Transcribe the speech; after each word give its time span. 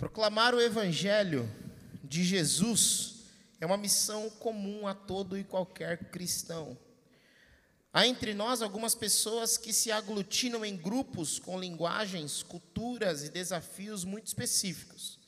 Proclamar 0.00 0.54
o 0.54 0.60
Evangelho 0.62 1.46
de 2.02 2.24
Jesus 2.24 3.16
é 3.60 3.66
uma 3.66 3.76
missão 3.76 4.30
comum 4.30 4.86
a 4.86 4.94
todo 4.94 5.36
e 5.36 5.44
qualquer 5.44 6.10
cristão. 6.10 6.74
Há 7.92 8.06
entre 8.06 8.32
nós 8.32 8.62
algumas 8.62 8.94
pessoas 8.94 9.58
que 9.58 9.74
se 9.74 9.92
aglutinam 9.92 10.64
em 10.64 10.74
grupos 10.74 11.38
com 11.38 11.60
linguagens, 11.60 12.42
culturas 12.42 13.24
e 13.24 13.28
desafios 13.28 14.02
muito 14.02 14.28
específicos. 14.28 15.18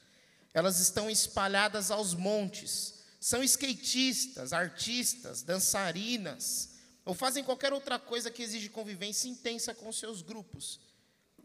Elas 0.54 0.80
estão 0.80 1.10
espalhadas 1.10 1.90
aos 1.90 2.14
montes, 2.14 2.94
são 3.20 3.44
skatistas, 3.44 4.54
artistas, 4.54 5.42
dançarinas, 5.42 6.70
ou 7.04 7.12
fazem 7.12 7.44
qualquer 7.44 7.74
outra 7.74 7.98
coisa 7.98 8.30
que 8.30 8.42
exige 8.42 8.70
convivência 8.70 9.28
intensa 9.28 9.74
com 9.74 9.92
seus 9.92 10.22
grupos 10.22 10.80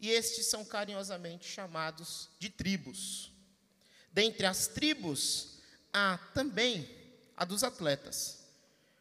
e 0.00 0.10
estes 0.10 0.46
são 0.46 0.64
carinhosamente 0.64 1.46
chamados 1.46 2.28
de 2.38 2.50
tribos. 2.50 3.32
Dentre 4.12 4.46
as 4.46 4.66
tribos, 4.66 5.58
há 5.92 6.18
também 6.34 6.88
a 7.36 7.44
dos 7.44 7.62
atletas. 7.62 8.38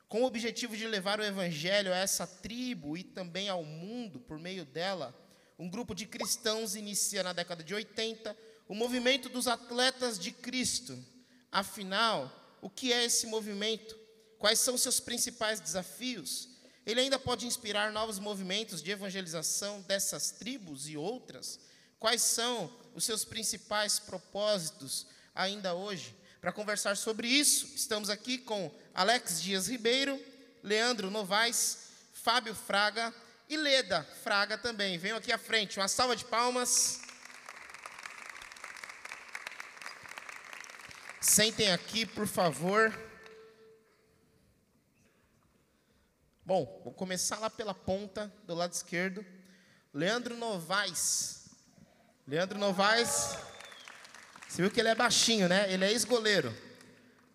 Com 0.07 0.23
o 0.23 0.25
objetivo 0.25 0.75
de 0.75 0.87
levar 0.87 1.19
o 1.19 1.23
evangelho 1.23 1.93
a 1.93 1.97
essa 1.97 2.25
tribo 2.25 2.97
e 2.97 3.03
também 3.03 3.49
ao 3.49 3.63
mundo 3.63 4.19
por 4.19 4.39
meio 4.39 4.63
dela, 4.63 5.13
um 5.59 5.69
grupo 5.69 5.93
de 5.93 6.05
cristãos 6.05 6.75
inicia 6.75 7.23
na 7.23 7.33
década 7.33 7.63
de 7.63 7.73
80 7.73 8.37
o 8.67 8.75
movimento 8.75 9.27
dos 9.29 9.47
atletas 9.47 10.19
de 10.19 10.31
Cristo. 10.31 10.97
Afinal, 11.51 12.57
o 12.61 12.69
que 12.69 12.93
é 12.93 13.05
esse 13.05 13.27
movimento? 13.27 13.97
Quais 14.37 14.59
são 14.59 14.77
seus 14.77 14.99
principais 14.99 15.59
desafios? 15.59 16.49
Ele 16.87 17.01
ainda 17.01 17.19
pode 17.19 17.45
inspirar 17.45 17.91
novos 17.91 18.17
movimentos 18.17 18.81
de 18.81 18.91
evangelização 18.91 19.81
dessas 19.81 20.31
tribos 20.31 20.87
e 20.87 20.95
outras? 20.95 21.59
Quais 21.99 22.21
são 22.21 22.73
os 22.95 23.03
seus 23.03 23.25
principais 23.25 23.99
propósitos 23.99 25.05
ainda 25.35 25.73
hoje? 25.73 26.15
Para 26.39 26.53
conversar 26.53 26.95
sobre 26.95 27.27
isso, 27.27 27.69
estamos 27.75 28.09
aqui 28.09 28.37
com 28.37 28.73
Alex 28.93 29.41
Dias 29.41 29.67
Ribeiro, 29.67 30.17
Leandro 30.63 31.11
Novaes, 31.11 31.89
Fábio 32.13 32.55
Fraga 32.55 33.13
e 33.49 33.57
Leda 33.57 34.07
Fraga 34.23 34.57
também. 34.57 34.97
Venham 34.97 35.17
aqui 35.17 35.33
à 35.33 35.37
frente, 35.37 35.77
uma 35.77 35.89
salva 35.89 36.15
de 36.15 36.23
palmas. 36.23 37.01
Sentem 41.19 41.69
aqui, 41.69 42.05
por 42.05 42.27
favor. 42.27 42.97
Bom, 46.47 46.79
vou 46.81 46.93
começar 46.93 47.39
lá 47.39 47.49
pela 47.49 47.73
ponta 47.73 48.33
do 48.45 48.55
lado 48.55 48.71
esquerdo. 48.71 49.25
Leandro 49.93 50.33
Novaes. 50.37 51.49
Leandro 52.25 52.57
Novaes. 52.57 53.35
Você 54.47 54.61
viu 54.61 54.71
que 54.71 54.79
ele 54.79 54.87
é 54.87 54.95
baixinho, 54.95 55.49
né? 55.49 55.69
Ele 55.69 55.83
é 55.83 55.91
ex-goleiro. 55.91 56.55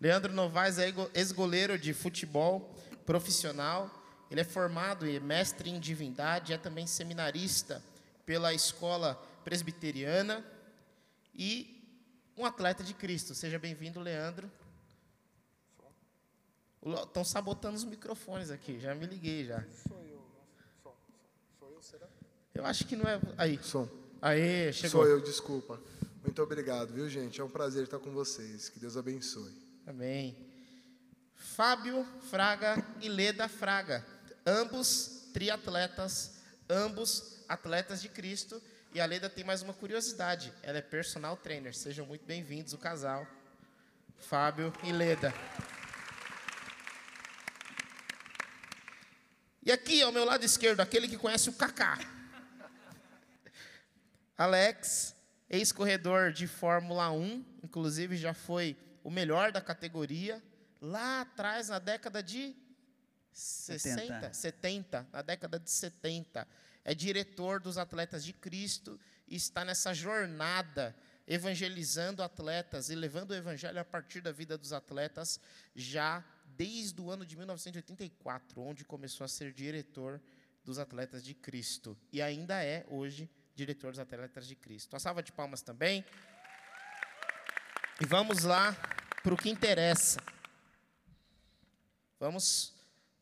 Leandro 0.01 0.33
Novaes 0.33 0.79
é 0.79 0.91
ex-goleiro 1.13 1.77
de 1.77 1.93
futebol 1.93 2.75
profissional. 3.05 3.87
Ele 4.31 4.41
é 4.41 4.43
formado 4.43 5.07
e 5.07 5.19
mestre 5.19 5.69
em 5.69 5.79
divindade, 5.79 6.51
é 6.51 6.57
também 6.57 6.87
seminarista 6.87 7.83
pela 8.25 8.51
escola 8.51 9.13
presbiteriana 9.43 10.43
e 11.35 11.87
um 12.35 12.47
atleta 12.47 12.83
de 12.83 12.95
Cristo. 12.95 13.35
Seja 13.35 13.59
bem-vindo, 13.59 13.99
Leandro. 13.99 14.51
Estão 16.85 17.23
sabotando 17.23 17.77
os 17.77 17.85
microfones 17.85 18.51
aqui, 18.51 18.77
já 18.77 18.93
me 18.93 19.05
liguei 19.05 19.45
já. 19.45 19.63
Sou 19.87 19.97
eu, 20.03 20.21
sou, 20.81 20.95
sou 21.57 21.71
eu, 21.71 21.81
será? 21.81 22.07
Eu 22.53 22.65
acho 22.65 22.85
que 22.85 22.95
não 22.95 23.09
é. 23.09 23.19
Aí. 23.37 23.57
Som. 23.63 23.87
Aí, 24.21 24.71
chegou. 24.73 25.01
Sou 25.01 25.07
eu, 25.07 25.21
desculpa. 25.21 25.79
Muito 26.21 26.41
obrigado, 26.41 26.93
viu, 26.93 27.09
gente? 27.09 27.39
É 27.39 27.43
um 27.43 27.49
prazer 27.49 27.83
estar 27.83 27.99
com 27.99 28.11
vocês. 28.11 28.67
Que 28.67 28.79
Deus 28.79 28.97
abençoe. 28.97 29.53
Amém. 29.87 30.35
Fábio 31.35 32.05
Fraga 32.29 32.83
e 33.01 33.09
Leda 33.09 33.47
Fraga, 33.47 34.05
ambos 34.45 35.29
triatletas, 35.33 36.35
ambos 36.69 37.43
atletas 37.47 38.01
de 38.01 38.09
Cristo. 38.09 38.61
E 38.93 39.01
a 39.01 39.05
Leda 39.05 39.29
tem 39.29 39.43
mais 39.43 39.61
uma 39.61 39.73
curiosidade: 39.73 40.53
ela 40.61 40.77
é 40.77 40.81
personal 40.81 41.37
trainer. 41.37 41.73
Sejam 41.73 42.05
muito 42.05 42.25
bem-vindos, 42.25 42.73
o 42.73 42.77
casal, 42.77 43.25
Fábio 44.17 44.73
e 44.83 44.91
Leda. 44.91 45.33
E 49.65 49.71
aqui 49.71 50.01
ao 50.01 50.11
meu 50.11 50.25
lado 50.25 50.43
esquerdo, 50.43 50.81
aquele 50.81 51.07
que 51.07 51.17
conhece 51.17 51.49
o 51.49 51.53
Kaká. 51.53 51.97
Alex, 54.37 55.15
ex-corredor 55.49 56.33
de 56.33 56.47
Fórmula 56.47 57.09
1, 57.11 57.45
inclusive 57.63 58.17
já 58.17 58.33
foi 58.33 58.75
o 59.03 59.09
melhor 59.09 59.53
da 59.53 59.61
categoria, 59.61 60.43
lá 60.81 61.21
atrás, 61.21 61.69
na 61.69 61.79
década 61.79 62.21
de 62.21 62.53
60, 63.31 64.33
70. 64.33 64.33
70, 64.33 65.07
na 65.13 65.21
década 65.21 65.57
de 65.57 65.71
70. 65.71 66.45
É 66.83 66.93
diretor 66.93 67.61
dos 67.61 67.77
Atletas 67.77 68.25
de 68.25 68.33
Cristo 68.33 68.99
e 69.27 69.37
está 69.37 69.63
nessa 69.63 69.93
jornada 69.93 70.93
evangelizando 71.25 72.21
atletas 72.21 72.89
e 72.89 72.95
levando 72.95 73.31
o 73.31 73.35
evangelho 73.35 73.79
a 73.79 73.85
partir 73.85 74.19
da 74.19 74.31
vida 74.33 74.57
dos 74.57 74.73
atletas 74.73 75.39
já 75.73 76.21
desde 76.55 76.99
o 77.01 77.09
ano 77.09 77.25
de 77.25 77.35
1984, 77.35 78.61
onde 78.61 78.85
começou 78.85 79.25
a 79.25 79.27
ser 79.27 79.53
diretor 79.53 80.21
dos 80.63 80.79
Atletas 80.79 81.23
de 81.23 81.33
Cristo. 81.33 81.97
E 82.11 82.21
ainda 82.21 82.63
é, 82.63 82.85
hoje, 82.89 83.29
diretor 83.55 83.91
dos 83.91 83.99
Atletas 83.99 84.47
de 84.47 84.55
Cristo. 84.55 84.93
Uma 84.93 84.99
salva 84.99 85.21
de 85.21 85.31
palmas 85.31 85.61
também. 85.61 86.05
E 88.01 88.05
vamos 88.05 88.43
lá 88.43 88.75
para 89.21 89.33
o 89.33 89.37
que 89.37 89.49
interessa. 89.49 90.19
Vamos 92.19 92.73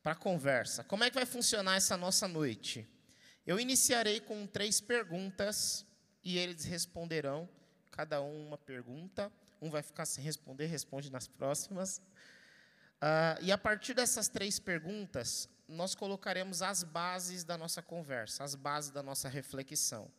para 0.03 0.14
a 0.14 0.16
conversa. 0.16 0.84
Como 0.84 1.03
é 1.03 1.09
que 1.09 1.16
vai 1.16 1.25
funcionar 1.25 1.75
essa 1.75 1.97
nossa 1.97 2.28
noite? 2.28 2.88
Eu 3.46 3.59
iniciarei 3.59 4.20
com 4.20 4.46
três 4.46 4.80
perguntas 4.80 5.86
e 6.24 6.38
eles 6.38 6.64
responderão, 6.66 7.50
cada 7.90 8.22
um 8.22 8.47
uma 8.47 8.58
pergunta. 8.58 9.31
Um 9.62 9.70
vai 9.70 9.84
ficar 9.84 10.06
sem 10.06 10.24
responder, 10.24 10.66
responde 10.66 11.12
nas 11.12 11.28
próximas. 11.28 12.02
Uh, 13.01 13.41
e 13.41 13.51
a 13.51 13.57
partir 13.57 13.95
dessas 13.95 14.28
três 14.28 14.59
perguntas, 14.59 15.50
nós 15.67 15.95
colocaremos 15.95 16.62
as 16.62 16.84
bases 16.84 17.44
da 17.44 17.57
nossa 17.57 17.81
conversa, 17.81 18.44
as 18.44 18.53
bases 18.53 18.91
da 18.91 19.01
nossa 19.01 19.28
reflexão. 19.28 20.12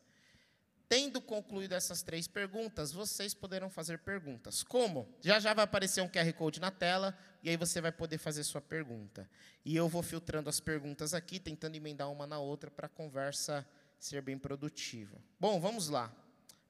Tendo 0.88 1.22
concluído 1.22 1.72
essas 1.72 2.02
três 2.02 2.26
perguntas, 2.26 2.92
vocês 2.92 3.32
poderão 3.32 3.70
fazer 3.70 3.98
perguntas. 4.00 4.62
Como? 4.62 5.08
Já 5.22 5.38
já 5.38 5.54
vai 5.54 5.64
aparecer 5.64 6.02
um 6.02 6.08
QR 6.08 6.30
Code 6.34 6.60
na 6.60 6.70
tela 6.70 7.16
e 7.42 7.48
aí 7.48 7.56
você 7.56 7.80
vai 7.80 7.92
poder 7.92 8.18
fazer 8.18 8.44
sua 8.44 8.60
pergunta. 8.60 9.26
E 9.64 9.74
eu 9.74 9.88
vou 9.88 10.02
filtrando 10.02 10.50
as 10.50 10.60
perguntas 10.60 11.14
aqui, 11.14 11.38
tentando 11.38 11.76
emendar 11.76 12.10
uma 12.10 12.26
na 12.26 12.38
outra 12.38 12.70
para 12.70 12.86
a 12.86 12.90
conversa 12.90 13.66
ser 13.98 14.20
bem 14.20 14.36
produtiva. 14.36 15.16
Bom, 15.40 15.60
vamos 15.60 15.88
lá. 15.88 16.12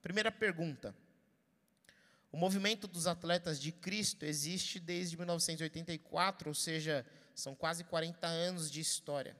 Primeira 0.03 0.31
pergunta. 0.31 0.95
O 2.33 2.39
movimento 2.39 2.89
dos 2.89 3.07
atletas 3.07 3.61
de 3.61 3.71
Cristo 3.71 4.25
existe 4.25 4.81
desde 4.81 5.19
1984, 5.19 6.49
ou 6.49 6.55
seja, 6.55 7.07
são 7.35 7.55
quase 7.55 7.85
40 7.85 8.27
anos 8.27 8.71
de 8.71 8.81
história. 8.81 9.37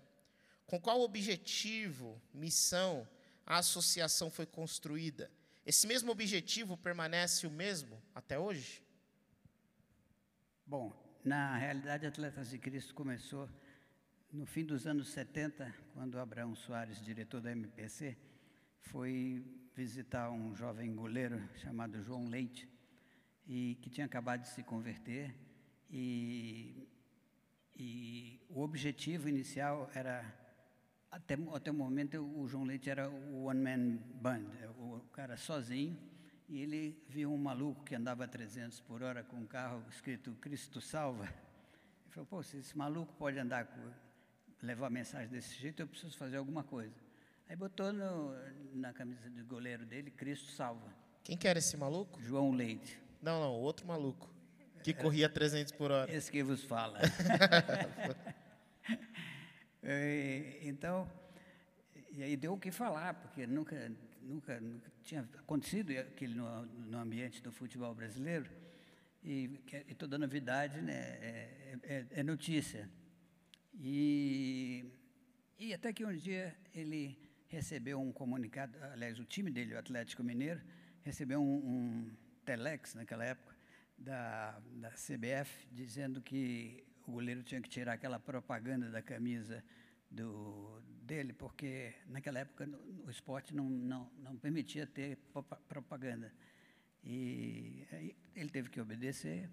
Com 0.67 0.79
qual 0.79 1.01
objetivo, 1.01 2.21
missão, 2.35 3.09
a 3.47 3.57
associação 3.57 4.31
foi 4.31 4.45
construída? 4.45 5.31
Esse 5.65 5.87
mesmo 5.87 6.13
objetivo 6.13 6.77
permanece 6.77 7.47
o 7.47 7.51
mesmo 7.51 8.01
até 8.15 8.39
hoje? 8.39 8.83
Bom, 10.67 10.93
na 11.25 11.57
realidade, 11.57 12.07
Atletas 12.07 12.51
de 12.51 12.59
Cristo 12.59 12.95
começou 12.95 13.49
no 14.31 14.45
fim 14.45 14.65
dos 14.65 14.87
anos 14.87 15.09
70, 15.11 15.75
quando 15.95 16.19
Abraão 16.19 16.55
Soares, 16.55 17.03
diretor 17.03 17.41
da 17.41 17.53
MPC, 17.53 18.17
foi 18.81 19.45
visitar 19.75 20.31
um 20.31 20.55
jovem 20.55 20.95
goleiro 20.95 21.41
chamado 21.57 22.03
João 22.03 22.29
Leite, 22.29 22.72
e 23.47 23.77
que 23.83 23.91
tinha 23.91 24.07
acabado 24.07 24.43
de 24.43 24.49
se 24.49 24.63
converter 24.63 25.35
e, 25.91 26.89
e 27.77 28.41
o 28.49 28.61
objetivo 28.61 29.29
inicial 29.29 29.91
era 29.95 30.25
até, 31.11 31.37
até 31.53 31.71
o 31.71 31.75
momento 31.75 32.19
o 32.19 32.49
João 32.49 32.65
Leite 32.65 32.89
era 32.89 33.11
o 33.11 33.45
one 33.45 33.61
man 33.61 33.97
band, 34.21 34.47
é, 34.63 34.69
o 34.69 35.01
cara 35.13 35.37
sozinho 35.37 35.99
e 36.49 36.61
ele 36.61 37.03
viu 37.09 37.33
um 37.33 37.37
maluco 37.37 37.85
que 37.85 37.95
andava 37.95 38.25
a 38.25 38.29
300 38.29 38.81
por 38.81 39.03
hora 39.03 39.23
com 39.23 39.37
um 39.37 39.47
carro 39.47 39.85
escrito 39.91 40.33
Cristo 40.41 40.81
salva. 40.81 41.25
Ele 41.25 42.11
falou: 42.11 42.27
"Pô, 42.27 42.43
se 42.43 42.59
esse 42.59 42.77
maluco 42.77 43.13
pode 43.15 43.39
andar 43.39 43.67
com, 43.67 43.91
levar 44.63 44.91
mensagem 44.91 45.29
desse 45.29 45.55
jeito, 45.55 45.81
eu 45.81 45.87
preciso 45.87 46.17
fazer 46.17 46.37
alguma 46.37 46.63
coisa". 46.63 46.95
Aí 47.49 47.57
botou 47.57 47.93
no, 47.93 48.35
na 48.75 48.93
camisa 48.93 49.29
de 49.29 49.43
goleiro 49.43 49.85
dele 49.85 50.11
Cristo 50.11 50.51
salva. 50.51 50.95
Quem 51.23 51.37
que 51.37 51.47
era 51.47 51.59
esse 51.59 51.77
maluco? 51.77 52.21
João 52.21 52.51
Leite. 52.53 52.99
Não, 53.23 53.41
não, 53.41 53.53
outro 53.53 53.87
maluco. 53.87 54.29
Que 54.83 54.93
corria 54.93 55.29
300 55.29 55.73
por 55.73 55.93
hora. 55.93 56.13
Esse 56.13 56.31
que 56.31 56.43
vos 56.43 56.65
fala. 56.65 56.99
então, 60.63 61.09
e 62.11 62.23
aí 62.23 62.37
deu 62.37 62.53
o 62.53 62.59
que 62.59 62.73
falar, 62.73 63.15
porque 63.15 63.47
nunca 63.47 63.91
nunca, 64.23 64.61
nunca 64.61 64.91
tinha 65.03 65.29
acontecido 65.39 65.91
aquilo 65.99 66.35
no, 66.35 66.67
no 66.67 66.99
ambiente 66.99 67.43
do 67.43 67.53
futebol 67.53 67.95
brasileiro, 67.95 68.49
e, 69.25 69.61
e 69.89 69.95
toda 69.95 70.19
novidade 70.19 70.81
né, 70.81 70.93
é, 70.93 71.79
é, 71.83 72.07
é 72.11 72.23
notícia. 72.23 72.89
E, 73.75 74.85
e 75.59 75.73
até 75.73 75.93
que 75.93 76.05
um 76.05 76.15
dia 76.15 76.55
ele 76.75 77.17
recebeu 77.49 78.01
um 78.01 78.13
comunicado, 78.13 78.77
aliás, 78.93 79.19
o 79.19 79.25
time 79.25 79.51
dele, 79.51 79.75
o 79.75 79.79
Atlético 79.79 80.25
Mineiro, 80.25 80.61
recebeu 81.03 81.41
um, 81.41 81.55
um 81.55 82.11
telex 82.45 82.95
naquela 82.95 83.25
época 83.25 83.55
da, 83.97 84.59
da 84.77 84.91
CBF 84.91 85.67
dizendo 85.71 86.21
que 86.21 86.85
o 87.07 87.13
goleiro 87.13 87.43
tinha 87.43 87.61
que 87.61 87.69
tirar 87.69 87.95
aquela 87.95 88.19
propaganda 88.19 88.91
da 88.91 89.03
camisa 89.03 89.63
do, 90.11 90.81
dele, 91.03 91.33
porque 91.33 91.95
naquela 92.07 92.41
época 92.41 92.69
o 93.05 93.11
esporte 93.11 93.55
não, 93.55 93.65
não, 93.65 94.11
não 94.19 94.37
permitia 94.37 94.87
ter 94.87 95.19
propaganda. 95.69 96.33
E 97.03 97.87
aí 97.91 98.17
ele 98.35 98.51
teve 98.51 98.71
que 98.71 98.81
obedecer, 98.81 99.49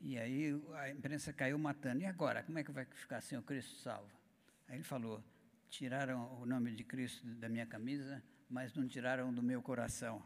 e 0.00 0.18
aí 0.18 0.60
a 0.74 0.90
imprensa 0.90 1.32
caiu 1.32 1.58
matando. 1.58 2.02
E 2.02 2.06
agora, 2.06 2.42
como 2.42 2.58
é 2.58 2.64
que 2.64 2.72
vai 2.72 2.84
ficar 2.84 3.20
sem 3.20 3.38
o 3.38 3.42
Cristo 3.42 3.76
salvo? 3.76 4.10
Aí 4.66 4.76
ele 4.76 4.84
falou: 4.84 5.22
tiraram 5.68 6.40
o 6.40 6.46
nome 6.46 6.72
de 6.72 6.84
Cristo 6.84 7.26
da 7.26 7.48
minha 7.48 7.66
camisa, 7.66 8.22
mas 8.48 8.74
não 8.74 8.86
tiraram 8.88 9.32
do 9.32 9.42
meu 9.42 9.62
coração. 9.62 10.22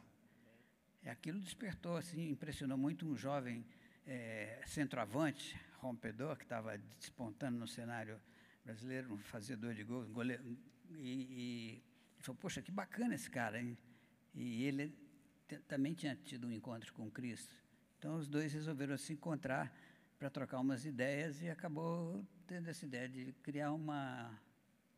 E 1.03 1.09
aquilo 1.09 1.41
despertou, 1.41 1.97
assim, 1.97 2.31
impressionou 2.31 2.79
muito 2.79 3.07
um 3.07 3.17
jovem 3.17 3.67
é, 4.07 4.63
centroavante, 4.67 5.61
rompedor, 5.79 6.37
que 6.37 6.45
estava 6.45 6.79
despontando 6.99 7.59
no 7.59 7.67
cenário 7.67 8.21
brasileiro, 8.65 9.13
um 9.13 9.19
fazedor 9.19 9.75
de 9.75 9.83
gols, 9.83 10.09
goleiro, 10.11 10.43
e, 10.91 10.99
e 10.99 11.83
ele 12.15 12.23
falou, 12.23 12.39
poxa, 12.41 12.63
que 12.63 12.71
bacana 12.71 13.15
esse 13.15 13.29
cara, 13.29 13.61
hein? 13.61 13.77
E 14.35 14.65
ele 14.65 14.95
também 15.67 15.93
tinha 15.93 16.15
tido 16.15 16.47
um 16.47 16.53
encontro 16.53 16.93
com 16.93 17.11
Cristo. 17.11 17.55
Então, 17.99 18.17
os 18.17 18.29
dois 18.29 18.53
resolveram 18.53 18.97
se 18.97 19.13
encontrar 19.13 19.75
para 20.19 20.31
trocar 20.31 20.61
umas 20.61 20.85
ideias 20.85 21.43
e 21.43 21.51
acabou 21.51 22.25
tendo 22.47 22.69
essa 22.69 22.85
ideia 22.85 23.09
de 23.09 23.33
criar 23.43 23.73
uma, 23.73 24.41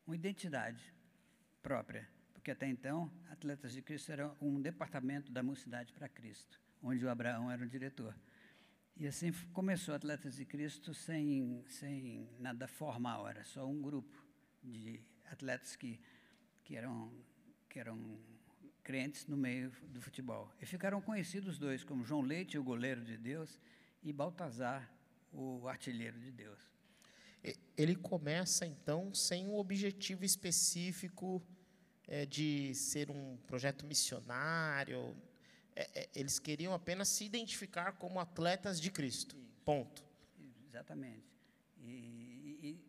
uma 0.06 0.14
identidade 0.14 0.94
própria. 1.62 2.08
Porque 2.44 2.50
até 2.50 2.69
então, 2.69 3.11
Atletas 3.31 3.73
de 3.73 3.81
Cristo 3.81 4.12
era 4.12 4.31
um 4.38 4.61
departamento 4.61 5.32
da 5.32 5.43
Mocidade 5.43 5.94
para 5.94 6.11
Cristo, 6.11 6.61
onde 6.82 7.02
o 7.02 7.08
Abraão 7.08 7.50
era 7.50 7.64
o 7.64 7.67
diretor. 7.67 8.14
E 8.99 9.06
assim 9.06 9.32
começou 9.55 9.94
Atletas 9.94 10.37
de 10.37 10.44
Cristo 10.44 10.93
sem, 10.93 11.64
sem 11.67 12.29
nada 12.38 12.69
formal, 12.69 13.26
era 13.26 13.43
só 13.44 13.67
um 13.67 13.81
grupo 13.81 14.23
de 14.62 15.00
atletas 15.25 15.75
que, 15.75 15.99
que, 16.62 16.76
eram, 16.76 17.11
que 17.67 17.79
eram 17.79 18.19
crentes 18.82 19.26
no 19.26 19.38
meio 19.38 19.73
do 19.88 20.02
futebol. 20.02 20.52
E 20.61 20.67
ficaram 20.67 21.00
conhecidos 21.00 21.58
dois, 21.58 21.82
como 21.82 22.05
João 22.05 22.20
Leite, 22.20 22.58
o 22.58 22.62
goleiro 22.62 23.02
de 23.02 23.17
Deus, 23.17 23.58
e 24.02 24.12
Baltazar, 24.12 24.87
o 25.32 25.67
artilheiro 25.67 26.20
de 26.20 26.31
Deus. 26.31 26.61
Ele 27.75 27.96
começa, 27.96 28.67
então, 28.67 29.14
sem 29.14 29.46
um 29.46 29.56
objetivo 29.56 30.26
específico 30.26 31.43
é, 32.06 32.26
de 32.26 32.74
ser 32.74 33.10
um 33.10 33.36
projeto 33.46 33.86
missionário. 33.86 35.16
É, 35.76 36.02
é, 36.02 36.08
eles 36.14 36.38
queriam 36.38 36.72
apenas 36.72 37.08
se 37.08 37.24
identificar 37.24 37.92
como 37.92 38.20
atletas 38.20 38.80
de 38.80 38.90
Cristo. 38.90 39.36
Isso. 39.36 39.62
Ponto. 39.64 40.04
Exatamente. 40.68 41.24
E, 41.80 42.58
e, 42.62 42.80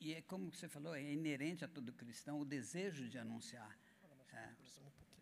e, 0.00 0.14
é 0.14 0.22
como 0.22 0.52
você 0.52 0.68
falou, 0.68 0.94
é 0.94 1.02
inerente 1.02 1.64
a 1.64 1.68
todo 1.68 1.92
cristão 1.92 2.40
o 2.40 2.44
desejo 2.44 3.08
de 3.08 3.18
anunciar 3.18 3.78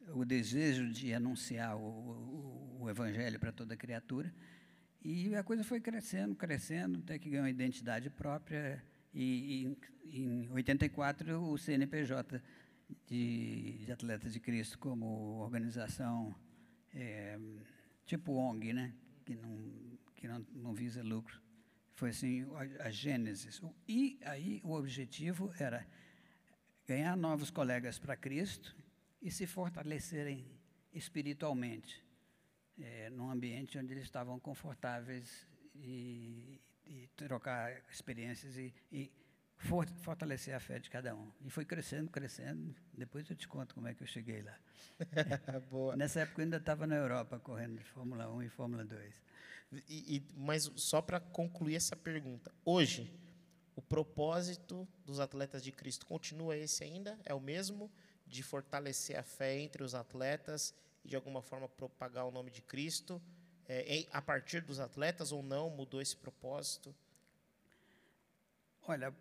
o 0.09 0.25
desejo 0.25 0.91
de 0.91 1.15
anunciar 1.15 1.77
o, 1.77 1.81
o, 1.81 2.79
o 2.81 2.91
evangelho 2.91 3.39
para 3.39 3.53
toda 3.53 3.77
criatura. 3.77 4.33
E 5.01 5.35
a 5.35 5.43
coisa 5.43 5.65
foi 5.65 5.81
crescendo, 5.81 6.35
crescendo, 6.35 6.99
até 7.01 7.19
que 7.19 7.31
ganhou 7.31 7.47
identidade 7.47 8.11
própria. 8.11 8.83
E, 9.15 9.77
e 10.11 10.19
em 10.19 10.51
84, 10.51 11.41
o 11.41 11.59
CNPJ 11.59 12.43
de, 13.07 13.85
de, 13.85 13.93
Atletas 13.93 14.33
de 14.33 14.41
Cristo, 14.41 14.79
como 14.79 15.41
organização 15.41 16.35
é, 16.95 17.39
tipo 18.07 18.33
ONG, 18.33 18.73
né? 18.73 18.95
que, 19.25 19.35
não, 19.37 19.99
que 20.15 20.29
não, 20.29 20.47
não 20.53 20.75
visa 20.75 21.03
lucro. 21.03 21.41
Foi 21.93 22.11
assim 22.11 22.47
a, 22.55 22.87
a 22.87 22.91
gênesis. 22.91 23.61
E 23.87 24.19
aí 24.25 24.61
o 24.65 24.73
objetivo 24.73 25.53
era 25.59 25.87
ganhar 26.87 27.17
novos 27.17 27.51
colegas 27.51 27.99
para 27.99 28.17
Cristo 28.17 28.75
e 29.21 29.31
se 29.31 29.47
fortalecerem 29.47 30.45
espiritualmente, 30.93 32.05
é, 32.79 33.09
num 33.11 33.31
ambiente 33.31 33.79
onde 33.79 33.93
eles 33.93 34.05
estavam 34.05 34.39
confortáveis 34.41 35.47
e, 35.75 36.61
e 36.85 37.09
trocar 37.17 37.83
experiências 37.91 38.57
e, 38.57 38.75
e 38.91 39.11
fortalecer 40.01 40.55
a 40.55 40.61
fé 40.61 40.79
de 40.79 40.91
cada 40.91 41.15
um. 41.15 41.31
E 41.45 41.51
foi 41.51 41.65
crescendo, 41.65 42.11
crescendo. 42.11 42.75
Depois 42.93 43.29
eu 43.31 43.37
te 43.37 43.47
conto 43.47 43.75
como 43.75 43.89
é 43.89 43.95
que 43.95 44.03
eu 44.03 44.07
cheguei 44.07 44.43
lá. 44.43 44.57
Nessa 45.97 46.21
época 46.21 46.41
eu 46.41 46.45
ainda 46.45 46.57
estava 46.57 46.87
na 46.87 46.97
Europa 46.97 47.39
correndo 47.39 47.79
de 47.79 47.85
Fórmula 47.85 48.31
1 48.31 48.43
e 48.43 48.49
Fórmula 48.49 48.85
2. 48.85 49.15
E, 49.89 50.17
e 50.17 50.27
mas 50.37 50.71
só 50.77 51.01
para 51.01 51.21
concluir 51.21 51.77
essa 51.77 51.97
pergunta, 51.97 52.53
hoje 52.65 53.13
o 53.75 53.81
propósito 53.81 54.87
dos 55.07 55.21
atletas 55.21 55.63
de 55.63 55.73
Cristo 55.73 56.05
continua 56.07 56.57
esse 56.57 56.85
ainda? 56.85 57.19
É 57.25 57.33
o 57.33 57.41
mesmo? 57.41 57.91
de 58.33 58.43
fortalecer 58.43 59.19
a 59.19 59.23
fé 59.23 59.59
entre 59.59 59.83
os 59.83 59.95
atletas 59.95 60.75
e, 61.05 61.09
de 61.09 61.17
alguma 61.17 61.43
forma, 61.43 61.69
propagar 61.69 62.27
o 62.27 62.31
nome 62.31 62.51
de 62.51 62.63
Cristo? 62.63 63.21
É, 63.69 64.07
a 64.11 64.21
partir 64.21 64.63
dos 64.63 64.81
atletas 64.81 65.33
ou 65.33 65.43
não? 65.43 65.71
Mudou 65.71 66.01
esse 66.01 66.17
propósito? 66.17 66.95
Olha, 68.83 69.15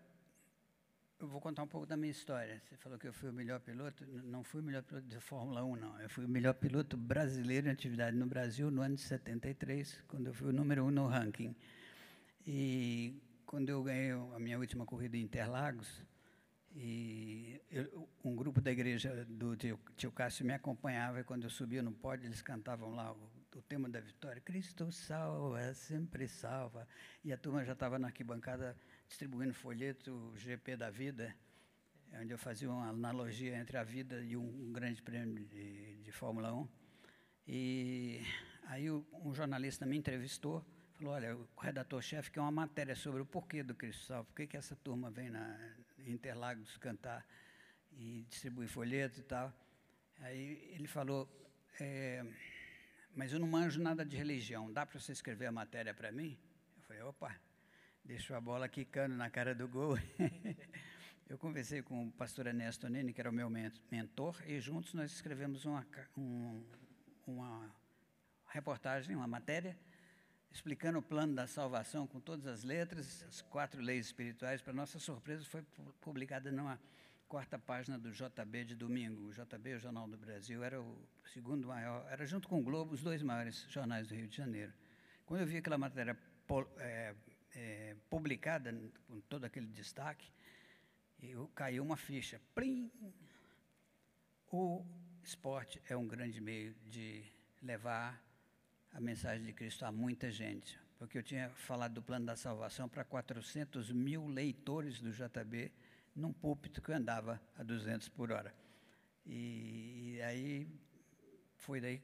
eu 1.21 1.27
vou 1.27 1.39
contar 1.39 1.61
um 1.61 1.67
pouco 1.67 1.85
da 1.85 1.95
minha 1.95 2.11
história. 2.11 2.59
Você 2.65 2.75
falou 2.77 2.97
que 2.97 3.07
eu 3.07 3.13
fui 3.13 3.29
o 3.29 3.33
melhor 3.33 3.59
piloto. 3.59 4.03
Não 4.23 4.43
fui 4.43 4.59
o 4.59 4.63
melhor 4.63 4.81
piloto 4.81 5.07
de 5.07 5.19
Fórmula 5.19 5.63
1, 5.63 5.75
não. 5.75 6.01
Eu 6.01 6.09
fui 6.09 6.25
o 6.25 6.27
melhor 6.27 6.53
piloto 6.55 6.97
brasileiro 6.97 7.67
em 7.67 7.71
atividade 7.71 8.17
no 8.17 8.25
Brasil 8.25 8.71
no 8.71 8.81
ano 8.81 8.95
de 8.95 9.01
73, 9.01 10.03
quando 10.07 10.27
eu 10.27 10.33
fui 10.33 10.49
o 10.49 10.53
número 10.53 10.83
um 10.83 10.89
no 10.89 11.05
ranking. 11.05 11.55
E 12.45 13.21
quando 13.45 13.69
eu 13.69 13.83
ganhei 13.83 14.11
a 14.11 14.39
minha 14.39 14.57
última 14.57 14.83
corrida 14.83 15.15
em 15.15 15.21
Interlagos, 15.21 16.03
e 16.73 17.61
eu, 17.69 18.09
um 18.23 18.35
grupo 18.35 18.59
da 18.59 18.71
igreja 18.71 19.25
do 19.29 19.55
tio, 19.55 19.79
tio 19.97 20.11
Cássio 20.11 20.45
me 20.45 20.53
acompanhava 20.53 21.19
e 21.19 21.23
quando 21.23 21.43
eu 21.43 21.49
subia 21.49 21.83
no 21.83 21.91
pódio, 21.91 22.27
eles 22.27 22.41
cantavam 22.41 22.95
lá 22.95 23.11
o, 23.11 23.29
o 23.57 23.61
tema 23.61 23.87
da 23.87 23.99
vitória: 23.99 24.41
Cristo 24.41 24.91
salva, 24.91 25.73
sempre 25.75 26.27
salva. 26.27 26.87
E 27.23 27.31
a 27.31 27.37
turma 27.37 27.63
já 27.63 27.73
estava 27.73 27.99
na 27.99 28.07
arquibancada 28.07 28.75
distribuindo 29.11 29.53
folheto 29.53 30.33
GP 30.37 30.77
da 30.77 30.89
vida, 30.89 31.35
onde 32.13 32.31
eu 32.33 32.37
fazia 32.37 32.71
uma 32.71 32.87
analogia 32.87 33.57
entre 33.57 33.77
a 33.77 33.83
vida 33.83 34.23
e 34.23 34.37
um, 34.37 34.67
um 34.67 34.71
grande 34.71 35.01
prêmio 35.01 35.45
de, 35.45 35.97
de, 35.97 36.11
Fórmula 36.13 36.53
1. 36.53 36.67
E 37.45 38.21
aí 38.67 38.89
um 38.89 39.33
jornalista 39.33 39.85
me 39.85 39.97
entrevistou, 39.97 40.65
falou: 40.93 41.13
Olha, 41.13 41.35
o 41.35 41.45
redator-chefe 41.59 42.31
quer 42.31 42.39
uma 42.39 42.51
matéria 42.51 42.95
sobre 42.95 43.21
o 43.21 43.25
porquê 43.25 43.61
do 43.61 43.75
Cristo 43.75 44.05
salva, 44.05 44.23
por 44.23 44.33
que, 44.33 44.47
que 44.47 44.55
essa 44.55 44.77
turma 44.77 45.11
vem 45.11 45.29
na 45.29 45.59
Interlagos 46.07 46.77
cantar 46.77 47.27
e 47.91 48.25
distribuir 48.29 48.69
folhetos 48.69 49.19
e 49.19 49.23
tal. 49.23 49.53
Aí 50.21 50.71
ele 50.73 50.87
falou, 50.87 51.29
é, 51.81 52.25
mas 53.13 53.33
eu 53.33 53.39
não 53.41 53.47
manjo 53.47 53.81
nada 53.81 54.05
de 54.05 54.15
religião, 54.15 54.71
dá 54.71 54.85
para 54.85 54.97
você 54.97 55.11
escrever 55.11 55.47
a 55.47 55.51
matéria 55.51 55.93
para 55.93 56.13
mim? 56.13 56.39
Eu 56.77 56.83
falei, 56.83 57.01
opa, 57.03 57.35
deixou 58.03 58.35
a 58.35 58.41
bola 58.41 58.67
quicando 58.67 59.15
na 59.15 59.29
cara 59.29 59.53
do 59.53 59.67
gol. 59.67 59.97
eu 61.29 61.37
conversei 61.37 61.81
com 61.81 62.07
o 62.07 62.11
pastor 62.11 62.47
Ernesto 62.47 62.87
Nene, 62.89 63.13
que 63.13 63.21
era 63.21 63.29
o 63.29 63.33
meu 63.33 63.49
mentor, 63.49 64.41
e 64.45 64.59
juntos 64.59 64.93
nós 64.93 65.11
escrevemos 65.11 65.65
uma, 65.65 65.85
um, 66.17 66.63
uma 67.25 67.73
reportagem, 68.47 69.15
uma 69.15 69.27
matéria, 69.27 69.77
explicando 70.51 70.99
o 70.99 71.01
plano 71.01 71.33
da 71.33 71.47
salvação 71.47 72.05
com 72.05 72.19
todas 72.19 72.45
as 72.47 72.63
letras, 72.63 73.23
as 73.27 73.41
quatro 73.41 73.81
leis 73.81 74.07
espirituais. 74.07 74.61
Para 74.61 74.73
nossa 74.73 74.99
surpresa, 74.99 75.45
foi 75.45 75.63
publicada 76.01 76.51
numa 76.51 76.79
quarta 77.29 77.57
página 77.57 77.97
do 77.97 78.11
JB 78.11 78.65
de 78.65 78.75
domingo. 78.75 79.29
O 79.29 79.31
JB, 79.31 79.75
o 79.75 79.79
Jornal 79.79 80.05
do 80.05 80.17
Brasil, 80.17 80.61
era 80.61 80.81
o 80.81 81.07
segundo 81.33 81.69
maior, 81.69 82.05
era 82.11 82.25
junto 82.25 82.49
com 82.49 82.59
o 82.59 82.63
Globo, 82.63 82.93
os 82.93 83.01
dois 83.01 83.23
maiores 83.23 83.65
jornais 83.69 84.09
do 84.09 84.15
Rio 84.15 84.27
de 84.27 84.35
Janeiro. 84.35 84.73
Quando 85.25 85.39
eu 85.39 85.47
vi 85.47 85.57
aquela 85.57 85.77
matéria 85.77 86.17
é, 86.79 87.15
é, 87.55 87.95
publicada, 88.09 88.73
com 89.07 89.19
todo 89.21 89.45
aquele 89.45 89.67
destaque, 89.67 90.31
eu 91.21 91.47
caiu 91.55 91.83
uma 91.83 91.97
ficha. 91.97 92.41
Plim! 92.55 92.91
O 94.51 94.83
esporte 95.23 95.81
é 95.87 95.95
um 95.95 96.07
grande 96.07 96.41
meio 96.41 96.75
de 96.85 97.23
levar 97.61 98.21
a 98.91 98.99
mensagem 98.99 99.45
de 99.45 99.53
Cristo 99.53 99.85
a 99.85 99.91
muita 99.91 100.29
gente, 100.29 100.77
porque 100.97 101.17
eu 101.17 101.23
tinha 101.23 101.49
falado 101.51 101.93
do 101.93 102.01
plano 102.01 102.25
da 102.25 102.35
salvação 102.35 102.89
para 102.89 103.03
400 103.05 103.91
mil 103.91 104.27
leitores 104.27 104.99
do 104.99 105.11
JB 105.11 105.71
num 106.15 106.33
púlpito 106.33 106.81
que 106.81 106.91
andava 106.91 107.41
a 107.57 107.63
200 107.63 108.09
por 108.09 108.31
hora. 108.31 108.53
E, 109.25 110.15
e 110.15 110.21
aí 110.21 110.67
foi 111.55 111.79
daí 111.79 112.01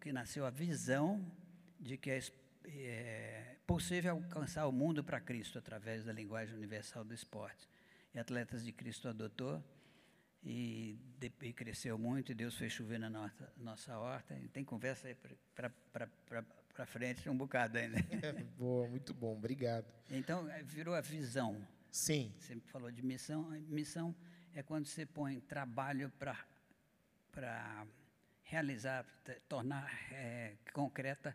que 0.00 0.12
nasceu 0.12 0.46
a 0.46 0.50
visão 0.50 1.30
de 1.78 1.98
que 1.98 2.10
é, 2.10 2.20
é 2.66 3.53
possível 3.66 4.12
alcançar 4.12 4.66
o 4.66 4.72
mundo 4.72 5.02
para 5.02 5.20
Cristo 5.20 5.58
através 5.58 6.04
da 6.04 6.12
linguagem 6.12 6.54
universal 6.54 7.04
do 7.04 7.14
esporte. 7.14 7.68
E 8.14 8.18
Atletas 8.18 8.64
de 8.64 8.72
Cristo 8.72 9.08
adotou 9.08 9.62
e, 10.42 10.98
e 11.42 11.52
cresceu 11.52 11.98
muito, 11.98 12.32
e 12.32 12.34
Deus 12.34 12.56
fez 12.56 12.72
chover 12.72 12.98
na 12.98 13.08
nossa, 13.08 13.52
nossa 13.56 13.98
horta. 13.98 14.34
E 14.34 14.48
tem 14.48 14.64
conversa 14.64 15.08
aí 15.08 15.16
para 15.54 16.86
frente 16.86 17.28
um 17.28 17.36
bocado 17.36 17.78
ainda. 17.78 17.98
É, 17.98 18.32
boa, 18.58 18.86
muito 18.88 19.14
bom, 19.14 19.32
obrigado. 19.32 19.86
Então, 20.10 20.48
é, 20.50 20.62
virou 20.62 20.94
a 20.94 21.00
visão. 21.00 21.66
Sim. 21.90 22.32
Você 22.38 22.56
falou 22.66 22.90
de 22.90 23.02
missão. 23.02 23.50
Missão 23.68 24.14
é 24.54 24.62
quando 24.62 24.86
você 24.86 25.06
põe 25.06 25.40
trabalho 25.40 26.12
para 26.18 27.86
realizar, 28.42 29.06
tornar 29.48 29.90
é, 30.12 30.56
concreta 30.72 31.34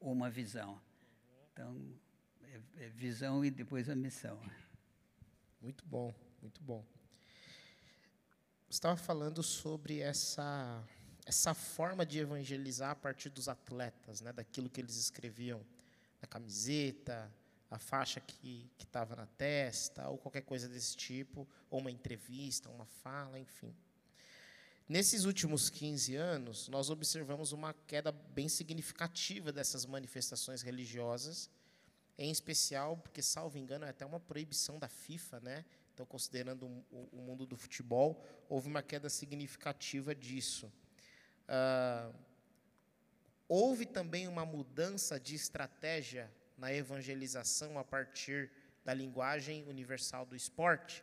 uma 0.00 0.28
visão. 0.28 0.80
Então, 1.56 1.74
é, 2.42 2.84
é 2.84 2.88
visão 2.90 3.42
e 3.42 3.50
depois 3.50 3.88
a 3.88 3.96
missão. 3.96 4.38
Muito 5.58 5.86
bom, 5.86 6.14
muito 6.42 6.62
bom. 6.62 6.84
Você 8.68 8.76
estava 8.76 8.94
falando 8.98 9.42
sobre 9.42 10.00
essa, 10.00 10.86
essa 11.24 11.54
forma 11.54 12.04
de 12.04 12.18
evangelizar 12.18 12.90
a 12.90 12.94
partir 12.94 13.30
dos 13.30 13.48
atletas, 13.48 14.20
né, 14.20 14.34
daquilo 14.34 14.68
que 14.68 14.82
eles 14.82 14.96
escreviam 14.96 15.64
na 16.20 16.28
camiseta, 16.28 17.34
a 17.70 17.78
faixa 17.78 18.20
que 18.20 18.70
estava 18.78 19.16
na 19.16 19.24
testa, 19.24 20.10
ou 20.10 20.18
qualquer 20.18 20.42
coisa 20.42 20.68
desse 20.68 20.94
tipo, 20.94 21.48
ou 21.70 21.80
uma 21.80 21.90
entrevista, 21.90 22.68
uma 22.68 22.84
fala, 22.84 23.38
enfim. 23.38 23.74
Nesses 24.88 25.24
últimos 25.24 25.68
15 25.68 26.14
anos, 26.14 26.68
nós 26.68 26.90
observamos 26.90 27.50
uma 27.50 27.74
queda 27.88 28.12
bem 28.12 28.48
significativa 28.48 29.50
dessas 29.50 29.84
manifestações 29.84 30.62
religiosas, 30.62 31.50
em 32.16 32.30
especial 32.30 32.96
porque, 32.96 33.20
salvo 33.20 33.58
engano, 33.58 33.84
é 33.84 33.88
até 33.88 34.06
uma 34.06 34.20
proibição 34.20 34.78
da 34.78 34.88
FIFA, 34.88 35.40
né? 35.40 35.64
Então, 35.92 36.06
considerando 36.06 36.66
o, 36.90 37.20
mundo 37.20 37.44
do 37.44 37.56
futebol, 37.56 38.24
houve 38.48 38.68
uma 38.68 38.80
queda 38.80 39.08
significativa 39.08 40.14
disso. 40.14 40.72
Ah, 41.48 42.12
houve 43.48 43.86
também 43.86 44.28
uma 44.28 44.46
mudança 44.46 45.18
de 45.18 45.34
estratégia 45.34 46.32
na 46.56 46.72
evangelização 46.72 47.76
a 47.76 47.82
partir 47.84 48.52
da 48.84 48.94
linguagem 48.94 49.64
universal 49.64 50.24
do 50.24 50.36
esporte, 50.36 51.02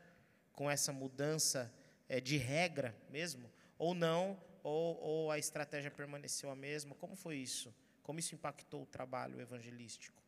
com 0.53 0.71
essa 0.71 0.93
mudança 0.93 1.73
é, 2.07 2.21
de 2.21 2.37
regra 2.37 2.95
mesmo, 3.09 3.51
ou 3.83 3.93
não, 3.93 4.37
ou, 4.63 4.97
ou 5.01 5.31
a 5.31 5.37
estratégia 5.37 5.91
permaneceu 5.91 6.49
a 6.49 6.55
mesma? 6.55 6.95
Como 6.95 7.17
foi 7.17 7.35
isso? 7.35 7.73
Como 8.01 8.17
isso 8.17 8.33
impactou 8.33 8.83
o 8.83 8.85
trabalho 8.85 9.41
evangelístico? 9.41 10.23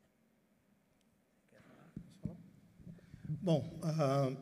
Bom, 3.41 3.79
uh, 3.81 4.37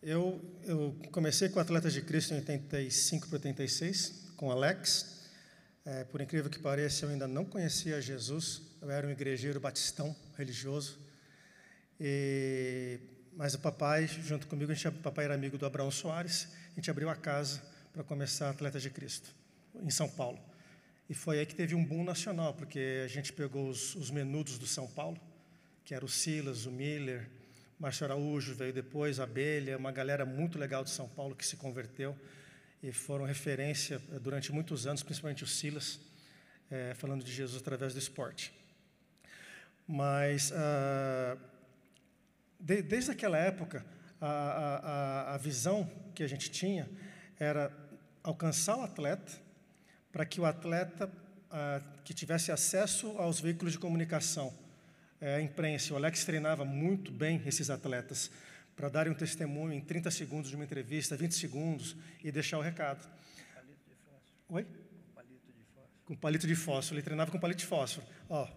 eu, 0.00 0.40
eu, 0.62 0.96
comecei 1.10 1.48
com 1.48 1.58
Atletas 1.58 1.92
de 1.92 2.02
Cristo 2.02 2.32
em 2.32 2.36
85 2.36 3.26
para 3.26 3.36
86, 3.38 4.32
com 4.36 4.52
Alex. 4.52 5.20
É, 5.84 6.04
por 6.04 6.20
incrível 6.20 6.48
que 6.48 6.60
pareça, 6.60 7.04
eu 7.04 7.10
ainda 7.10 7.26
não 7.26 7.44
conhecia 7.44 8.00
Jesus, 8.00 8.62
eu 8.80 8.88
era 8.88 9.04
um 9.04 9.10
igrejeiro 9.10 9.58
batistão 9.58 10.14
religioso. 10.36 11.00
E, 11.98 13.00
mas 13.32 13.54
o 13.54 13.58
papai, 13.58 14.06
junto 14.06 14.46
comigo, 14.46 14.72
gente, 14.72 14.86
o 14.86 14.92
papai 15.02 15.24
era 15.24 15.34
amigo 15.34 15.58
do 15.58 15.66
Abraão 15.66 15.90
Soares, 15.90 16.46
a 16.70 16.74
gente 16.76 16.88
abriu 16.88 17.10
a 17.10 17.16
casa 17.16 17.71
para 17.92 18.02
começar 18.02 18.48
Atletas 18.48 18.82
de 18.82 18.88
Cristo, 18.88 19.34
em 19.82 19.90
São 19.90 20.08
Paulo. 20.08 20.40
E 21.10 21.14
foi 21.14 21.38
aí 21.38 21.46
que 21.46 21.54
teve 21.54 21.74
um 21.74 21.84
boom 21.84 22.04
nacional, 22.04 22.54
porque 22.54 23.02
a 23.04 23.08
gente 23.08 23.32
pegou 23.32 23.68
os, 23.68 23.94
os 23.94 24.10
menudos 24.10 24.56
do 24.56 24.66
São 24.66 24.86
Paulo, 24.88 25.20
que 25.84 25.94
era 25.94 26.04
o 26.04 26.08
Silas, 26.08 26.64
o 26.64 26.70
Miller, 26.70 27.28
Márcio 27.78 28.06
Araújo 28.06 28.54
veio 28.54 28.72
depois, 28.72 29.20
a 29.20 29.24
Abelha, 29.24 29.76
uma 29.76 29.92
galera 29.92 30.24
muito 30.24 30.58
legal 30.58 30.84
de 30.84 30.90
São 30.90 31.08
Paulo 31.08 31.34
que 31.34 31.44
se 31.44 31.56
converteu 31.56 32.16
e 32.82 32.92
foram 32.92 33.24
referência 33.24 34.00
eh, 34.12 34.18
durante 34.18 34.52
muitos 34.52 34.86
anos, 34.86 35.02
principalmente 35.02 35.44
o 35.44 35.46
Silas, 35.46 36.00
é, 36.70 36.94
falando 36.94 37.22
de 37.22 37.32
Jesus 37.32 37.60
através 37.60 37.92
do 37.92 37.98
esporte. 37.98 38.52
Mas, 39.86 40.52
ah, 40.54 41.36
de, 42.58 42.82
desde 42.82 43.10
aquela 43.10 43.36
época, 43.36 43.84
a, 44.20 44.28
a, 44.28 45.34
a 45.34 45.36
visão 45.36 45.90
que 46.14 46.22
a 46.22 46.28
gente 46.28 46.50
tinha 46.50 46.88
era 47.38 47.81
alcançar 48.22 48.76
o 48.76 48.82
atleta 48.82 49.32
para 50.10 50.24
que 50.24 50.40
o 50.40 50.44
atleta 50.44 51.10
ah, 51.50 51.80
que 52.04 52.14
tivesse 52.14 52.52
acesso 52.52 53.16
aos 53.18 53.40
veículos 53.40 53.72
de 53.72 53.78
comunicação, 53.78 54.52
é, 55.20 55.36
a 55.36 55.40
imprensa, 55.40 55.94
o 55.94 55.96
Alex 55.96 56.24
treinava 56.24 56.64
muito 56.64 57.12
bem 57.12 57.40
esses 57.46 57.70
atletas 57.70 58.30
para 58.74 58.88
darem 58.88 59.12
um 59.12 59.14
testemunho 59.14 59.72
em 59.72 59.80
30 59.80 60.10
segundos 60.10 60.50
de 60.50 60.56
uma 60.56 60.64
entrevista, 60.64 61.16
20 61.16 61.32
segundos, 61.32 61.96
e 62.24 62.32
deixar 62.32 62.58
o 62.58 62.60
recado. 62.60 63.08
Palito 63.54 63.84
de 63.88 63.94
fósforo. 63.94 64.22
Oi? 64.48 64.66
Com 64.66 65.14
palito 65.14 65.46
de 65.46 65.64
fósforo. 65.66 66.04
Com 66.04 66.16
palito 66.16 66.46
de 66.46 66.54
fósforo. 66.56 66.94
Ele 66.96 67.02
treinava 67.02 67.30
com 67.30 67.38
palito 67.38 67.60
de 67.60 67.66
fósforo. 67.66 68.06
Ó, 68.28 68.48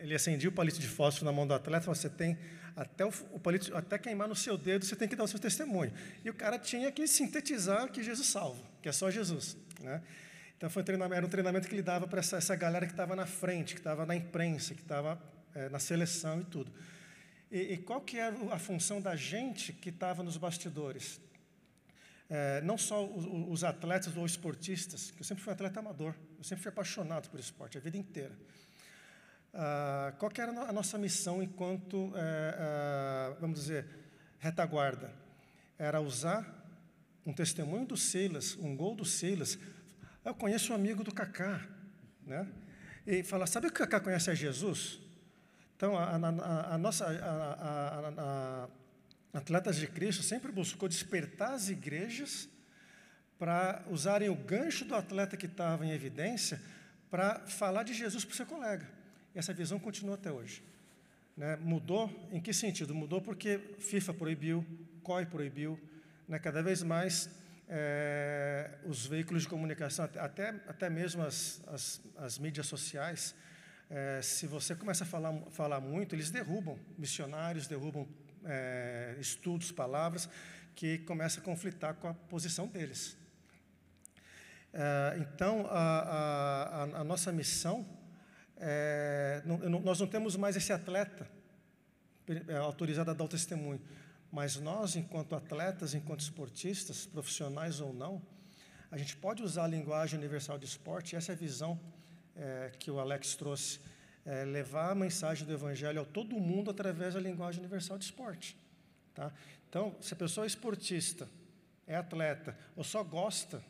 ele 0.00 0.14
acendia 0.14 0.48
o 0.48 0.52
palito 0.52 0.78
de 0.78 0.88
fósforo 0.88 1.26
na 1.26 1.32
mão 1.32 1.46
do 1.46 1.52
atleta, 1.52 1.84
você 1.86 2.08
tem 2.08 2.38
até 2.78 3.04
o, 3.04 3.08
o 3.08 3.40
até 3.76 3.98
queimar 3.98 4.28
no 4.28 4.36
seu 4.36 4.56
dedo, 4.56 4.84
você 4.84 4.94
tem 4.94 5.08
que 5.08 5.16
dar 5.16 5.24
o 5.24 5.28
seu 5.28 5.38
testemunho. 5.38 5.92
E 6.24 6.30
o 6.30 6.34
cara 6.34 6.58
tinha 6.58 6.90
que 6.92 7.06
sintetizar 7.06 7.90
que 7.90 8.02
Jesus 8.02 8.28
salva, 8.28 8.62
que 8.80 8.88
é 8.88 8.92
só 8.92 9.10
Jesus, 9.10 9.56
né? 9.80 10.02
Então 10.56 10.68
foi 10.70 10.82
um 10.82 10.84
treinamento, 10.84 11.16
era 11.16 11.26
um 11.26 11.28
treinamento 11.28 11.68
que 11.68 11.74
ele 11.74 11.82
dava 11.82 12.06
para 12.06 12.20
essa, 12.20 12.36
essa 12.36 12.54
galera 12.56 12.86
que 12.86 12.92
estava 12.92 13.14
na 13.14 13.26
frente, 13.26 13.74
que 13.74 13.80
estava 13.80 14.04
na 14.04 14.14
imprensa, 14.14 14.74
que 14.74 14.82
estava 14.82 15.20
é, 15.54 15.68
na 15.68 15.78
seleção 15.78 16.40
e 16.40 16.44
tudo. 16.44 16.72
E, 17.50 17.74
e, 17.74 17.76
qual 17.78 18.00
que 18.00 18.18
era 18.18 18.36
a 18.52 18.58
função 18.58 19.00
da 19.00 19.16
gente 19.16 19.72
que 19.72 19.88
estava 19.88 20.22
nos 20.22 20.36
bastidores? 20.36 21.20
É, 22.28 22.60
não 22.60 22.76
só 22.76 23.06
os, 23.06 23.24
os, 23.50 23.64
atletas 23.64 24.16
ou 24.16 24.26
esportistas, 24.26 25.12
que 25.12 25.20
eu 25.20 25.24
sempre 25.24 25.42
fui 25.42 25.52
atleta 25.52 25.80
amador, 25.80 26.14
eu 26.36 26.44
sempre 26.44 26.62
fui 26.62 26.68
apaixonado 26.68 27.30
por 27.30 27.40
esporte 27.40 27.78
a 27.78 27.80
vida 27.80 27.96
inteira. 27.96 28.36
Ah, 29.52 30.12
qual 30.18 30.30
que 30.30 30.40
era 30.40 30.52
a 30.52 30.72
nossa 30.72 30.98
missão 30.98 31.42
enquanto, 31.42 32.12
é, 32.14 32.54
ah, 32.58 33.36
vamos 33.40 33.60
dizer, 33.60 33.86
retaguarda? 34.38 35.12
Era 35.78 36.00
usar 36.00 36.46
um 37.24 37.32
testemunho 37.32 37.86
do 37.86 37.96
Silas, 37.96 38.56
um 38.56 38.76
gol 38.76 38.94
do 38.94 39.04
Silas. 39.04 39.58
Eu 40.24 40.34
conheço 40.34 40.72
um 40.72 40.76
amigo 40.76 41.04
do 41.04 41.12
Kaká, 41.12 41.66
né? 42.26 42.46
E 43.06 43.22
falar, 43.22 43.46
sabe 43.46 43.68
que 43.68 43.74
o 43.74 43.86
Kaká 43.86 44.00
conhece 44.00 44.30
a 44.30 44.34
Jesus? 44.34 45.00
Então, 45.76 45.96
a, 45.96 46.16
a, 46.16 46.74
a 46.74 46.78
nossa 46.78 47.06
a, 47.06 48.68
Atletas 49.32 49.76
de 49.76 49.86
Cristo 49.86 50.22
sempre 50.22 50.50
buscou 50.50 50.88
despertar 50.88 51.52
as 51.52 51.68
igrejas 51.68 52.48
para 53.38 53.84
usarem 53.88 54.28
o 54.28 54.34
gancho 54.34 54.84
do 54.84 54.94
atleta 54.94 55.36
que 55.36 55.46
estava 55.46 55.86
em 55.86 55.92
evidência 55.92 56.60
para 57.10 57.40
falar 57.46 57.82
de 57.82 57.94
Jesus 57.94 58.24
para 58.24 58.32
o 58.32 58.36
seu 58.36 58.46
colega. 58.46 58.97
Essa 59.34 59.52
visão 59.52 59.78
continua 59.78 60.14
até 60.14 60.30
hoje. 60.30 60.62
Né? 61.36 61.56
Mudou 61.56 62.10
em 62.32 62.40
que 62.40 62.52
sentido? 62.52 62.94
Mudou 62.94 63.20
porque 63.20 63.58
FIFA 63.78 64.14
proibiu, 64.14 64.66
COI 65.02 65.26
proibiu, 65.26 65.78
né? 66.26 66.38
cada 66.38 66.62
vez 66.62 66.82
mais 66.82 67.30
é, 67.68 68.70
os 68.84 69.06
veículos 69.06 69.42
de 69.42 69.48
comunicação, 69.48 70.04
até, 70.04 70.48
até 70.66 70.90
mesmo 70.90 71.22
as, 71.22 71.62
as, 71.68 72.00
as 72.16 72.38
mídias 72.38 72.66
sociais, 72.66 73.34
é, 73.90 74.20
se 74.22 74.46
você 74.46 74.74
começa 74.74 75.04
a 75.04 75.06
falar, 75.06 75.32
falar 75.50 75.80
muito, 75.80 76.14
eles 76.14 76.30
derrubam 76.30 76.78
missionários, 76.98 77.66
derrubam 77.66 78.06
é, 78.44 79.16
estudos, 79.18 79.72
palavras, 79.72 80.28
que 80.74 80.98
começa 80.98 81.40
a 81.40 81.42
conflitar 81.42 81.94
com 81.94 82.08
a 82.08 82.14
posição 82.14 82.66
deles. 82.66 83.16
É, 84.72 85.18
então, 85.20 85.66
a, 85.70 86.82
a, 86.82 86.82
a, 87.00 87.04
nossa 87.04 87.32
missão, 87.32 87.86
é, 88.60 89.42
não, 89.44 89.80
nós 89.80 90.00
não 90.00 90.06
temos 90.06 90.36
mais 90.36 90.56
esse 90.56 90.72
atleta 90.72 91.28
é, 92.48 92.56
autorizado 92.56 93.10
a 93.10 93.14
dar 93.14 93.24
o 93.24 93.28
testemunho, 93.28 93.80
mas 94.30 94.56
nós, 94.56 94.96
enquanto 94.96 95.34
atletas, 95.34 95.94
enquanto 95.94 96.20
esportistas, 96.20 97.06
profissionais 97.06 97.80
ou 97.80 97.92
não, 97.92 98.20
a 98.90 98.96
gente 98.96 99.16
pode 99.16 99.42
usar 99.42 99.64
a 99.64 99.68
linguagem 99.68 100.18
universal 100.18 100.58
de 100.58 100.66
esporte, 100.66 101.14
essa 101.14 101.32
é 101.32 101.34
a 101.34 101.38
visão 101.38 101.78
é, 102.36 102.72
que 102.78 102.90
o 102.90 102.98
Alex 102.98 103.36
trouxe, 103.36 103.80
é, 104.24 104.44
levar 104.44 104.90
a 104.90 104.94
mensagem 104.94 105.46
do 105.46 105.52
Evangelho 105.52 106.02
a 106.02 106.04
todo 106.04 106.38
mundo 106.38 106.70
através 106.70 107.14
da 107.14 107.20
linguagem 107.20 107.60
universal 107.60 107.96
de 107.96 108.04
esporte. 108.04 108.56
Tá? 109.14 109.32
Então, 109.68 109.94
se 110.00 110.14
a 110.14 110.16
pessoa 110.16 110.44
é 110.44 110.48
esportista, 110.48 111.28
é 111.86 111.96
atleta, 111.96 112.56
ou 112.76 112.84
só 112.84 113.02
gosta, 113.02 113.62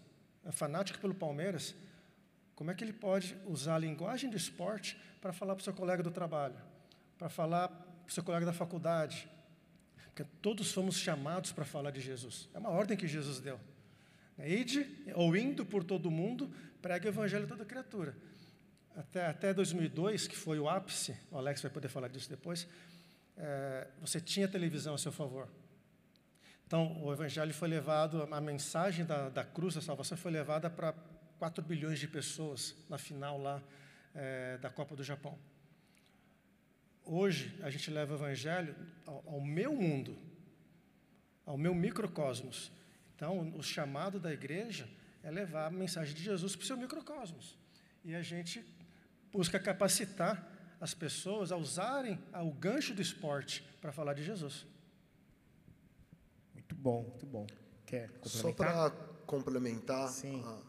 é 0.44 0.52
fanático 0.52 0.98
pelo 0.98 1.14
Palmeiras, 1.14 1.74
como 2.58 2.72
é 2.72 2.74
que 2.74 2.82
ele 2.82 2.92
pode 2.92 3.36
usar 3.46 3.76
a 3.76 3.78
linguagem 3.78 4.28
do 4.28 4.36
esporte 4.36 5.00
para 5.20 5.32
falar 5.32 5.54
para 5.54 5.60
o 5.60 5.64
seu 5.64 5.72
colega 5.72 6.02
do 6.02 6.10
trabalho, 6.10 6.56
para 7.16 7.28
falar 7.28 7.68
para 7.68 8.08
o 8.08 8.12
seu 8.12 8.24
colega 8.24 8.44
da 8.44 8.52
faculdade? 8.52 9.30
Porque 10.06 10.24
todos 10.42 10.72
fomos 10.72 10.98
chamados 10.98 11.52
para 11.52 11.64
falar 11.64 11.92
de 11.92 12.00
Jesus. 12.00 12.48
É 12.52 12.58
uma 12.58 12.70
ordem 12.70 12.96
que 12.96 13.06
Jesus 13.06 13.38
deu. 13.38 13.60
Ide, 14.40 14.90
ou 15.14 15.36
indo 15.36 15.64
por 15.64 15.84
todo 15.84 16.10
mundo, 16.10 16.52
pregue 16.82 17.06
o 17.06 17.10
evangelho 17.10 17.44
a 17.44 17.46
toda 17.46 17.64
criatura. 17.64 18.16
Até, 18.96 19.26
até 19.26 19.54
2002, 19.54 20.26
que 20.26 20.34
foi 20.34 20.58
o 20.58 20.68
ápice, 20.68 21.16
o 21.30 21.38
Alex 21.38 21.62
vai 21.62 21.70
poder 21.70 21.86
falar 21.86 22.08
disso 22.08 22.28
depois, 22.28 22.66
é, 23.36 23.86
você 24.00 24.20
tinha 24.20 24.48
televisão 24.48 24.94
a 24.94 24.98
seu 24.98 25.12
favor. 25.12 25.48
Então, 26.66 27.04
o 27.04 27.12
evangelho 27.12 27.54
foi 27.54 27.68
levado, 27.68 28.28
a 28.28 28.40
mensagem 28.40 29.04
da, 29.04 29.28
da 29.28 29.44
cruz 29.44 29.76
da 29.76 29.80
salvação 29.80 30.18
foi 30.18 30.32
levada 30.32 30.68
para 30.68 30.92
4 31.38 31.62
bilhões 31.62 31.98
de 31.98 32.08
pessoas 32.08 32.74
na 32.88 32.98
final 32.98 33.40
lá 33.40 33.62
é, 34.14 34.58
da 34.58 34.70
Copa 34.70 34.96
do 34.96 35.04
Japão. 35.04 35.38
Hoje, 37.04 37.58
a 37.62 37.70
gente 37.70 37.90
leva 37.90 38.12
o 38.12 38.16
evangelho 38.16 38.74
ao, 39.06 39.24
ao 39.26 39.40
meu 39.40 39.74
mundo, 39.74 40.18
ao 41.46 41.56
meu 41.56 41.74
microcosmos. 41.74 42.70
Então, 43.14 43.54
o 43.56 43.62
chamado 43.62 44.20
da 44.20 44.32
igreja 44.32 44.88
é 45.22 45.30
levar 45.30 45.66
a 45.66 45.70
mensagem 45.70 46.14
de 46.14 46.22
Jesus 46.22 46.54
para 46.54 46.64
o 46.64 46.66
seu 46.66 46.76
microcosmos. 46.76 47.56
E 48.04 48.14
a 48.14 48.22
gente 48.22 48.64
busca 49.32 49.58
capacitar 49.58 50.46
as 50.80 50.94
pessoas 50.94 51.50
a 51.50 51.56
usarem 51.56 52.18
o 52.34 52.52
gancho 52.52 52.94
do 52.94 53.02
esporte 53.02 53.62
para 53.80 53.92
falar 53.92 54.14
de 54.14 54.22
Jesus. 54.22 54.66
Muito 56.54 56.74
bom, 56.74 57.02
muito 57.02 57.26
bom. 57.26 57.46
Quer 57.86 58.10
complementar? 58.20 58.30
Só 58.30 58.52
para 58.52 58.90
complementar 59.26 60.08
a, 60.08 60.67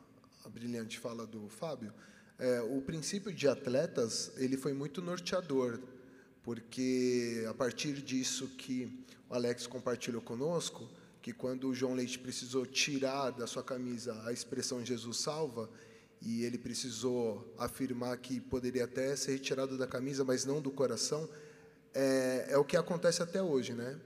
brilhante 0.50 1.00
fala 1.00 1.25
do 1.25 1.48
Fábio, 1.50 1.94
é, 2.38 2.62
o 2.62 2.82
princípio 2.82 3.34
de 3.34 3.48
atletas 3.48 4.32
ele 4.38 4.58
foi 4.58 4.74
muito 4.74 5.01
norteador, 5.01 5.79
porque 6.44 7.46
a 7.50 7.53
partir 7.53 8.01
disso 8.01 8.48
que 8.58 9.06
o 9.29 9.34
Alex 9.34 9.68
compartilhou 9.68 10.22
conosco, 10.22 10.89
que 11.22 11.34
quando 11.34 11.68
o 11.68 11.75
João 11.75 11.94
Leite 11.94 12.18
precisou 12.18 12.65
tirar 12.65 13.32
da 13.32 13.46
sua 13.46 13.63
camisa 13.63 14.20
a 14.25 14.32
expressão 14.32 14.84
Jesus 14.84 15.18
salva, 15.18 15.70
e 16.22 16.44
ele 16.44 16.58
precisou 16.58 17.53
afirmar 17.58 18.18
que 18.18 18.39
poderia 18.39 18.84
até 18.84 19.15
ser 19.15 19.34
retirado 19.34 19.77
da 19.77 19.88
camisa, 19.88 20.24
mas 20.24 20.46
não 20.46 20.62
do 20.62 20.72
coração, 20.72 21.29
é, 21.94 22.48
é 22.50 22.58
o 22.58 22.63
que 22.63 22.75
acontece 22.75 23.22
até 23.24 23.41
hoje, 23.41 23.74
né? 23.74 24.00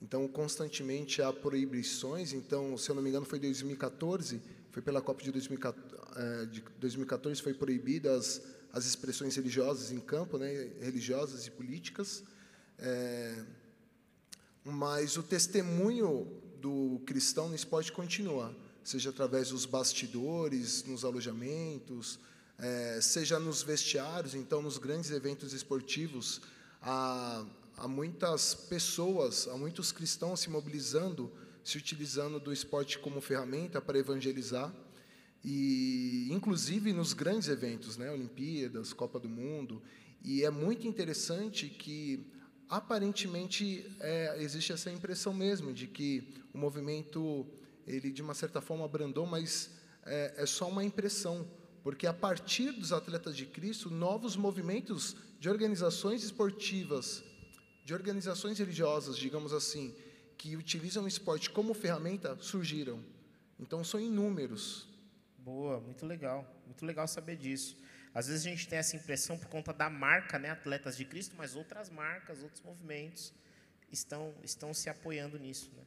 Então, 0.00 0.26
constantemente 0.28 1.20
há 1.20 1.32
proibições. 1.32 2.32
Então, 2.32 2.76
se 2.78 2.90
eu 2.90 2.94
não 2.94 3.02
me 3.02 3.10
engano, 3.10 3.26
foi 3.26 3.38
2014, 3.38 4.40
foi 4.78 4.82
pela 4.82 5.00
Copa 5.00 5.24
de 5.24 5.32
2014, 5.32 7.40
é, 7.40 7.42
foi 7.42 7.52
proibidas 7.52 8.40
as 8.72 8.86
expressões 8.86 9.34
religiosas 9.34 9.90
em 9.90 9.98
campo, 9.98 10.38
né? 10.38 10.70
religiosas 10.80 11.48
e 11.48 11.50
políticas. 11.50 12.22
É, 12.78 13.44
mas 14.64 15.16
o 15.16 15.22
testemunho 15.22 16.40
do 16.60 17.00
cristão 17.04 17.48
no 17.48 17.56
esporte 17.56 17.90
continua 17.90 18.54
seja 18.84 19.10
através 19.10 19.48
dos 19.50 19.66
bastidores, 19.66 20.84
nos 20.84 21.04
alojamentos, 21.04 22.20
é, 22.56 23.00
seja 23.02 23.38
nos 23.38 23.62
vestiários, 23.62 24.34
então 24.34 24.62
nos 24.62 24.78
grandes 24.78 25.10
eventos 25.10 25.52
esportivos, 25.52 26.40
há, 26.80 27.44
há 27.76 27.86
muitas 27.88 28.54
pessoas, 28.54 29.46
há 29.48 29.58
muitos 29.58 29.92
cristãos 29.92 30.40
se 30.40 30.48
mobilizando, 30.48 31.30
se 31.68 31.76
utilizando 31.76 32.40
do 32.40 32.50
esporte 32.50 32.98
como 32.98 33.20
ferramenta 33.20 33.78
para 33.78 33.98
evangelizar, 33.98 34.74
e 35.44 36.26
inclusive 36.30 36.94
nos 36.94 37.12
grandes 37.12 37.46
eventos, 37.46 37.98
né, 37.98 38.10
Olimpíadas, 38.10 38.94
Copa 38.94 39.20
do 39.20 39.28
Mundo, 39.28 39.82
e 40.24 40.44
é 40.44 40.50
muito 40.50 40.88
interessante 40.88 41.68
que 41.68 42.26
aparentemente 42.70 43.84
é, 44.00 44.42
existe 44.42 44.72
essa 44.72 44.90
impressão 44.90 45.34
mesmo 45.34 45.70
de 45.70 45.86
que 45.86 46.42
o 46.54 46.58
movimento 46.58 47.46
ele 47.86 48.10
de 48.10 48.22
uma 48.22 48.32
certa 48.32 48.62
forma 48.62 48.86
abrandou, 48.86 49.26
mas 49.26 49.70
é, 50.06 50.36
é 50.38 50.46
só 50.46 50.70
uma 50.70 50.82
impressão, 50.82 51.46
porque 51.82 52.06
a 52.06 52.14
partir 52.14 52.72
dos 52.72 52.94
atletas 52.94 53.36
de 53.36 53.44
Cristo, 53.44 53.90
novos 53.90 54.36
movimentos 54.36 55.16
de 55.38 55.50
organizações 55.50 56.24
esportivas, 56.24 57.22
de 57.84 57.92
organizações 57.92 58.58
religiosas, 58.58 59.18
digamos 59.18 59.52
assim, 59.52 59.94
que 60.38 60.56
utilizam 60.56 61.04
o 61.04 61.08
esporte 61.08 61.50
como 61.50 61.74
ferramenta, 61.74 62.36
surgiram. 62.40 63.04
Então 63.58 63.82
são 63.82 64.00
inúmeros. 64.00 64.88
Boa, 65.36 65.80
muito 65.80 66.06
legal, 66.06 66.46
muito 66.64 66.86
legal 66.86 67.08
saber 67.08 67.36
disso. 67.36 67.76
Às 68.14 68.28
vezes 68.28 68.46
a 68.46 68.50
gente 68.50 68.68
tem 68.68 68.78
essa 68.78 68.96
impressão 68.96 69.36
por 69.36 69.48
conta 69.48 69.72
da 69.72 69.90
marca, 69.90 70.38
né, 70.38 70.50
Atletas 70.50 70.96
de 70.96 71.04
Cristo, 71.04 71.34
mas 71.36 71.56
outras 71.56 71.90
marcas, 71.90 72.42
outros 72.42 72.62
movimentos 72.62 73.34
estão 73.90 74.32
estão 74.42 74.72
se 74.72 74.88
apoiando 74.88 75.38
nisso, 75.38 75.72
né? 75.76 75.82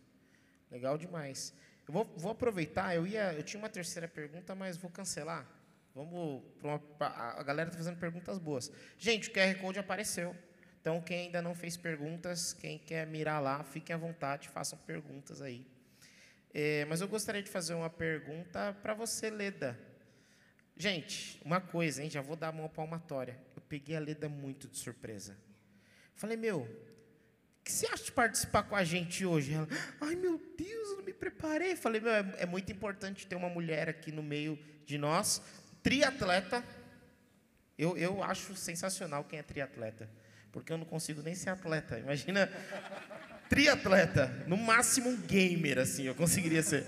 Legal 0.70 0.98
demais. 0.98 1.54
Eu 1.88 1.94
vou, 1.94 2.06
vou 2.18 2.32
aproveitar, 2.32 2.96
eu, 2.96 3.08
ia, 3.08 3.34
eu 3.34 3.44
tinha 3.44 3.60
uma 3.60 3.70
terceira 3.70 4.08
pergunta, 4.08 4.54
mas 4.54 4.78
vou 4.78 4.92
cancelar. 4.92 5.48
Vamos 5.94 6.44
uma, 6.64 6.82
a 7.00 7.44
galera 7.44 7.70
está 7.70 7.78
fazendo 7.78 7.98
perguntas 7.98 8.38
boas. 8.38 8.72
Gente, 8.98 9.30
o 9.30 9.34
QR 9.34 9.56
Code 9.60 9.80
apareceu. 9.80 10.36
Então, 10.82 11.00
quem 11.00 11.28
ainda 11.28 11.42
não 11.44 11.54
fez 11.54 11.78
perguntas, 11.78 12.54
quem 12.54 12.80
quer 12.80 13.06
mirar 13.06 13.40
lá, 13.40 13.64
fiquem 13.64 13.94
à 13.94 13.98
vontade, 13.98 14.50
façam 14.50 14.80
perguntas 14.80 15.40
aí. 15.40 15.64
É, 16.54 16.86
mas 16.86 17.00
eu 17.00 17.08
gostaria 17.08 17.44
de 17.44 17.50
fazer 17.50 17.76
uma 17.76 17.90
pergunta 17.90 18.76
para 18.82 18.96
você, 18.96 19.30
Leda. 19.30 19.80
Gente, 20.76 21.40
uma 21.46 21.62
coisa, 21.62 22.04
hein, 22.04 22.10
já 22.10 22.22
vou 22.22 22.36
dar 22.36 22.48
a 22.48 22.52
mão 22.52 22.68
palmatória. 22.68 23.38
Eu 23.56 23.62
peguei 23.62 23.96
a 23.96 24.00
Leda 24.00 24.28
muito 24.28 24.68
de 24.68 24.78
surpresa. 24.78 25.38
Falei, 26.16 26.36
meu, 26.36 26.62
o 26.62 27.64
que 27.64 27.72
você 27.72 27.86
acha 27.86 28.06
de 28.06 28.12
participar 28.12 28.64
com 28.64 28.76
a 28.76 28.84
gente 28.84 29.24
hoje? 29.24 29.54
Ela, 29.54 29.68
ai 30.02 30.16
meu 30.16 30.42
Deus, 30.58 30.90
eu 30.90 30.98
não 30.98 31.04
me 31.04 31.14
preparei. 31.14 31.76
Falei, 31.76 32.02
meu, 32.02 32.12
é, 32.12 32.36
é 32.40 32.46
muito 32.48 32.72
importante 32.72 33.28
ter 33.28 33.36
uma 33.36 33.50
mulher 33.50 33.88
aqui 33.88 34.12
no 34.12 34.24
meio 34.24 34.58
de 34.84 34.98
nós, 34.98 35.42
triatleta. 35.84 36.66
Eu, 37.78 37.96
eu 37.98 38.24
acho 38.24 38.56
sensacional 38.56 39.24
quem 39.24 39.38
é 39.40 39.44
triatleta, 39.44 40.10
porque 40.52 40.72
eu 40.72 40.78
não 40.78 40.86
consigo 40.86 41.22
nem 41.22 41.36
ser 41.36 41.50
atleta. 41.50 42.00
Imagina, 42.00 42.50
triatleta, 43.50 44.28
no 44.48 44.58
máximo 44.58 45.10
um 45.10 45.22
gamer, 45.22 45.80
assim, 45.80 46.04
eu 46.04 46.16
conseguiria 46.16 46.64
ser. 46.64 46.86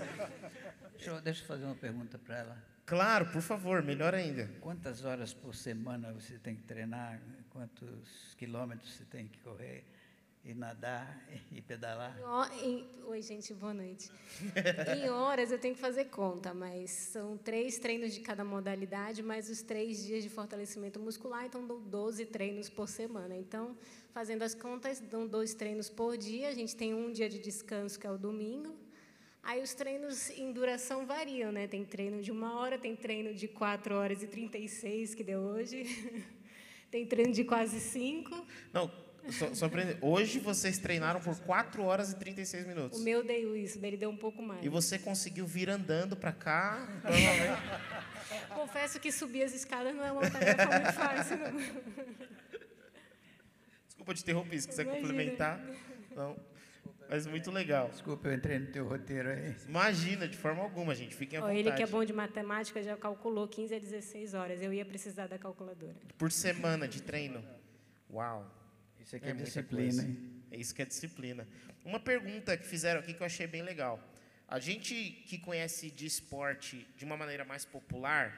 Deixa 0.96 1.10
eu, 1.10 1.20
deixa 1.20 1.42
eu 1.42 1.46
fazer 1.46 1.64
uma 1.64 1.74
pergunta 1.74 2.18
para 2.18 2.38
ela. 2.38 2.74
Claro, 2.86 3.26
por 3.26 3.40
favor, 3.40 3.82
melhor 3.82 4.14
ainda. 4.14 4.50
Quantas 4.60 5.04
horas 5.04 5.32
por 5.32 5.54
semana 5.54 6.12
você 6.12 6.38
tem 6.38 6.54
que 6.54 6.62
treinar? 6.62 7.18
Quantos 7.50 8.34
quilômetros 8.36 8.92
você 8.92 9.04
tem 9.04 9.26
que 9.26 9.38
correr? 9.38 9.84
E 10.44 10.52
nadar 10.52 11.24
e 11.50 11.60
pedalar? 11.62 12.14
Em, 12.62 12.86
oi, 13.06 13.22
gente, 13.22 13.54
boa 13.54 13.72
noite. 13.72 14.10
em 14.94 15.08
horas 15.08 15.50
eu 15.50 15.58
tenho 15.58 15.74
que 15.74 15.80
fazer 15.80 16.06
conta, 16.06 16.52
mas 16.52 16.90
são 16.90 17.38
três 17.38 17.78
treinos 17.78 18.12
de 18.12 18.20
cada 18.20 18.44
modalidade, 18.44 19.22
mais 19.22 19.48
os 19.48 19.62
três 19.62 20.04
dias 20.04 20.22
de 20.22 20.28
fortalecimento 20.28 21.00
muscular, 21.00 21.46
então 21.46 21.66
dou 21.66 21.80
12 21.80 22.26
treinos 22.26 22.68
por 22.68 22.88
semana. 22.88 23.34
Então, 23.34 23.76
fazendo 24.12 24.42
as 24.42 24.54
contas, 24.54 25.00
dão 25.00 25.26
dois 25.26 25.54
treinos 25.54 25.88
por 25.88 26.16
dia, 26.18 26.48
a 26.48 26.52
gente 26.52 26.76
tem 26.76 26.92
um 26.92 27.10
dia 27.10 27.28
de 27.28 27.38
descanso, 27.38 27.98
que 27.98 28.06
é 28.06 28.10
o 28.10 28.18
domingo. 28.18 28.76
Aí 29.42 29.62
os 29.62 29.74
treinos 29.74 30.30
em 30.30 30.52
duração 30.52 31.06
variam, 31.06 31.52
né? 31.52 31.66
Tem 31.66 31.84
treino 31.84 32.22
de 32.22 32.30
uma 32.30 32.58
hora, 32.58 32.78
tem 32.78 32.96
treino 32.96 33.34
de 33.34 33.46
4 33.48 33.94
horas 33.94 34.22
e 34.22 34.26
36, 34.26 35.14
que 35.14 35.22
deu 35.22 35.40
hoje. 35.40 35.84
tem 36.90 37.06
treino 37.06 37.32
de 37.32 37.44
quase 37.44 37.78
5. 37.78 38.46
Não, 38.72 38.90
só, 39.30 39.54
só 39.54 39.70
Hoje 40.00 40.38
vocês 40.38 40.78
treinaram 40.78 41.20
por 41.20 41.38
4 41.38 41.82
horas 41.82 42.12
e 42.12 42.16
36 42.16 42.66
minutos. 42.66 43.00
O 43.00 43.02
meu 43.02 43.24
deu 43.24 43.56
isso, 43.56 43.78
dele 43.78 43.96
deu 43.96 44.10
um 44.10 44.16
pouco 44.16 44.42
mais. 44.42 44.64
E 44.64 44.68
você 44.68 44.98
conseguiu 44.98 45.46
vir 45.46 45.70
andando 45.70 46.16
para 46.16 46.32
cá? 46.32 46.86
Confesso 48.54 49.00
que 49.00 49.10
subir 49.10 49.44
as 49.44 49.54
escadas 49.54 49.94
não 49.94 50.04
é 50.04 50.12
uma 50.12 50.30
tarefa 50.30 50.66
muito 50.66 50.92
fácil. 50.94 51.38
Não. 51.38 51.52
Desculpa 53.86 54.14
te 54.14 54.22
interromper, 54.22 54.60
se 54.60 54.68
quiser 54.68 54.82
Imagina. 54.82 55.06
complementar. 55.06 55.60
Não. 56.14 56.36
Mas 57.08 57.26
muito 57.26 57.50
legal. 57.50 57.88
Desculpa, 57.90 58.28
eu 58.28 58.34
entrei 58.34 58.58
no 58.58 58.66
teu 58.66 58.86
roteiro 58.86 59.28
aí. 59.28 59.54
Imagina, 59.68 60.26
de 60.26 60.36
forma 60.36 60.62
alguma, 60.62 60.94
gente. 60.94 61.14
Fiquem 61.14 61.38
à 61.38 61.42
oh, 61.42 61.46
vontade. 61.46 61.60
Ele 61.60 61.72
que 61.72 61.82
é 61.82 61.86
bom 61.86 62.04
de 62.04 62.12
matemática 62.12 62.82
já 62.82 62.96
calculou 62.96 63.46
15 63.46 63.74
a 63.74 63.78
16 63.78 64.34
horas. 64.34 64.62
Eu 64.62 64.72
ia 64.72 64.84
precisar 64.84 65.26
da 65.26 65.38
calculadora. 65.38 65.94
Por 66.16 66.32
semana 66.32 66.88
de 66.88 67.02
treino? 67.02 67.44
Uau. 68.10 68.63
Isso 69.04 69.16
aqui 69.16 69.26
é, 69.26 69.30
é 69.30 69.34
disciplina. 69.34 70.16
É 70.50 70.56
isso 70.56 70.74
que 70.74 70.82
é 70.82 70.84
disciplina. 70.84 71.46
Uma 71.84 72.00
pergunta 72.00 72.56
que 72.56 72.66
fizeram 72.66 73.00
aqui 73.00 73.12
que 73.12 73.20
eu 73.20 73.26
achei 73.26 73.46
bem 73.46 73.62
legal. 73.62 74.00
A 74.48 74.58
gente 74.58 74.94
que 75.26 75.38
conhece 75.38 75.90
de 75.90 76.06
esporte 76.06 76.86
de 76.96 77.04
uma 77.04 77.16
maneira 77.16 77.44
mais 77.44 77.64
popular, 77.64 78.34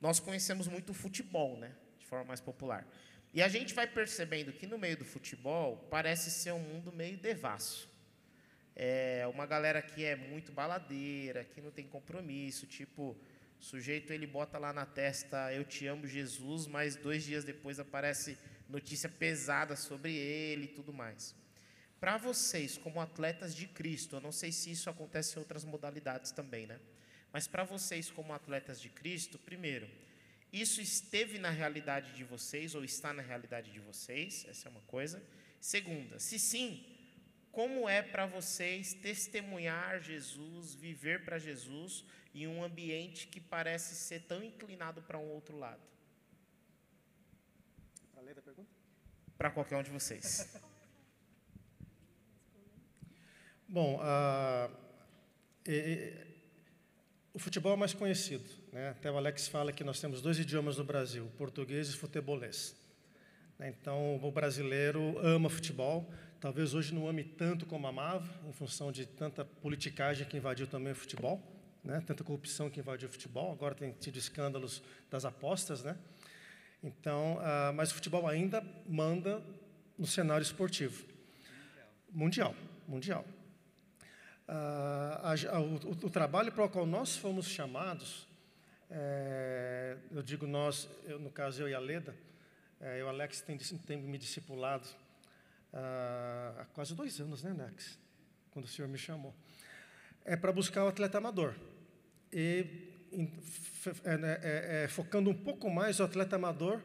nós 0.00 0.20
conhecemos 0.20 0.68
muito 0.68 0.90
o 0.90 0.94
futebol, 0.94 1.56
né? 1.58 1.72
De 1.98 2.06
forma 2.06 2.24
mais 2.24 2.40
popular. 2.40 2.86
E 3.32 3.42
a 3.42 3.48
gente 3.48 3.74
vai 3.74 3.86
percebendo 3.86 4.52
que 4.52 4.66
no 4.66 4.78
meio 4.78 4.96
do 4.96 5.04
futebol 5.04 5.88
parece 5.90 6.30
ser 6.30 6.52
um 6.52 6.60
mundo 6.60 6.92
meio 6.92 7.16
devasso. 7.16 7.90
É 8.76 9.26
uma 9.32 9.46
galera 9.46 9.82
que 9.82 10.04
é 10.04 10.14
muito 10.14 10.52
baladeira, 10.52 11.44
que 11.44 11.60
não 11.60 11.70
tem 11.70 11.86
compromisso, 11.86 12.66
tipo, 12.66 13.16
o 13.60 13.64
sujeito 13.64 14.12
ele 14.12 14.26
bota 14.26 14.58
lá 14.58 14.72
na 14.72 14.84
testa 14.84 15.52
eu 15.52 15.64
te 15.64 15.86
amo 15.86 16.06
Jesus, 16.06 16.66
mas 16.66 16.96
dois 16.96 17.24
dias 17.24 17.44
depois 17.44 17.80
aparece 17.80 18.36
notícia 18.68 19.08
pesada 19.08 19.76
sobre 19.76 20.14
ele 20.14 20.64
e 20.64 20.68
tudo 20.68 20.92
mais. 20.92 21.34
Para 22.00 22.16
vocês, 22.16 22.76
como 22.76 23.00
atletas 23.00 23.54
de 23.54 23.66
Cristo, 23.66 24.16
eu 24.16 24.20
não 24.20 24.32
sei 24.32 24.52
se 24.52 24.70
isso 24.70 24.90
acontece 24.90 25.36
em 25.36 25.38
outras 25.38 25.64
modalidades 25.64 26.32
também, 26.32 26.66
né? 26.66 26.78
Mas 27.32 27.46
para 27.46 27.64
vocês, 27.64 28.10
como 28.10 28.32
atletas 28.32 28.80
de 28.80 28.88
Cristo, 28.88 29.38
primeiro, 29.38 29.88
isso 30.52 30.80
esteve 30.80 31.38
na 31.38 31.50
realidade 31.50 32.12
de 32.12 32.22
vocês 32.22 32.74
ou 32.74 32.84
está 32.84 33.12
na 33.12 33.22
realidade 33.22 33.72
de 33.72 33.80
vocês? 33.80 34.46
Essa 34.48 34.68
é 34.68 34.70
uma 34.70 34.82
coisa. 34.82 35.22
Segunda, 35.60 36.20
se 36.20 36.38
sim, 36.38 36.84
como 37.50 37.88
é 37.88 38.02
para 38.02 38.26
vocês 38.26 38.94
testemunhar 38.94 40.00
Jesus, 40.00 40.74
viver 40.74 41.24
para 41.24 41.38
Jesus 41.38 42.04
em 42.34 42.46
um 42.46 42.62
ambiente 42.62 43.26
que 43.28 43.40
parece 43.40 43.94
ser 43.94 44.22
tão 44.22 44.44
inclinado 44.44 45.00
para 45.02 45.18
um 45.18 45.28
outro 45.30 45.56
lado? 45.56 45.93
A 48.30 48.42
pergunta? 48.42 48.70
Para 49.36 49.50
qualquer 49.50 49.76
um 49.76 49.82
de 49.82 49.90
vocês. 49.90 50.58
Bom, 53.68 54.00
uh, 54.00 54.70
o 57.34 57.38
futebol 57.38 57.74
é 57.74 57.76
mais 57.76 57.92
conhecido. 57.92 58.48
Né? 58.72 58.88
Até 58.90 59.10
o 59.10 59.16
Alex 59.18 59.46
fala 59.48 59.72
que 59.72 59.84
nós 59.84 60.00
temos 60.00 60.22
dois 60.22 60.38
idiomas 60.38 60.78
no 60.78 60.84
Brasil, 60.84 61.30
português 61.36 61.90
e 61.90 61.96
futebolês. 61.96 62.74
Então, 63.60 64.16
o 64.16 64.32
brasileiro 64.32 65.18
ama 65.18 65.50
futebol, 65.50 66.10
talvez 66.40 66.72
hoje 66.74 66.94
não 66.94 67.06
ame 67.06 67.24
tanto 67.24 67.66
como 67.66 67.86
amava, 67.86 68.28
em 68.48 68.52
função 68.52 68.90
de 68.90 69.04
tanta 69.04 69.44
politicagem 69.44 70.26
que 70.26 70.36
invadiu 70.36 70.66
também 70.66 70.92
o 70.92 70.96
futebol, 70.96 71.40
né? 71.84 72.02
tanta 72.06 72.24
corrupção 72.24 72.70
que 72.70 72.80
invadiu 72.80 73.08
o 73.08 73.12
futebol, 73.12 73.52
agora 73.52 73.74
tem 73.74 73.92
tido 73.92 74.16
escândalos 74.16 74.82
das 75.10 75.24
apostas. 75.24 75.84
Né? 75.84 75.96
Então, 76.84 77.38
uh, 77.38 77.72
mas 77.74 77.90
o 77.90 77.94
futebol 77.94 78.28
ainda 78.28 78.62
manda 78.86 79.42
no 79.96 80.06
cenário 80.06 80.42
esportivo. 80.42 81.02
Mundial, 82.12 82.54
mundial. 82.86 83.24
Uh, 84.46 85.48
a, 85.50 85.60
o, 85.60 86.06
o, 86.06 86.10
trabalho 86.10 86.52
para 86.52 86.62
o 86.62 86.68
qual 86.68 86.84
nós 86.84 87.16
fomos 87.16 87.46
chamados, 87.46 88.28
é, 88.90 89.96
eu 90.10 90.22
digo 90.22 90.46
nós, 90.46 90.86
eu, 91.06 91.18
no 91.18 91.30
caso 91.30 91.62
eu 91.62 91.70
e 91.70 91.74
a 91.74 91.78
Leda, 91.78 92.14
é, 92.78 93.00
eu, 93.00 93.08
Alex, 93.08 93.40
tem, 93.40 93.56
tem 93.56 93.96
me 93.96 94.18
discipulado 94.18 94.86
uh, 95.72 96.60
há 96.60 96.66
quase 96.74 96.94
dois 96.94 97.18
anos, 97.18 97.42
né, 97.42 97.56
Alex? 97.58 97.98
Quando 98.50 98.66
o 98.66 98.68
senhor 98.68 98.88
me 98.88 98.98
chamou. 98.98 99.34
É 100.22 100.36
para 100.36 100.52
buscar 100.52 100.84
o 100.84 100.88
atleta 100.88 101.16
amador. 101.16 101.54
E 102.30 102.92
é, 104.04 104.16
né, 104.16 104.38
é, 104.42 104.84
é, 104.84 104.88
focando 104.88 105.30
um 105.30 105.34
pouco 105.34 105.70
mais 105.70 106.00
o 106.00 106.04
atleta 106.04 106.36
amador 106.36 106.80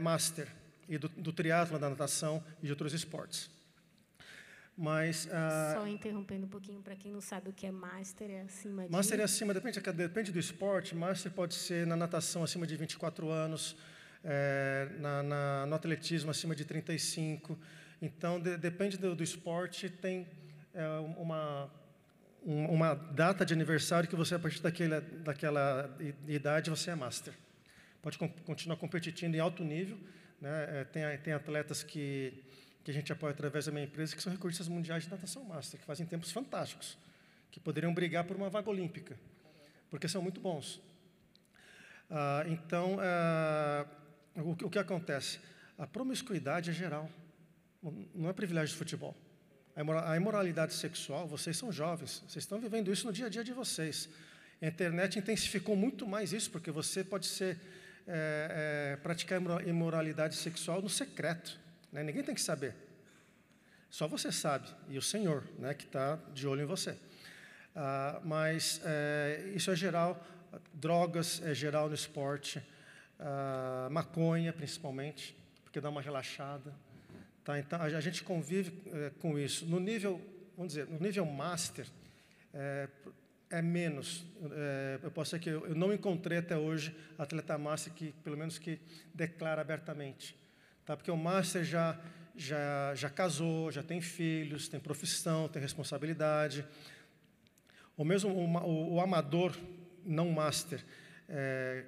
master 0.00 0.46
e 0.88 0.96
do, 0.96 1.08
do 1.08 1.32
triatlo, 1.32 1.78
da 1.78 1.90
natação 1.90 2.42
e 2.62 2.66
de 2.66 2.72
outros 2.72 2.92
esportes. 2.92 3.50
Mas, 4.82 5.26
uh, 5.26 5.74
Só 5.74 5.86
interrompendo 5.86 6.46
um 6.46 6.48
pouquinho, 6.48 6.80
para 6.80 6.96
quem 6.96 7.12
não 7.12 7.20
sabe 7.20 7.50
o 7.50 7.52
que 7.52 7.66
é 7.66 7.70
Master, 7.70 8.30
é 8.30 8.40
acima 8.40 8.84
de... 8.84 8.90
Master 8.90 9.20
é 9.20 9.24
acima, 9.24 9.52
depende, 9.52 9.78
depende 9.78 10.32
do 10.32 10.38
esporte. 10.38 10.94
Master 10.94 11.30
pode 11.30 11.52
ser 11.52 11.86
na 11.86 11.94
natação 11.94 12.42
acima 12.42 12.66
de 12.66 12.76
24 12.76 13.28
anos, 13.28 13.76
é, 14.24 14.88
na, 14.98 15.22
na, 15.22 15.66
no 15.66 15.74
atletismo 15.74 16.30
acima 16.30 16.54
de 16.54 16.64
35. 16.64 17.58
Então, 18.00 18.40
de, 18.40 18.56
depende 18.56 18.96
do, 18.96 19.14
do, 19.14 19.22
esporte, 19.22 19.90
tem 19.90 20.26
é, 20.72 20.88
uma, 21.18 21.70
uma 22.44 22.94
data 22.94 23.44
de 23.44 23.52
aniversário 23.52 24.08
que 24.08 24.16
você, 24.16 24.34
a 24.34 24.38
partir 24.38 24.62
daquela, 24.62 25.00
daquela 25.00 25.96
idade, 26.26 26.70
você 26.70 26.90
é 26.90 26.94
Master. 26.94 27.34
Pode 28.02 28.18
continuar 28.18 28.76
competindo 28.76 29.34
em 29.34 29.40
alto 29.40 29.62
nível. 29.62 29.98
Né? 30.40 30.80
É, 30.80 30.84
tem, 30.84 31.18
tem 31.18 31.32
atletas 31.34 31.82
que 31.82 32.42
que 32.82 32.90
a 32.90 32.94
gente 32.94 33.12
apoia 33.12 33.32
através 33.32 33.66
da 33.66 33.72
minha 33.72 33.84
empresa, 33.84 34.16
que 34.16 34.22
são 34.22 34.32
recursos 34.32 34.66
mundiais 34.68 35.04
de 35.04 35.10
natação 35.10 35.44
master, 35.44 35.78
que 35.78 35.86
fazem 35.86 36.06
tempos 36.06 36.32
fantásticos, 36.32 36.96
que 37.50 37.60
poderiam 37.60 37.92
brigar 37.92 38.24
por 38.24 38.36
uma 38.36 38.48
vaga 38.48 38.70
olímpica, 38.70 39.18
porque 39.90 40.08
são 40.08 40.22
muito 40.22 40.40
bons. 40.40 40.80
Ah, 42.08 42.44
então, 42.46 42.96
ah, 43.00 43.86
o, 44.36 44.50
o, 44.50 44.70
que 44.70 44.78
acontece? 44.78 45.40
A 45.78 45.86
promiscuidade 45.86 46.70
é 46.70 46.72
geral, 46.72 47.10
não 48.14 48.28
é 48.28 48.32
privilégio 48.32 48.72
de 48.72 48.78
futebol. 48.78 49.14
A 49.76 50.16
imoralidade 50.16 50.74
sexual, 50.74 51.26
vocês 51.26 51.56
são 51.56 51.70
jovens, 51.72 52.22
vocês 52.28 52.44
estão 52.44 52.60
vivendo 52.60 52.92
isso 52.92 53.06
no 53.06 53.12
dia 53.12 53.26
a 53.26 53.28
dia 53.28 53.44
de 53.44 53.52
vocês. 53.52 54.08
A 54.60 54.66
internet 54.66 55.18
intensificou 55.18 55.74
muito 55.74 56.06
mais 56.06 56.32
isso, 56.32 56.50
porque 56.50 56.70
você 56.70 57.02
pode 57.02 57.26
ser 57.26 57.58
é, 58.06 58.92
é, 58.92 58.96
praticar 58.96 59.40
imoralidade 59.66 60.36
sexual 60.36 60.82
no 60.82 60.88
secreto. 60.88 61.58
Né? 61.92 62.02
Ninguém 62.02 62.22
tem 62.22 62.34
que 62.34 62.40
saber. 62.40 62.74
Só 63.88 64.06
você 64.06 64.30
sabe, 64.30 64.68
e 64.88 64.96
o 64.96 65.02
Senhor, 65.02 65.42
né, 65.58 65.74
que 65.74 65.84
está 65.84 66.16
de 66.32 66.46
olho 66.46 66.62
em 66.62 66.66
você. 66.66 66.96
Ah, 67.74 68.20
mas 68.24 68.80
é, 68.84 69.50
isso 69.54 69.70
é 69.70 69.76
geral, 69.76 70.24
drogas 70.72 71.42
é 71.44 71.52
geral 71.54 71.88
no 71.88 71.94
esporte, 71.94 72.62
ah, 73.18 73.88
maconha 73.90 74.52
principalmente, 74.52 75.36
porque 75.64 75.80
dá 75.80 75.88
uma 75.88 76.00
relaxada. 76.00 76.72
Tá? 77.50 77.58
Então, 77.58 77.82
a, 77.82 78.00
gente 78.00 78.22
convive 78.22 78.72
é, 78.92 79.10
com 79.18 79.38
isso. 79.38 79.66
No 79.66 79.80
nível, 79.80 80.20
vamos 80.56 80.74
dizer, 80.74 80.86
no 80.86 80.98
nível 80.98 81.24
master, 81.26 81.86
é, 82.52 82.88
é 83.50 83.62
menos. 83.62 84.24
É, 84.52 84.98
eu 85.02 85.10
posso 85.10 85.30
dizer 85.30 85.42
que 85.42 85.50
eu, 85.50 85.66
eu, 85.66 85.74
não 85.74 85.92
encontrei 85.92 86.38
até 86.38 86.56
hoje 86.56 86.94
atleta 87.18 87.58
master 87.58 87.92
que, 87.92 88.12
pelo 88.24 88.36
menos, 88.36 88.58
que 88.58 88.78
declara 89.14 89.60
abertamente 89.60 90.38
tá? 90.90 90.96
porque 90.96 91.10
o 91.10 91.16
master 91.16 91.62
já, 91.62 91.98
já, 92.34 92.94
já 92.96 93.08
casou, 93.08 93.70
já 93.70 93.82
tem 93.82 94.00
filhos, 94.00 94.68
tem 94.68 94.80
profissão, 94.80 95.48
tem 95.48 95.62
responsabilidade. 95.62 96.66
Ou 97.96 98.04
mesmo 98.04 98.30
o, 98.30 98.44
o, 98.44 98.94
o 98.94 99.00
amador 99.00 99.56
não 100.04 100.30
master, 100.32 100.84
é, 101.28 101.84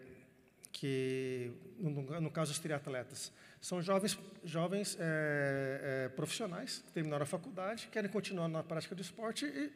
que 0.70 1.50
no, 1.78 2.20
no, 2.20 2.30
caso 2.30 2.52
os 2.52 2.58
triatletas, 2.60 3.32
são 3.62 3.80
jovens, 3.80 4.18
jovens 4.42 4.98
é, 4.98 6.06
é, 6.06 6.08
profissionais 6.08 6.82
que 6.84 6.90
terminaram 6.90 7.22
a 7.22 7.26
faculdade, 7.26 7.86
querem 7.92 8.10
continuar 8.10 8.48
na 8.48 8.60
prática 8.60 8.92
do 8.92 9.00
esporte 9.00 9.46
e, 9.46 9.72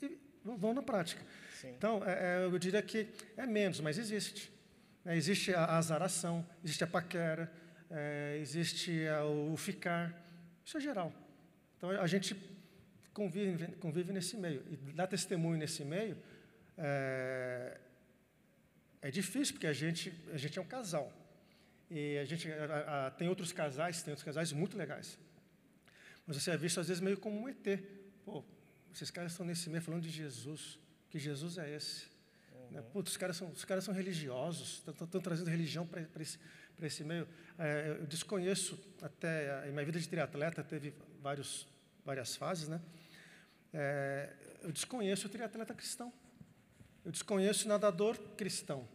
e 0.00 0.18
vão 0.44 0.72
na 0.72 0.80
prática. 0.80 1.20
Sim. 1.60 1.70
Então, 1.76 2.04
é, 2.06 2.12
é, 2.12 2.44
eu 2.44 2.56
diria 2.56 2.80
que 2.80 3.08
é 3.36 3.44
menos, 3.44 3.80
mas 3.80 3.98
existe. 3.98 4.52
Né? 5.04 5.16
Existe 5.16 5.52
a 5.52 5.76
azaração, 5.76 6.46
existe 6.62 6.84
a 6.84 6.86
paquera, 6.86 7.52
é, 7.90 8.38
existe 8.40 8.92
o 9.50 9.56
ficar, 9.56 10.14
isso 10.64 10.76
é 10.76 10.80
geral. 10.80 11.12
Então 11.76 11.90
a 11.90 12.06
gente 12.06 12.36
convive, 13.12 13.66
convive 13.80 14.12
nesse 14.12 14.36
meio 14.36 14.62
e 14.70 14.76
dar 14.92 15.08
testemunho 15.08 15.58
nesse 15.58 15.84
meio 15.84 16.16
é, 16.78 17.76
é 19.02 19.10
difícil 19.10 19.54
porque 19.54 19.66
a 19.66 19.72
gente 19.72 20.12
a 20.32 20.36
gente 20.36 20.58
é 20.58 20.62
um 20.62 20.66
casal 20.66 21.12
e 21.90 22.18
a 22.18 22.24
gente 22.24 22.50
a, 22.50 23.06
a, 23.06 23.10
tem 23.10 23.28
outros 23.28 23.52
casais, 23.52 24.02
tem 24.02 24.12
outros 24.12 24.24
casais 24.24 24.52
muito 24.52 24.76
legais, 24.76 25.18
mas 26.26 26.36
você 26.36 26.50
é 26.50 26.56
visto 26.56 26.80
às 26.80 26.88
vezes 26.88 27.00
meio 27.00 27.18
como 27.18 27.40
um 27.40 27.48
ET. 27.48 27.80
Pô, 28.24 28.44
esses 28.92 29.10
caras 29.10 29.32
estão 29.32 29.46
nesse 29.46 29.70
meio 29.70 29.82
falando 29.82 30.02
de 30.02 30.10
Jesus, 30.10 30.78
que 31.08 31.18
Jesus 31.18 31.58
é 31.58 31.74
esse. 31.74 32.06
Uhum. 32.52 32.82
Putz, 32.92 33.12
os 33.12 33.16
caras 33.16 33.36
são, 33.36 33.50
os 33.50 33.64
caras 33.64 33.84
são 33.84 33.94
religiosos, 33.94 34.82
estão 34.86 35.20
trazendo 35.20 35.48
religião 35.48 35.86
para 35.86 36.02
esse, 36.20 36.38
esse 36.82 37.04
meio. 37.04 37.28
É, 37.58 37.96
eu 38.00 38.06
desconheço, 38.06 38.78
até 39.00 39.68
em 39.68 39.72
minha 39.72 39.84
vida 39.84 40.00
de 40.00 40.08
triatleta 40.08 40.64
teve 40.64 40.94
vários, 41.20 41.68
várias 42.04 42.34
fases, 42.34 42.68
né? 42.68 42.80
É, 43.72 44.32
eu 44.62 44.72
desconheço 44.72 45.26
o 45.26 45.30
triatleta 45.30 45.74
cristão. 45.74 46.12
Eu 47.04 47.12
desconheço 47.12 47.66
o 47.66 47.68
nadador 47.68 48.18
cristão. 48.36 48.88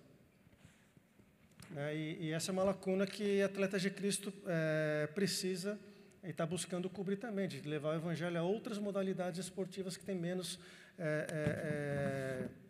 É, 1.76 1.96
e, 1.96 2.26
e, 2.26 2.32
essa 2.32 2.52
é 2.52 2.54
uma 2.54 2.64
lacuna 2.64 3.08
que 3.08 3.42
atletas 3.42 3.82
de 3.82 3.90
Cristo 3.90 4.34
é, 4.46 5.08
precisa 5.16 5.80
e 6.24 6.30
está 6.30 6.46
buscando 6.46 6.90
cobrir 6.90 7.16
também, 7.16 7.48
de 7.48 7.62
levar 7.62 7.90
o 7.92 7.96
evangelho 7.96 8.38
a 8.38 8.44
outras 8.44 8.78
modalidades 8.78 9.40
esportivas 9.40 9.96
que 9.96 10.04
têm 10.04 10.16
menos 10.16 10.60
é, 10.98 11.28
é, 11.30 12.48
é 12.48 12.62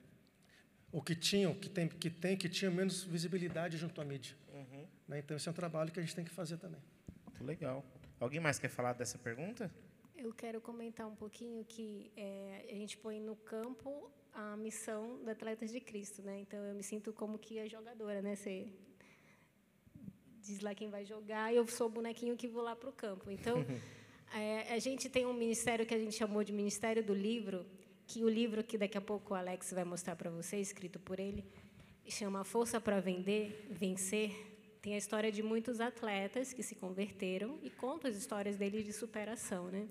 ou 0.91 1.01
que 1.01 1.15
tinham, 1.15 1.53
que 1.53 1.69
tem, 1.69 1.87
que 1.87 2.09
tem, 2.09 2.35
que 2.35 2.49
tinham 2.49 2.73
menos 2.73 3.03
visibilidade 3.03 3.77
junto 3.77 4.01
à 4.01 4.05
mídia. 4.05 4.35
Uhum. 4.53 4.85
Né? 5.07 5.19
Então, 5.19 5.37
esse 5.37 5.47
é 5.47 5.51
um 5.51 5.55
trabalho 5.55 5.91
que 5.91 5.99
a 5.99 6.03
gente 6.03 6.13
tem 6.13 6.25
que 6.25 6.31
fazer 6.31 6.57
também. 6.57 6.81
Muito 7.25 7.43
legal. 7.45 7.83
Alguém 8.19 8.39
mais 8.39 8.59
quer 8.59 8.69
falar 8.69 8.93
dessa 8.93 9.17
pergunta? 9.17 9.71
Eu 10.17 10.33
quero 10.33 10.59
comentar 10.59 11.07
um 11.07 11.15
pouquinho 11.15 11.63
que 11.63 12.11
é, 12.15 12.65
a 12.69 12.73
gente 12.75 12.97
põe 12.97 13.19
no 13.19 13.35
campo 13.37 14.11
a 14.33 14.55
missão 14.57 15.23
da 15.23 15.31
Atletas 15.31 15.71
de 15.71 15.79
Cristo, 15.79 16.21
né? 16.21 16.39
Então 16.39 16.59
eu 16.63 16.75
me 16.75 16.83
sinto 16.83 17.11
como 17.13 17.39
que 17.39 17.59
a 17.59 17.67
jogadora, 17.67 18.21
né? 18.21 18.35
Você 18.35 18.71
diz 20.51 20.61
lá 20.61 20.73
quem 20.75 20.89
vai 20.89 21.05
jogar, 21.05 21.53
e 21.53 21.57
eu 21.57 21.67
sou 21.67 21.87
o 21.87 21.89
bonequinho 21.89 22.37
que 22.37 22.47
vou 22.47 22.63
lá 22.63 22.75
para 22.75 22.89
o 22.89 22.93
campo. 22.93 23.29
Então 23.31 23.65
é, 24.35 24.73
a 24.73 24.79
gente 24.79 25.09
tem 25.09 25.25
um 25.25 25.33
ministério 25.33 25.85
que 25.85 25.93
a 25.93 25.99
gente 25.99 26.15
chamou 26.15 26.43
de 26.43 26.51
Ministério 26.51 27.03
do 27.03 27.13
Livro, 27.13 27.65
que 28.05 28.23
o 28.23 28.29
livro 28.29 28.63
que 28.63 28.77
daqui 28.77 28.97
a 28.97 29.01
pouco 29.01 29.33
o 29.33 29.37
Alex 29.37 29.71
vai 29.71 29.83
mostrar 29.83 30.15
para 30.15 30.29
você, 30.29 30.57
escrito 30.57 30.99
por 30.99 31.19
ele, 31.19 31.45
chama 32.07 32.43
Força 32.43 32.79
para 32.81 32.99
Vender, 32.99 33.67
Vencer 33.69 34.51
tem 34.81 34.95
a 34.95 34.97
história 34.97 35.31
de 35.31 35.43
muitos 35.43 35.79
atletas 35.79 36.53
que 36.53 36.63
se 36.63 36.73
converteram 36.73 37.59
e 37.61 37.69
conta 37.69 38.07
as 38.07 38.15
histórias 38.15 38.55
deles 38.55 38.83
de 38.83 38.91
superação, 38.91 39.67
né? 39.67 39.87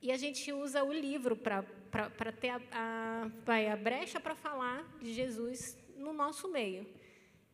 E 0.00 0.10
a 0.10 0.16
gente 0.16 0.50
usa 0.50 0.82
o 0.82 0.90
livro 0.90 1.36
para 1.36 1.62
ter 2.32 2.48
a, 2.48 2.60
a, 2.72 3.72
a 3.72 3.76
brecha 3.76 4.18
para 4.18 4.34
falar 4.34 4.82
de 5.02 5.12
Jesus 5.12 5.76
no 5.94 6.14
nosso 6.14 6.50
meio. 6.50 6.86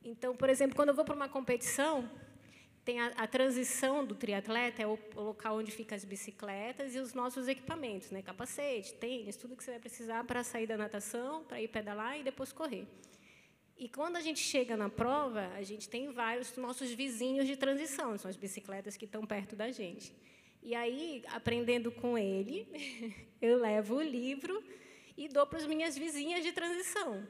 Então, 0.05 0.37
por 0.37 0.51
exemplo, 0.51 0.77
quando 0.77 0.91
eu 0.91 0.95
vou 0.95 1.05
para 1.05 1.15
uma 1.15 1.29
competição, 1.31 2.09
tem 2.85 3.01
a, 3.01 3.07
a, 3.17 3.27
transição 3.27 4.05
do 4.05 4.15
triatleta, 4.15 4.83
é 4.83 4.87
o, 4.87 4.99
o, 5.17 5.21
local 5.21 5.57
onde 5.57 5.73
ficam 5.73 5.97
as 5.97 6.05
bicicletas 6.05 6.95
e 6.95 6.99
os 6.99 7.15
nossos 7.15 7.49
equipamentos, 7.49 8.11
né? 8.11 8.21
capacete, 8.21 8.93
tênis, 8.95 9.37
tudo 9.37 9.57
que 9.57 9.65
você 9.65 9.71
vai 9.71 9.81
precisar 9.81 10.23
para 10.25 10.45
sair 10.45 10.67
da 10.67 10.77
natação, 10.77 11.43
para 11.45 11.59
ir 11.63 11.69
pedalar 11.69 12.21
e 12.21 12.23
depois 12.23 12.53
correr. 12.53 12.87
E 13.79 13.89
quando 13.89 14.17
a 14.17 14.21
gente 14.21 14.41
chega 14.41 14.77
na 14.77 14.91
prova, 14.91 15.51
a 15.57 15.63
gente 15.63 15.89
tem 15.89 16.13
vários 16.13 16.55
nossos 16.59 16.93
vizinhos 16.93 17.47
de 17.47 17.57
transição, 17.57 18.17
são 18.19 18.29
as 18.29 18.37
bicicletas 18.37 18.99
que 18.99 19.07
estão 19.07 19.25
perto 19.25 19.57
da 19.57 19.71
gente. 19.73 20.15
E 20.63 20.75
aí, 20.75 21.25
aprendendo 21.29 21.91
com 21.91 22.19
ele, 22.19 22.69
eu 23.41 23.59
levo 23.59 23.97
o 23.97 24.03
livro 24.03 24.63
e 25.17 25.29
dou 25.29 25.47
para 25.47 25.59
as 25.59 25.67
minhas 25.67 25.97
vizinhas 25.97 26.45
de 26.45 26.53
transição. 26.53 27.27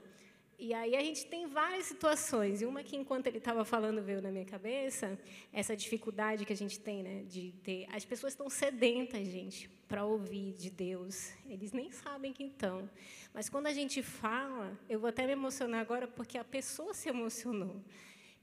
E 0.58 0.72
aí 0.72 0.94
a 0.94 1.00
gente 1.00 1.26
tem 1.26 1.46
várias 1.46 1.86
situações, 1.86 2.62
e 2.62 2.66
uma 2.66 2.82
que 2.82 2.96
enquanto 2.96 3.26
ele 3.26 3.38
estava 3.38 3.64
falando 3.64 4.02
veio 4.02 4.22
na 4.22 4.30
minha 4.30 4.44
cabeça, 4.44 5.18
essa 5.52 5.76
dificuldade 5.76 6.44
que 6.44 6.52
a 6.52 6.56
gente 6.56 6.78
tem, 6.78 7.02
né, 7.02 7.24
de 7.24 7.52
ter, 7.62 7.86
as 7.90 8.04
pessoas 8.04 8.32
estão 8.32 8.48
sedentas, 8.48 9.26
gente, 9.26 9.68
para 9.88 10.04
ouvir 10.04 10.52
de 10.52 10.70
Deus. 10.70 11.32
Eles 11.46 11.72
nem 11.72 11.90
sabem 11.90 12.32
que 12.32 12.44
estão. 12.44 12.88
Mas 13.32 13.48
quando 13.48 13.66
a 13.66 13.72
gente 13.72 14.02
fala, 14.02 14.78
eu 14.88 15.00
vou 15.00 15.08
até 15.08 15.26
me 15.26 15.32
emocionar 15.32 15.80
agora 15.80 16.06
porque 16.06 16.38
a 16.38 16.44
pessoa 16.44 16.94
se 16.94 17.08
emocionou. 17.08 17.82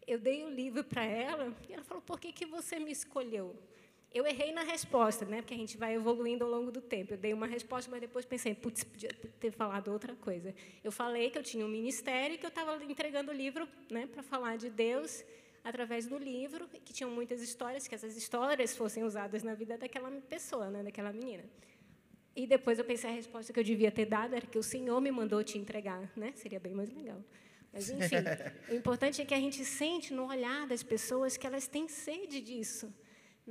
Eu 0.05 0.19
dei 0.19 0.43
o 0.43 0.49
livro 0.49 0.83
para 0.83 1.05
ela 1.05 1.55
e 1.69 1.73
ela 1.73 1.83
falou: 1.83 2.01
"Por 2.01 2.19
que 2.19 2.33
que 2.33 2.45
você 2.45 2.79
me 2.79 2.91
escolheu?" 2.91 3.55
Eu 4.13 4.27
errei 4.27 4.51
na 4.51 4.63
resposta, 4.63 5.25
né? 5.25 5.41
Porque 5.41 5.53
a 5.53 5.57
gente 5.57 5.77
vai 5.77 5.95
evoluindo 5.95 6.43
ao 6.43 6.49
longo 6.49 6.69
do 6.69 6.81
tempo. 6.81 7.13
Eu 7.13 7.17
dei 7.17 7.33
uma 7.33 7.47
resposta, 7.47 7.89
mas 7.89 8.01
depois 8.01 8.25
pensei, 8.25 8.53
putz, 8.53 8.83
podia 8.83 9.09
ter 9.39 9.51
falado 9.51 9.89
outra 9.89 10.13
coisa. 10.15 10.53
Eu 10.83 10.91
falei 10.91 11.29
que 11.29 11.37
eu 11.37 11.43
tinha 11.43 11.65
um 11.65 11.69
ministério 11.69 12.35
e 12.35 12.37
que 12.37 12.45
eu 12.45 12.49
estava 12.49 12.83
entregando 12.83 13.31
o 13.31 13.33
livro, 13.33 13.67
né, 13.89 14.07
para 14.07 14.21
falar 14.21 14.57
de 14.57 14.69
Deus 14.69 15.23
através 15.63 16.07
do 16.07 16.17
livro, 16.17 16.67
que 16.67 16.91
tinham 16.91 17.09
muitas 17.09 17.41
histórias, 17.41 17.87
que 17.87 17.95
essas 17.95 18.17
histórias 18.17 18.75
fossem 18.75 19.03
usadas 19.03 19.43
na 19.43 19.53
vida 19.53 19.77
daquela 19.77 20.09
pessoa, 20.21 20.69
né, 20.69 20.83
daquela 20.83 21.13
menina. 21.13 21.43
E 22.35 22.47
depois 22.47 22.79
eu 22.79 22.85
pensei 22.85 23.09
a 23.09 23.13
resposta 23.13 23.51
que 23.53 23.59
eu 23.59 23.63
devia 23.63 23.91
ter 23.91 24.05
dado 24.05 24.35
era 24.35 24.45
que 24.45 24.57
o 24.57 24.63
Senhor 24.63 24.99
me 25.01 25.11
mandou 25.11 25.43
te 25.43 25.57
entregar, 25.57 26.09
né? 26.15 26.31
Seria 26.35 26.59
bem 26.59 26.73
mais 26.73 26.89
legal. 26.89 27.21
Mas 27.73 27.89
enfim, 27.89 28.15
o 28.71 28.75
importante 28.75 29.21
é 29.21 29.25
que 29.25 29.33
a 29.33 29.39
gente 29.39 29.63
sente 29.65 30.13
no 30.13 30.27
olhar 30.27 30.65
das 30.65 30.81
pessoas 30.81 31.35
que 31.35 31.45
elas 31.45 31.67
têm 31.67 31.87
sede 31.89 32.41
disso. 32.41 32.93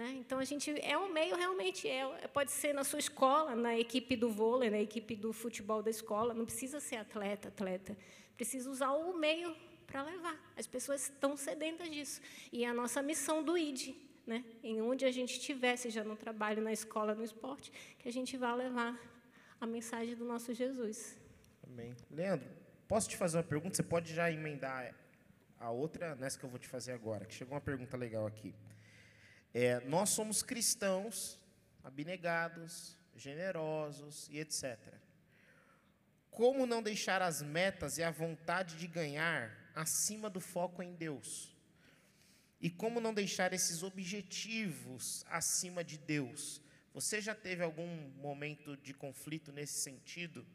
Né? 0.01 0.15
Então, 0.19 0.39
a 0.39 0.45
gente 0.47 0.71
é 0.81 0.97
um 0.97 1.13
meio 1.13 1.37
realmente, 1.37 1.87
é, 1.87 2.27
pode 2.29 2.51
ser 2.51 2.73
na 2.73 2.83
sua 2.83 2.99
escola, 2.99 3.55
na 3.55 3.79
equipe 3.79 4.17
do 4.17 4.31
vôlei, 4.31 4.71
na 4.71 4.81
equipe 4.81 5.15
do 5.15 5.31
futebol 5.31 5.83
da 5.83 5.91
escola, 5.91 6.33
não 6.33 6.47
precisa 6.47 6.81
ser 6.81 6.97
atleta, 6.97 7.49
atleta, 7.49 7.95
precisa 8.35 8.71
usar 8.71 8.93
o 8.93 9.13
meio 9.19 9.55
para 9.87 10.03
levar. 10.03 10.41
As 10.57 10.67
pessoas 10.67 11.03
estão 11.03 11.37
sedentas 11.37 11.91
disso. 11.91 12.23
E 12.51 12.65
é 12.65 12.69
a 12.69 12.73
nossa 12.73 13.03
missão 13.03 13.43
do 13.43 13.59
ID, 13.59 13.95
né? 14.27 14.43
em 14.65 14.81
onde 14.81 15.05
a 15.05 15.11
gente 15.11 15.35
estiver, 15.35 15.77
seja 15.77 16.03
no 16.03 16.17
trabalho, 16.17 16.63
na 16.63 16.73
escola, 16.73 17.15
no 17.15 17.23
esporte, 17.23 17.71
que 17.99 18.09
a 18.09 18.13
gente 18.13 18.39
vá 18.39 18.55
levar 18.55 18.99
a 19.61 19.67
mensagem 19.67 20.17
do 20.17 20.25
nosso 20.25 20.55
Jesus. 20.55 21.19
Amém. 21.63 21.95
Leandro, 22.11 22.49
posso 22.89 23.07
te 23.07 23.19
fazer 23.19 23.37
uma 23.37 23.45
pergunta? 23.45 23.77
Você 23.77 23.83
pode 23.83 24.15
já 24.15 24.33
emendar 24.33 24.95
a 25.59 25.71
outra 25.71 26.15
nessa 26.15 26.39
que 26.39 26.45
eu 26.47 26.49
vou 26.49 26.59
te 26.59 26.69
fazer 26.69 26.93
agora, 26.93 27.27
que 27.27 27.35
chegou 27.35 27.53
uma 27.53 27.61
pergunta 27.61 27.99
legal 27.99 28.27
aqui. 28.27 28.55
É, 29.53 29.81
nós 29.81 30.11
somos 30.11 30.43
cristãos, 30.43 31.39
abnegados, 31.83 32.97
generosos 33.17 34.29
e 34.31 34.39
etc. 34.39 34.79
Como 36.31 36.67
não 36.67 36.83
deixar 36.83 37.21
as 37.21 37.43
metas 37.43 37.99
e 37.99 38.03
a 38.03 38.11
vontade 38.11 38.77
de 38.77 38.87
ganhar 38.87 39.51
acima 39.75 40.31
do 40.31 40.41
foco 40.41 40.83
em 40.83 40.95
Deus? 40.95 41.55
E 42.61 42.71
como 42.71 43.01
não 43.01 43.13
deixar 43.13 43.53
esses 43.53 43.83
objetivos 43.83 45.25
acima 45.29 45.83
de 45.83 45.99
Deus? 45.99 46.63
Você 46.93 47.21
já 47.21 47.35
teve 47.35 47.63
algum 47.63 47.87
momento 48.17 48.77
de 48.77 48.93
conflito 48.93 49.51
nesse 49.51 49.81
sentido? 49.81 50.47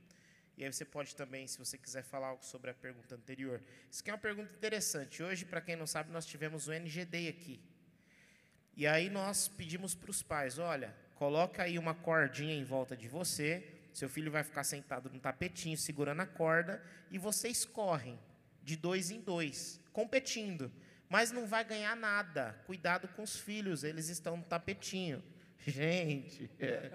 E 0.58 0.64
aí 0.64 0.72
você 0.72 0.86
pode 0.86 1.16
também, 1.16 1.48
se 1.48 1.58
você 1.58 1.78
quiser 1.78 2.04
falar 2.04 2.28
algo 2.28 2.46
sobre 2.46 2.72
a 2.72 2.74
pergunta 2.74 3.16
anterior. 3.16 3.62
Isso 3.92 4.02
aqui 4.02 4.10
é 4.10 4.14
uma 4.14 4.20
pergunta 4.20 4.54
interessante. 4.54 5.22
Hoje, 5.22 5.44
para 5.44 5.60
quem 5.60 5.76
não 5.76 5.88
sabe, 5.88 6.12
nós 6.12 6.26
tivemos 6.26 6.68
o 6.68 6.72
NGD 6.72 7.28
aqui. 7.28 7.62
E 8.76 8.86
aí 8.86 9.10
nós 9.10 9.48
pedimos 9.48 9.96
para 9.96 10.12
os 10.12 10.22
pais: 10.22 10.58
olha, 10.58 10.94
coloca 11.16 11.64
aí 11.64 11.80
uma 11.80 11.94
cordinha 11.94 12.54
em 12.54 12.64
volta 12.64 12.96
de 12.96 13.08
você, 13.08 13.64
seu 13.94 14.10
filho 14.10 14.32
vai 14.32 14.44
ficar 14.44 14.64
sentado 14.64 15.10
no 15.10 15.20
tapetinho 15.20 15.78
segurando 15.78 16.22
a 16.22 16.26
corda 16.26 16.84
e 17.10 17.18
vocês 17.18 17.64
correm 17.64 18.20
de 18.62 18.76
dois 18.76 19.12
em 19.12 19.22
dois, 19.22 19.80
competindo. 19.94 20.72
Mas 21.08 21.32
não 21.32 21.46
vai 21.46 21.64
ganhar 21.64 21.96
nada. 21.96 22.60
Cuidado 22.66 23.08
com 23.10 23.24
os 23.24 23.38
filhos, 23.38 23.84
eles 23.84 24.10
estão 24.10 24.36
no 24.36 24.44
tapetinho. 24.44 25.24
Gente. 25.66 26.50
É. 26.60 26.92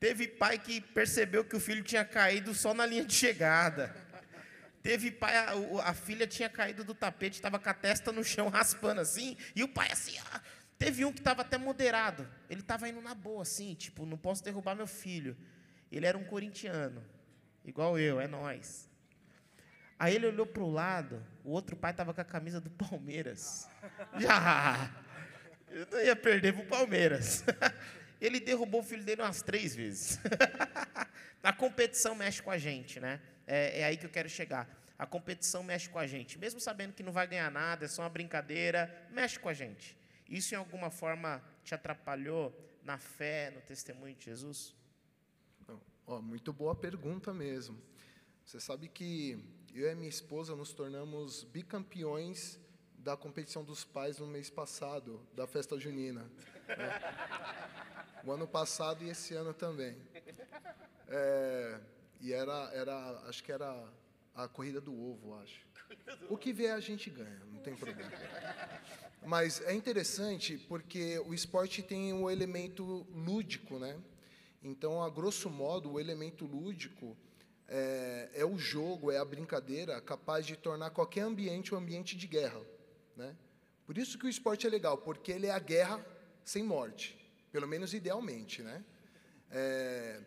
Teve 0.00 0.26
pai 0.26 0.58
que 0.58 0.80
percebeu 0.80 1.44
que 1.44 1.56
o 1.56 1.60
filho 1.60 1.82
tinha 1.82 2.04
caído 2.04 2.54
só 2.54 2.72
na 2.72 2.86
linha 2.86 3.04
de 3.04 3.14
chegada. 3.14 3.94
Teve 4.82 5.10
pai, 5.10 5.36
a, 5.36 5.52
a 5.84 5.94
filha 5.94 6.26
tinha 6.26 6.48
caído 6.48 6.84
do 6.84 6.94
tapete, 6.94 7.36
estava 7.36 7.58
com 7.58 7.68
a 7.68 7.74
testa 7.74 8.12
no 8.12 8.24
chão 8.24 8.48
raspando 8.48 9.00
assim, 9.00 9.36
e 9.54 9.62
o 9.62 9.68
pai 9.68 9.90
assim, 9.90 10.16
ah, 10.32 10.40
teve 10.78 11.04
um 11.04 11.12
que 11.12 11.18
estava 11.18 11.42
até 11.42 11.58
moderado. 11.58 12.28
Ele 12.48 12.60
estava 12.60 12.88
indo 12.88 13.00
na 13.00 13.14
boa, 13.14 13.42
assim, 13.42 13.74
tipo, 13.74 14.06
não 14.06 14.16
posso 14.16 14.42
derrubar 14.42 14.74
meu 14.74 14.86
filho. 14.86 15.36
Ele 15.90 16.06
era 16.06 16.16
um 16.16 16.24
corintiano, 16.24 17.04
igual 17.64 17.98
eu, 17.98 18.20
é 18.20 18.28
nós. 18.28 18.88
Aí 19.98 20.14
ele 20.14 20.26
olhou 20.26 20.46
para 20.46 20.62
o 20.62 20.70
lado, 20.70 21.24
o 21.42 21.50
outro 21.50 21.76
pai 21.76 21.90
estava 21.90 22.14
com 22.14 22.20
a 22.20 22.24
camisa 22.24 22.60
do 22.60 22.70
Palmeiras. 22.70 23.68
Já! 24.16 24.90
Eu 25.70 25.86
não 25.90 26.00
ia 26.00 26.16
perder 26.16 26.54
para 26.54 26.62
o 26.62 26.66
Palmeiras. 26.66 27.44
Ele 28.20 28.40
derrubou 28.40 28.80
o 28.80 28.84
filho 28.84 29.04
dele 29.04 29.22
umas 29.22 29.42
três 29.42 29.74
vezes. 29.76 30.18
a 31.42 31.52
competição 31.52 32.14
mexe 32.14 32.42
com 32.42 32.50
a 32.50 32.58
gente, 32.58 32.98
né? 32.98 33.20
É, 33.48 33.80
é 33.80 33.84
aí 33.84 33.96
que 33.96 34.04
eu 34.04 34.10
quero 34.10 34.28
chegar. 34.28 34.68
A 34.98 35.06
competição 35.06 35.62
mexe 35.62 35.88
com 35.88 35.98
a 35.98 36.06
gente. 36.06 36.38
Mesmo 36.38 36.60
sabendo 36.60 36.92
que 36.92 37.02
não 37.02 37.12
vai 37.12 37.26
ganhar 37.26 37.50
nada, 37.50 37.86
é 37.86 37.88
só 37.88 38.02
uma 38.02 38.10
brincadeira, 38.10 39.08
mexe 39.10 39.38
com 39.38 39.48
a 39.48 39.54
gente. 39.54 39.96
Isso, 40.28 40.54
em 40.54 40.58
alguma 40.58 40.90
forma, 40.90 41.42
te 41.64 41.74
atrapalhou 41.74 42.54
na 42.82 42.98
fé, 42.98 43.50
no 43.50 43.62
testemunho 43.62 44.14
de 44.14 44.26
Jesus? 44.26 44.76
Ó, 46.06 46.20
muito 46.20 46.52
boa 46.52 46.74
pergunta 46.74 47.32
mesmo. 47.32 47.80
Você 48.44 48.60
sabe 48.60 48.88
que 48.88 49.42
eu 49.74 49.90
e 49.90 49.94
minha 49.94 50.08
esposa 50.08 50.54
nos 50.54 50.72
tornamos 50.72 51.44
bicampeões 51.44 52.58
da 52.96 53.16
competição 53.16 53.64
dos 53.64 53.84
pais 53.84 54.18
no 54.18 54.26
mês 54.26 54.50
passado, 54.50 55.26
da 55.34 55.46
festa 55.46 55.78
junina. 55.78 56.22
Né? 56.66 57.00
O 58.24 58.32
ano 58.32 58.46
passado 58.46 59.04
e 59.04 59.10
esse 59.10 59.34
ano 59.34 59.54
também. 59.54 59.96
É, 61.08 61.80
e 62.20 62.32
era, 62.32 62.70
era, 62.72 63.22
acho 63.28 63.42
que 63.42 63.52
era 63.52 63.84
a 64.34 64.48
corrida 64.48 64.80
do 64.80 64.92
ovo, 64.92 65.34
acho. 65.36 65.66
O 66.28 66.36
que 66.36 66.52
vier 66.52 66.74
a 66.74 66.80
gente 66.80 67.10
ganha, 67.10 67.42
não 67.52 67.60
tem 67.60 67.74
problema. 67.74 68.10
Mas 69.26 69.60
é 69.62 69.74
interessante 69.74 70.58
porque 70.68 71.18
o 71.20 71.34
esporte 71.34 71.82
tem 71.82 72.12
um 72.12 72.30
elemento 72.30 73.06
lúdico, 73.12 73.78
né? 73.78 73.98
Então, 74.62 75.02
a 75.02 75.10
grosso 75.10 75.48
modo, 75.50 75.92
o 75.92 76.00
elemento 76.00 76.44
lúdico 76.44 77.16
é, 77.68 78.30
é, 78.34 78.44
o 78.44 78.56
jogo, 78.56 79.10
é 79.10 79.18
a 79.18 79.24
brincadeira 79.24 80.00
capaz 80.00 80.46
de 80.46 80.56
tornar 80.56 80.90
qualquer 80.90 81.22
ambiente 81.22 81.74
um 81.74 81.78
ambiente 81.78 82.16
de 82.16 82.26
guerra, 82.26 82.60
né? 83.16 83.36
Por 83.86 83.96
isso 83.98 84.18
que 84.18 84.26
o 84.26 84.28
esporte 84.28 84.66
é 84.66 84.70
legal, 84.70 84.98
porque 84.98 85.32
ele 85.32 85.46
é 85.46 85.50
a 85.50 85.58
guerra 85.58 86.04
sem 86.44 86.62
morte, 86.62 87.16
pelo 87.52 87.66
menos 87.66 87.92
idealmente, 87.92 88.62
né? 88.62 88.84
É, 89.50 90.20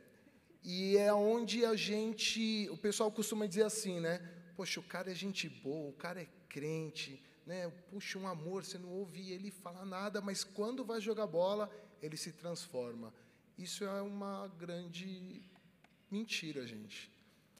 e 0.63 0.97
é 0.97 1.13
onde 1.13 1.65
a 1.65 1.75
gente, 1.75 2.69
o 2.69 2.77
pessoal 2.77 3.11
costuma 3.11 3.47
dizer 3.47 3.63
assim, 3.63 3.99
né? 3.99 4.19
Poxa, 4.55 4.79
o 4.79 4.83
cara 4.83 5.11
é 5.11 5.15
gente 5.15 5.49
boa, 5.49 5.89
o 5.89 5.93
cara 5.93 6.21
é 6.21 6.27
crente, 6.47 7.21
né? 7.45 7.69
Puxa, 7.89 8.19
um 8.19 8.27
amor, 8.27 8.63
você 8.63 8.77
não 8.77 8.89
ouve 8.89 9.31
ele 9.31 9.49
falar 9.49 9.85
nada, 9.85 10.21
mas 10.21 10.43
quando 10.43 10.85
vai 10.85 11.01
jogar 11.01 11.25
bola, 11.25 11.69
ele 12.01 12.15
se 12.15 12.31
transforma. 12.31 13.13
Isso 13.57 13.83
é 13.83 14.01
uma 14.01 14.47
grande 14.59 15.41
mentira, 16.09 16.65
gente. 16.67 17.11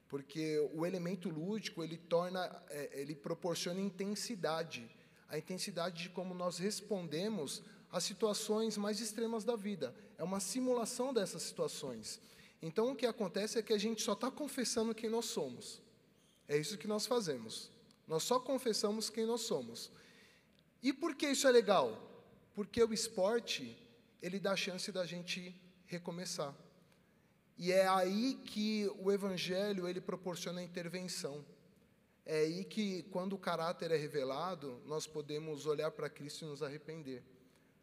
Porque 0.07 0.59
o 0.73 0.85
elemento 0.85 1.29
lúdico, 1.29 1.83
ele 1.83 1.97
torna, 1.97 2.63
é, 2.69 3.01
ele 3.01 3.15
proporciona 3.15 3.79
intensidade, 3.79 4.89
a 5.29 5.37
intensidade 5.37 6.03
de 6.03 6.09
como 6.09 6.33
nós 6.33 6.57
respondemos 6.57 7.63
às 7.91 8.03
situações 8.03 8.77
mais 8.77 8.99
extremas 8.99 9.43
da 9.43 9.55
vida. 9.55 9.95
É 10.17 10.23
uma 10.23 10.39
simulação 10.39 11.13
dessas 11.13 11.41
situações. 11.43 12.19
Então, 12.61 12.91
o 12.91 12.95
que 12.95 13.05
acontece 13.05 13.57
é 13.57 13.63
que 13.63 13.73
a 13.73 13.77
gente 13.77 14.01
só 14.01 14.13
está 14.13 14.29
confessando 14.29 14.93
quem 14.93 15.09
nós 15.09 15.25
somos. 15.25 15.81
É 16.47 16.57
isso 16.57 16.77
que 16.77 16.87
nós 16.87 17.05
fazemos. 17.05 17.71
Nós 18.07 18.23
só 18.23 18.39
confessamos 18.39 19.09
quem 19.09 19.25
nós 19.25 19.41
somos. 19.41 19.91
E 20.83 20.91
por 20.93 21.15
que 21.15 21.27
isso 21.27 21.47
é 21.47 21.51
legal? 21.51 22.09
Porque 22.53 22.83
o 22.83 22.93
esporte, 22.93 23.77
ele 24.21 24.39
dá 24.39 24.51
a 24.51 24.57
chance 24.57 24.91
da 24.91 25.05
gente 25.05 25.55
recomeçar. 25.85 26.53
E 27.57 27.71
é 27.71 27.87
aí 27.87 28.35
que 28.45 28.91
o 28.99 29.11
evangelho 29.11 29.87
ele 29.87 30.01
proporciona 30.01 30.61
a 30.61 30.63
intervenção. 30.63 31.45
É 32.25 32.39
aí 32.39 32.63
que 32.63 33.03
quando 33.03 33.33
o 33.33 33.39
caráter 33.39 33.91
é 33.91 33.97
revelado, 33.97 34.81
nós 34.85 35.07
podemos 35.07 35.65
olhar 35.65 35.91
para 35.91 36.09
Cristo 36.09 36.45
e 36.45 36.47
nos 36.47 36.61
arrepender. 36.61 37.23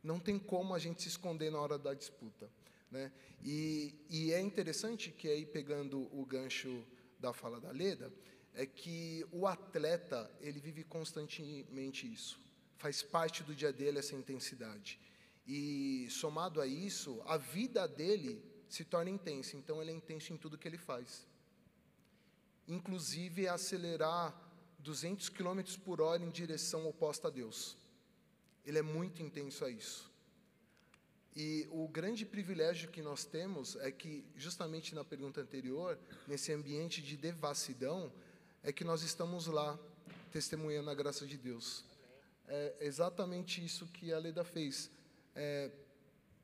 Não 0.03 0.19
tem 0.19 0.39
como 0.39 0.75
a 0.75 0.79
gente 0.79 1.03
se 1.03 1.09
esconder 1.09 1.51
na 1.51 1.61
hora 1.61 1.79
da 1.79 1.95
disputa. 1.95 2.51
Né? 2.91 3.13
E, 3.43 3.95
e 4.09 4.33
é 4.33 4.41
interessante 4.41 5.11
que 5.11 5.29
aí, 5.29 5.45
pegando 5.45 6.09
o 6.13 6.25
gancho 6.25 6.85
da 7.19 7.33
fala 7.33 7.61
da 7.61 7.71
Leda, 7.71 8.13
é 8.55 8.67
que 8.67 9.25
o 9.31 9.47
atleta 9.47 10.31
ele 10.41 10.61
vive 10.61 10.85
constantemente 10.85 12.11
isso. 12.13 12.41
Faz 12.77 13.03
parte 13.03 13.43
do 13.43 13.55
dia 13.55 13.73
dele 13.73 13.99
essa 13.99 14.15
intensidade. 14.15 14.99
E 15.47 16.09
somado 16.11 16.61
a 16.61 16.67
isso, 16.67 17.23
a 17.27 17.37
vida 17.37 17.87
dele 17.87 18.43
se 18.69 18.85
torna 18.85 19.11
intensa. 19.11 19.57
Então 19.57 19.81
ele 19.81 19.91
é 19.91 19.95
intenso 19.95 20.33
em 20.33 20.37
tudo 20.37 20.59
que 20.59 20.69
ele 20.69 20.79
faz. 20.79 21.27
Inclusive 22.67 23.49
acelerar 23.49 24.37
200 24.81 25.29
km 25.29 25.61
por 25.85 26.01
hora 26.01 26.23
em 26.23 26.31
direção 26.31 26.87
oposta 26.87 27.29
a 27.29 27.31
Deus. 27.31 27.77
Ele 28.65 28.79
é 28.79 28.83
muito 28.83 29.23
intenso 29.23 29.65
a 29.65 29.71
isso. 29.71 30.08
E 31.41 31.69
o 31.71 31.87
grande 31.87 32.27
privilégio 32.27 32.91
que 32.91 33.01
nós 33.01 33.25
temos 33.25 33.77
é 33.77 33.93
que, 33.93 34.25
justamente 34.35 34.93
na 34.93 35.05
pergunta 35.05 35.41
anterior, 35.41 35.97
nesse 36.27 36.53
ambiente 36.53 37.01
de 37.01 37.17
devassidão, 37.17 38.13
é 38.61 38.73
que 38.73 38.83
nós 38.83 39.03
estamos 39.03 39.47
lá 39.47 39.79
testemunhando 40.33 40.91
a 40.91 40.95
graça 40.97 41.25
de 41.25 41.39
Deus. 41.39 41.85
É 42.49 42.79
exatamente 42.81 43.65
isso 43.65 43.87
que 43.87 44.13
a 44.13 44.19
Leda 44.19 44.43
fez. 44.43 44.91
É 45.33 45.71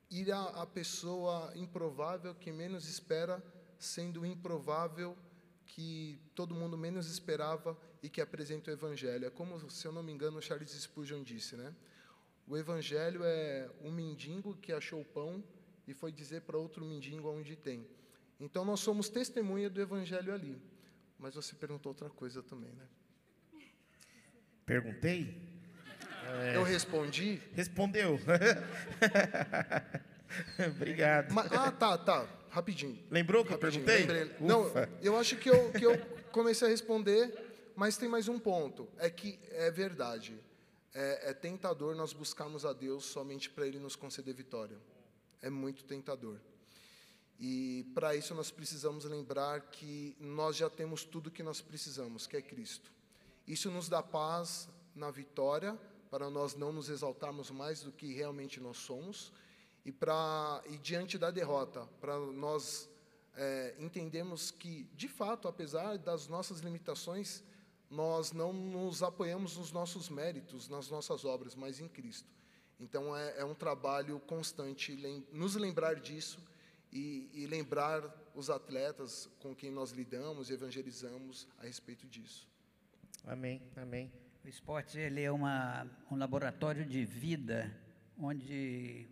ir 0.09 0.31
à, 0.31 0.65
pessoa 0.65 1.53
improvável 1.57 2.33
que 2.33 2.53
menos 2.53 2.89
espera, 2.89 3.43
sendo 3.77 4.25
improvável 4.25 5.19
que 5.67 6.21
todo 6.37 6.55
mundo 6.55 6.79
menos 6.79 7.11
esperava 7.11 7.77
e 8.01 8.09
que 8.09 8.21
apresenta 8.21 8.71
o 8.71 8.75
Evangelho. 8.75 9.27
É 9.27 9.31
como, 9.31 9.69
se 9.69 9.89
eu 9.89 9.91
não 9.91 10.05
me 10.05 10.13
engano, 10.13 10.41
Charles 10.41 10.71
Spurgeon 10.71 11.25
disse, 11.25 11.57
né? 11.57 11.75
O 12.47 12.57
evangelho 12.57 13.23
é 13.25 13.69
um 13.83 13.91
mendigo 13.91 14.55
que 14.57 14.73
achou 14.73 15.05
pão 15.05 15.43
e 15.89 15.95
foi 15.95 16.13
dizer 16.13 16.43
para 16.43 16.59
outro 16.59 16.85
mendigo 16.85 17.31
onde 17.31 17.57
tem. 17.57 17.87
Então 18.39 18.65
nós 18.65 18.81
somos 18.81 19.09
testemunha 19.09 19.71
do 19.71 19.81
evangelho 19.81 20.33
ali. 20.33 20.61
Mas 21.19 21.35
você 21.35 21.55
perguntou 21.55 21.91
outra 21.91 22.11
coisa 22.11 22.43
também, 22.43 22.73
né? 22.73 22.87
Perguntei? 24.67 25.35
É... 26.27 26.57
Eu 26.57 26.63
respondi? 26.63 27.41
Respondeu. 27.53 28.19
Obrigado. 30.69 31.33
Mas, 31.33 31.53
ah, 31.53 31.71
tá, 31.71 31.97
tá. 31.97 32.29
Rapidinho. 32.51 33.03
Lembrou 33.11 33.45
que 33.45 33.53
Rapidinho, 33.53 33.83
eu 33.83 33.87
perguntei? 33.87 34.25
Lembrei. 34.25 34.47
Não, 34.47 34.71
eu 35.03 35.17
acho 35.17 35.37
que 35.37 35.49
eu, 35.49 35.73
que 35.73 35.85
eu 35.85 35.99
comecei 36.31 36.69
a 36.69 36.71
responder, 36.71 37.33
mas 37.75 37.97
tem 37.97 38.09
mais 38.09 38.29
um 38.29 38.39
ponto. 38.39 38.89
É 38.99 39.09
que 39.09 39.39
é 39.51 39.71
verdade 39.71 40.39
é, 40.95 41.31
é 41.31 41.35
tentador 41.35 41.97
nós 41.97 42.13
buscarmos 42.13 42.65
a 42.65 42.73
Deus 42.73 43.05
somente 43.05 43.51
para 43.51 43.67
Ele 43.67 43.81
nos 43.81 43.97
conceder 43.97 44.35
vitória. 44.35 44.79
É 45.43 45.51
muito 45.51 45.85
tentador. 45.85 46.39
E 47.39 47.85
para 47.93 48.15
isso 48.15 48.35
nós 48.35 48.51
precisamos 48.51 49.05
lembrar 49.05 49.61
que 49.63 50.17
nós 50.21 50.57
já 50.57 50.71
temos 50.71 51.05
tudo 51.05 51.31
que 51.31 51.43
nós 51.43 51.61
precisamos, 51.61 52.27
que 52.27 52.37
é 52.37 52.43
Cristo. 52.43 52.93
Isso 53.47 53.71
nos 53.71 53.89
dá 53.89 54.03
paz 54.03 54.69
na 54.95 55.11
vitória, 55.11 55.79
para 56.11 56.31
nós 56.31 56.55
não 56.55 56.73
nos 56.73 56.89
exaltarmos 56.89 57.51
mais 57.51 57.83
do 57.83 57.91
que 57.91 58.15
realmente 58.15 58.61
nós 58.61 58.77
somos, 58.77 59.33
e, 59.85 59.91
para, 59.91 60.63
e 60.67 60.79
diante 60.79 61.19
da 61.19 61.31
derrota, 61.31 61.87
para 62.01 62.19
nós 62.19 62.89
é, 63.35 63.75
entendermos 63.79 64.51
que, 64.51 64.85
de 64.95 65.09
fato, 65.09 65.49
apesar 65.49 65.99
das 65.99 66.29
nossas 66.29 66.61
limitações, 66.61 67.43
nós 67.91 68.33
não 68.33 68.53
nos 68.53 69.03
apoiamos 69.03 69.57
nos 69.57 69.73
nossos 69.73 70.09
méritos, 70.09 70.69
nas 70.69 70.91
nossas 70.91 71.25
obras, 71.25 71.55
mas 71.55 71.81
em 71.81 71.89
Cristo. 71.89 72.29
Então 72.79 73.17
é, 73.17 73.39
é 73.39 73.45
um 73.45 73.55
trabalho 73.55 74.19
constante 74.21 74.95
lem 74.97 75.27
nos 75.33 75.55
lembrar 75.55 75.95
disso 75.97 76.45
e, 76.93 77.31
e, 77.33 77.47
lembrar 77.47 78.03
os 78.35 78.51
atletas 78.51 79.29
com 79.41 79.55
quem 79.55 79.71
nós 79.71 79.91
lidamos 79.91 80.51
e 80.51 80.55
evangelizamos 80.55 81.49
a 81.59 81.65
respeito 81.65 82.07
disso. 82.07 82.49
Amém, 83.25 83.63
amém. 83.77 84.13
O 84.45 84.49
esporte 84.49 84.99
ele 84.99 85.23
é 85.23 85.31
uma, 85.31 85.87
um 86.11 86.17
laboratório 86.17 86.85
de 86.85 87.05
vida 87.05 87.75
onde 88.19 89.09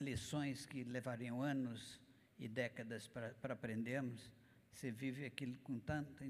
lições 0.00 0.66
que 0.66 0.84
levariam 0.84 1.42
anos 1.42 2.00
e 2.38 2.48
décadas 2.48 3.08
para 3.08 3.54
aprendermos 3.54 4.30
você 4.72 4.90
vive 4.90 5.24
aquilo 5.24 5.56
com 5.58 5.78
tanta 5.78 6.24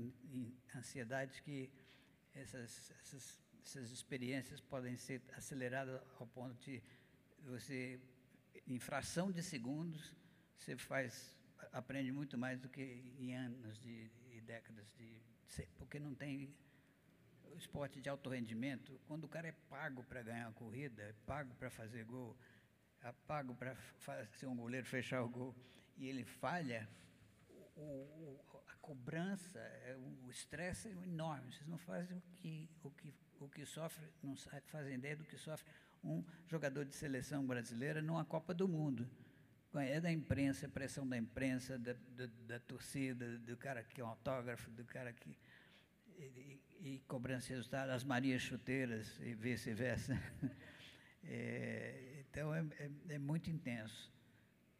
ansiedade 0.75 1.41
que 1.43 1.71
essas, 2.35 2.93
essas, 3.01 3.41
essas 3.65 3.91
experiências 3.91 4.61
podem 4.61 4.97
ser 4.97 5.23
aceleradas 5.37 6.01
ao 6.19 6.27
ponto 6.27 6.55
de 6.65 6.83
você, 7.45 8.01
em 8.67 8.79
fração 8.79 9.31
de 9.31 9.43
segundos, 9.43 10.15
você 10.57 10.77
faz, 10.77 11.35
aprende 11.73 12.13
muito 12.13 12.37
mais 12.39 12.61
do 12.61 12.69
que 12.69 13.15
em 13.19 13.35
anos 13.35 13.81
de, 13.81 14.11
e 14.31 14.41
décadas 14.41 14.93
de, 14.97 15.21
porque 15.77 15.99
não 15.99 16.15
tem 16.15 16.55
o 17.53 17.59
esporte 17.59 18.01
de 18.01 18.09
alto 18.09 18.31
rendimento, 18.31 18.99
quando 19.07 19.25
o 19.25 19.29
cara 19.29 19.49
é 19.49 19.53
pago 19.69 20.03
para 20.05 20.23
ganhar 20.23 20.49
a 20.49 20.53
corrida, 20.53 21.03
é 21.03 21.13
pago 21.27 21.55
para 21.55 21.71
fazer 21.71 22.05
gol, 22.05 22.37
é 23.03 23.13
pago 23.27 23.55
para 23.55 23.77
ser 24.33 24.47
um 24.47 24.57
goleiro, 24.57 24.87
fechar 24.87 25.23
o 25.23 25.29
gol, 25.29 25.55
e 25.97 26.07
ele 26.07 26.25
falha, 26.25 26.89
o, 27.77 28.41
a 28.69 28.75
cobrança, 28.77 29.59
é, 29.59 29.97
o 30.25 30.31
estresse 30.31 30.89
é 30.89 30.93
enorme. 30.93 31.53
Vocês 31.53 31.67
não 31.67 31.79
fazem 31.79 32.17
o 32.17 32.21
que, 32.21 32.71
o 32.83 32.91
que, 32.91 33.15
o 33.41 33.49
que 33.49 33.67
sofre, 33.67 34.07
não 34.23 34.37
fazem 34.67 34.95
ideia 34.95 35.17
do 35.17 35.25
que 35.25 35.37
sofre 35.37 35.67
um 36.05 36.25
jogador 36.49 36.85
de 36.85 36.95
seleção 36.95 37.47
brasileira 37.47 38.03
numa 38.03 38.25
Copa 38.25 38.53
do 38.53 38.69
Mundo. 38.69 39.09
É 39.75 40.01
da 40.01 40.13
imprensa, 40.13 40.69
pressão 40.69 41.09
da 41.09 41.17
imprensa, 41.17 41.79
da, 41.79 41.95
da, 41.95 42.27
da 42.47 42.61
torcida, 42.61 43.39
do 43.39 43.57
cara 43.57 43.83
que 43.83 44.03
é 44.03 44.05
um 44.05 44.09
autógrafo, 44.09 44.71
do 44.71 44.85
cara 44.85 45.13
que. 45.13 45.35
E, 46.19 46.61
e 46.81 47.03
cobrança 47.09 47.47
de 47.47 47.55
resultado, 47.55 47.91
as 47.91 48.05
Marias 48.05 48.43
Chuteiras 48.43 49.19
e 49.21 49.35
vice-versa. 49.35 50.15
É, 51.25 52.25
então, 52.29 52.53
é, 52.53 52.67
é, 52.81 52.91
é 53.11 53.19
muito 53.19 53.49
intenso. 53.49 54.13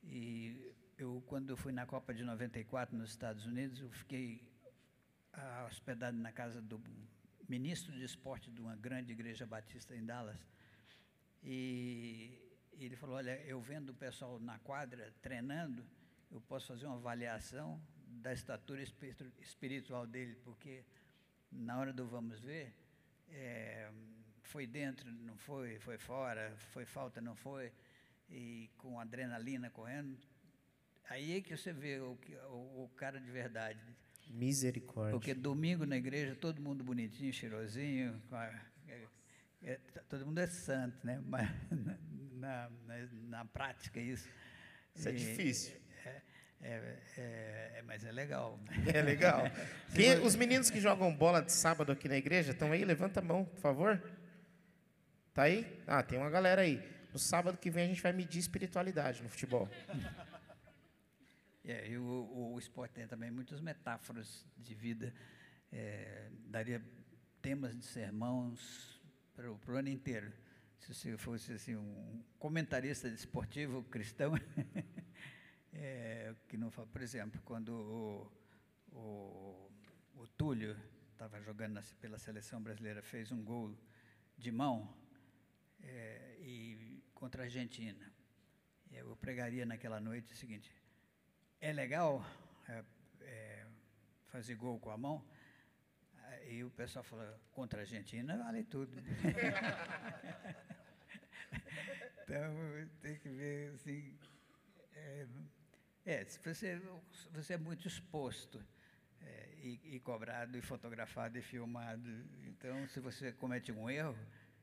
E 0.03 0.72
eu, 0.99 1.23
quando 1.27 1.51
eu 1.51 1.57
fui 1.57 1.73
na 1.73 1.87
Copa 1.87 2.13
de 2.15 2.25
94 2.25 2.97
nos 2.97 3.11
Estados 3.11 3.47
Unidos, 3.47 3.81
eu 3.81 3.91
fiquei 3.91 4.43
ah, 5.33 5.67
hospedado 5.71 6.17
na 6.17 6.33
casa 6.33 6.61
do 6.61 6.81
ministro 7.49 7.93
de 7.93 8.05
esporte 8.05 8.51
de 8.51 8.61
uma 8.61 8.77
grande 8.77 9.13
igreja 9.13 9.47
batista 9.47 9.95
em 9.97 10.05
Dallas. 10.05 10.39
E 11.43 12.39
ele 12.73 12.97
falou: 12.97 13.17
Olha, 13.17 13.41
eu 13.45 13.61
vendo 13.61 13.91
o 13.91 13.95
pessoal 13.95 14.39
na 14.39 14.59
quadra 14.61 15.13
treinando, 15.21 15.85
eu 16.31 16.41
posso 16.41 16.69
fazer 16.69 16.87
uma 16.87 16.97
avaliação 16.97 17.81
da 18.07 18.33
estatura 18.33 18.83
espiritual 19.41 20.07
dele, 20.07 20.37
porque 20.45 20.85
na 21.51 21.79
hora 21.79 21.93
do 21.93 22.07
vamos 22.07 22.41
ver, 22.41 22.75
é, 23.29 23.91
foi 24.43 24.67
dentro, 24.67 25.11
não 25.11 25.37
foi, 25.37 25.79
foi 25.81 25.99
fora, 25.99 26.55
foi 26.73 26.85
falta, 26.85 27.21
não 27.21 27.35
foi, 27.35 27.73
e 28.29 28.71
com 28.79 29.01
adrenalina 29.01 29.71
correndo, 29.71 30.19
Aí 31.09 31.37
é 31.37 31.41
que 31.41 31.57
você 31.57 31.73
vê 31.73 31.99
o, 31.99 32.19
o, 32.51 32.85
o 32.85 32.91
cara 32.97 33.21
de 33.21 33.31
verdade. 33.31 33.81
Misericórdia. 34.29 35.13
Porque 35.13 35.35
domingo 35.35 35.85
na 35.85 35.97
igreja, 35.97 36.35
todo 36.35 36.61
mundo 36.61 36.83
bonitinho, 36.83 37.33
cheirosinho, 37.33 38.21
é, 38.33 39.03
é, 39.63 39.79
todo 40.09 40.27
mundo 40.27 40.39
é 40.39 40.47
santo, 40.47 41.07
né? 41.07 41.21
Mas 41.27 41.49
na, 42.33 42.71
na, 42.87 43.09
na 43.29 43.45
prática 43.45 44.01
isso. 44.01 44.29
Isso 44.95 45.09
é 45.09 45.13
difícil. 45.13 45.73
É, 46.05 46.23
é, 46.63 46.99
é, 47.17 47.73
é, 47.77 47.83
mas 47.87 48.05
é 48.05 48.13
legal. 48.13 48.59
É 48.93 49.03
legal. 49.03 49.43
Quem, 49.95 50.19
os 50.21 50.37
meninos 50.37 50.71
que 50.71 50.81
jogam 50.81 51.15
bola 51.15 51.43
de 51.43 51.53
sábado 51.53 51.93
aqui 51.93 52.09
na 52.09 52.17
igreja 52.17 52.53
estão 52.53 52.73
aí? 52.73 52.85
Levanta 52.85 53.21
a 53.21 53.23
mão, 53.23 53.45
por 53.45 53.59
favor. 53.59 54.03
Tá 55.35 55.43
aí? 55.45 55.81
Ah, 55.87 56.03
tem 56.03 56.19
uma 56.19 56.31
galera 56.31 56.63
aí. 56.63 56.83
No 57.13 57.19
sábado 57.19 57.59
que 57.59 57.71
vem 57.71 57.85
a 57.85 57.89
gente 57.89 58.03
vai 58.03 58.13
medir 58.13 58.39
espiritualidade 58.39 59.23
no 59.23 59.29
futebol. 59.29 59.69
É, 61.65 61.89
e 61.89 61.97
o, 61.97 62.53
o, 62.53 62.59
esporte 62.59 62.93
tem 62.93 63.07
também 63.07 63.31
muitas 63.31 63.61
metáforas 63.61 64.45
de 64.57 64.75
vida. 64.75 65.15
É, 65.71 66.29
daria 66.47 66.83
temas 67.41 67.77
de 67.77 67.85
sermãos 67.85 69.01
para 69.35 69.51
o 69.51 69.77
ano 69.77 69.89
inteiro. 69.89 70.33
Se 70.79 70.93
você 70.93 71.17
fosse 71.17 71.53
assim, 71.53 71.77
um 71.77 72.25
comentarista 72.39 73.07
esportivo 73.09 73.85
cristão, 73.85 74.35
é, 75.73 76.35
que 76.49 76.57
não 76.57 76.71
fala, 76.71 76.89
por 76.89 77.01
exemplo, 77.01 77.41
quando 77.45 77.69
o, 77.71 78.33
o, 78.97 79.71
o 80.17 80.27
Túlio 80.37 80.77
estava 81.13 81.41
jogando 81.41 81.75
na, 81.75 81.83
pela 82.01 82.19
seleção 82.19 82.61
brasileira, 82.61 83.01
fez 83.01 83.31
um 83.31 83.45
gol 83.45 83.79
de 84.37 84.51
mão 84.51 84.93
é, 85.81 86.37
e, 86.41 87.01
contra 87.15 87.43
a 87.43 87.45
Argentina. 87.45 88.13
Eu 88.91 89.17
pregaria 89.17 89.65
naquela 89.65 90.01
noite 90.01 90.33
o 90.33 90.37
seguinte: 90.37 90.75
é 91.63 91.73
legal 91.73 92.23
é, 92.69 92.85
é, 93.23 93.65
fazer 94.27 94.57
gol 94.57 94.79
com 94.81 94.91
a 94.91 94.99
mão? 94.99 95.25
E 96.49 96.65
o 96.65 96.71
pessoal 96.71 97.05
falou: 97.05 97.25
contra 97.53 97.79
a 97.81 97.83
Argentina 97.83 98.37
vale 98.37 98.65
tudo. 98.65 98.93
então 102.23 102.55
tem 103.01 103.17
que 103.17 103.29
ver 103.29 103.73
assim. 103.75 104.19
É, 104.95 105.27
é 106.05 106.25
você, 106.25 106.83
você 107.31 107.55
é 107.55 107.59
muito 107.59 107.87
exposto 107.87 108.61
é, 109.21 109.49
e, 109.63 109.81
e, 109.95 110.01
cobrado, 110.01 110.59
e 110.59 110.61
fotografado, 110.61 111.39
e 111.39 111.43
filmado. 111.43 112.11
Então, 112.49 112.89
se 112.89 112.99
você 112.99 113.31
comete 113.33 113.71
um 113.71 113.89
erro, 113.89 114.19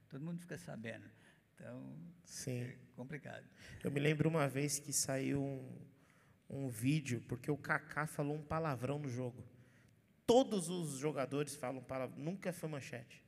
todo 0.10 0.22
mundo 0.22 0.42
fica 0.42 0.58
sabendo. 0.58 1.10
Então, 1.56 1.98
Sim. 2.26 2.62
é 2.62 2.76
complicado. 2.96 3.48
Eu 3.84 3.90
me 3.90 4.02
lembro 4.02 4.28
uma 4.28 4.50
vez 4.50 4.80
que 4.80 4.92
saiu 4.92 5.42
um, 5.42 5.90
um 6.50 6.68
vídeo, 6.68 7.24
porque 7.28 7.52
o 7.52 7.58
Kaká 7.58 8.08
falou 8.08 8.36
um 8.36 8.44
palavrão 8.44 8.98
no 8.98 9.10
jogo. 9.10 9.44
Todos 10.26 10.70
os 10.70 10.98
jogadores 10.98 11.56
falam 11.56 11.82
palavrão, 11.82 12.18
nunca 12.18 12.52
foi 12.52 12.70
manchete. 12.70 13.24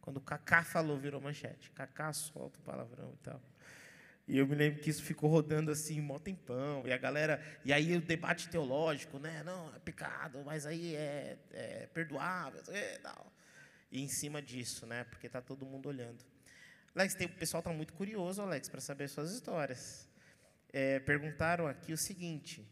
Quando 0.00 0.16
o 0.16 0.20
Kaká 0.20 0.64
falou, 0.64 0.98
virou 0.98 1.20
manchete. 1.20 1.70
Kaká 1.72 2.12
solta 2.12 2.58
o 2.58 2.62
palavrão 2.62 3.12
e 3.14 3.22
tal. 3.22 3.40
E 4.26 4.38
eu 4.38 4.46
me 4.46 4.54
lembro 4.54 4.80
que 4.80 4.88
isso 4.88 5.02
ficou 5.02 5.28
rodando 5.28 5.70
assim, 5.70 6.00
mó 6.00 6.18
tempão. 6.18 6.86
E 6.86 6.92
a 6.92 6.98
galera. 6.98 7.42
E 7.64 7.72
aí 7.72 7.96
o 7.96 8.00
debate 8.00 8.48
teológico, 8.48 9.18
né? 9.18 9.42
Não, 9.42 9.74
é 9.74 9.78
pecado, 9.80 10.42
mas 10.44 10.66
aí 10.66 10.94
é, 10.94 11.36
é 11.52 11.88
perdoável. 11.92 12.62
E, 12.68 12.98
tal. 12.98 13.32
e 13.90 14.02
em 14.02 14.08
cima 14.08 14.40
disso, 14.40 14.86
né? 14.86 15.04
Porque 15.04 15.26
está 15.26 15.40
todo 15.40 15.66
mundo 15.66 15.88
olhando. 15.88 16.24
Alex, 16.94 17.14
tem, 17.14 17.26
o 17.26 17.30
pessoal 17.30 17.60
está 17.60 17.72
muito 17.72 17.92
curioso, 17.92 18.42
Alex, 18.42 18.68
para 18.68 18.80
saber 18.80 19.08
suas 19.08 19.32
histórias. 19.32 20.09
É, 20.72 21.00
perguntaram 21.00 21.66
aqui 21.66 21.92
o 21.92 21.98
seguinte: 21.98 22.66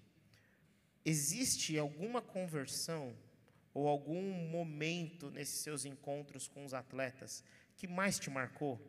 existe 1.04 1.78
alguma 1.78 2.22
conversão 2.22 3.16
ou 3.74 3.88
algum 3.88 4.48
momento 4.48 5.30
nesses 5.30 5.62
seus 5.62 5.84
encontros 5.84 6.48
com 6.48 6.64
os 6.64 6.74
atletas 6.74 7.44
que 7.76 7.86
mais 7.86 8.18
te 8.18 8.30
marcou? 8.30 8.80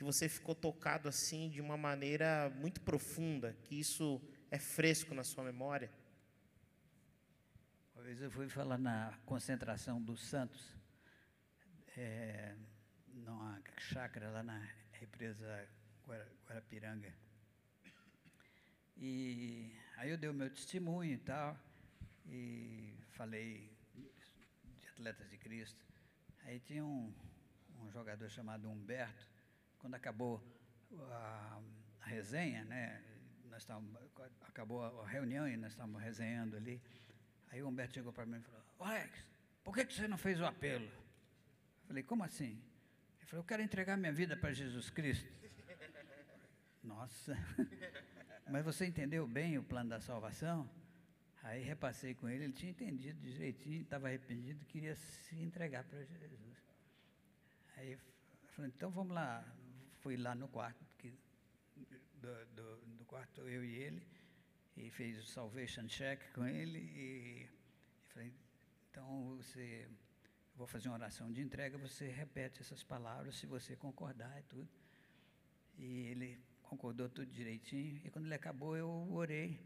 que 0.00 0.04
você 0.04 0.30
ficou 0.30 0.54
tocado 0.54 1.10
assim 1.10 1.50
de 1.50 1.60
uma 1.60 1.76
maneira 1.76 2.48
muito 2.56 2.80
profunda, 2.80 3.52
que 3.64 3.78
isso 3.78 4.18
é 4.50 4.58
fresco 4.58 5.14
na 5.14 5.22
sua 5.22 5.44
memória? 5.44 5.92
Uma 7.94 8.04
vez 8.04 8.18
eu 8.22 8.30
fui 8.30 8.48
falar 8.48 8.78
na 8.78 9.20
concentração 9.26 10.00
dos 10.00 10.26
Santos, 10.26 10.74
é, 11.98 12.56
numa 13.08 13.60
chácara 13.76 14.30
lá 14.30 14.42
na 14.42 14.66
represa 14.92 15.68
Guarapiranga. 16.48 17.14
E 19.02 19.72
aí 19.96 20.10
eu 20.10 20.18
dei 20.18 20.28
o 20.28 20.34
meu 20.34 20.50
testemunho 20.50 21.14
e 21.14 21.18
tal, 21.18 21.58
e 22.26 22.92
falei 23.12 23.74
de 23.94 24.88
atletas 24.88 25.30
de 25.30 25.38
Cristo. 25.38 25.82
Aí 26.44 26.60
tinha 26.60 26.84
um, 26.84 27.10
um 27.80 27.90
jogador 27.90 28.28
chamado 28.28 28.68
Humberto, 28.68 29.26
quando 29.78 29.94
acabou 29.94 30.38
a, 31.12 31.62
a 32.02 32.06
resenha, 32.06 32.62
né, 32.66 33.02
nós 33.48 33.62
estávamos, 33.62 33.96
acabou 34.42 35.00
a 35.00 35.08
reunião 35.08 35.48
e 35.48 35.56
nós 35.56 35.72
estávamos 35.72 36.02
resenhando 36.02 36.58
ali, 36.58 36.78
aí 37.48 37.62
o 37.62 37.68
Humberto 37.68 37.94
chegou 37.94 38.12
para 38.12 38.26
mim 38.26 38.36
e 38.36 38.42
falou, 38.42 38.62
Alex, 38.80 39.24
por 39.64 39.74
que, 39.74 39.86
que 39.86 39.94
você 39.94 40.06
não 40.06 40.18
fez 40.18 40.38
o 40.38 40.44
apelo? 40.44 40.84
Eu 40.84 41.86
falei, 41.86 42.02
como 42.02 42.22
assim? 42.22 42.62
Ele 43.18 43.26
falou, 43.26 43.42
eu 43.42 43.46
quero 43.46 43.62
entregar 43.62 43.96
minha 43.96 44.12
vida 44.12 44.36
para 44.36 44.52
Jesus 44.52 44.90
Cristo. 44.90 45.32
Nossa, 46.84 47.34
mas 48.50 48.64
você 48.64 48.84
entendeu 48.86 49.26
bem 49.26 49.56
o 49.58 49.62
plano 49.62 49.90
da 49.90 50.00
salvação? 50.00 50.68
Aí 51.42 51.62
repassei 51.62 52.14
com 52.14 52.28
ele, 52.28 52.44
ele 52.44 52.52
tinha 52.52 52.70
entendido 52.70 53.18
direitinho, 53.20 53.82
estava 53.82 54.08
arrependido, 54.08 54.64
queria 54.66 54.94
se 54.94 55.36
entregar 55.36 55.84
para 55.84 56.04
Jesus. 56.04 56.62
Aí 57.76 57.92
eu 57.92 57.98
falei, 58.48 58.70
então 58.74 58.90
vamos 58.90 59.14
lá, 59.14 59.42
fui 60.00 60.16
lá 60.16 60.34
no 60.34 60.48
quarto, 60.48 60.84
que, 60.98 61.14
do, 62.20 62.46
do, 62.54 62.76
do, 62.98 63.04
quarto 63.06 63.40
eu 63.48 63.64
e 63.64 63.74
ele, 63.76 64.06
e 64.76 64.90
fez 64.90 65.18
o 65.18 65.26
salvation 65.26 65.86
check 65.86 66.20
com 66.34 66.44
ele, 66.44 66.78
e, 66.78 67.42
e 67.44 68.08
falei, 68.08 68.34
então 68.90 69.36
você, 69.36 69.88
vou 70.56 70.66
fazer 70.66 70.88
uma 70.88 70.96
oração 70.96 71.32
de 71.32 71.40
entrega, 71.40 71.78
você 71.78 72.08
repete 72.08 72.60
essas 72.60 72.82
palavras, 72.82 73.36
se 73.36 73.46
você 73.46 73.76
concordar 73.76 74.38
e 74.40 74.42
tudo. 74.42 74.68
E 75.78 76.08
ele 76.08 76.38
concordou 76.70 77.08
tudo 77.08 77.28
direitinho, 77.32 78.00
e 78.04 78.10
quando 78.10 78.26
ele 78.26 78.34
acabou, 78.34 78.76
eu 78.76 78.88
orei, 79.12 79.58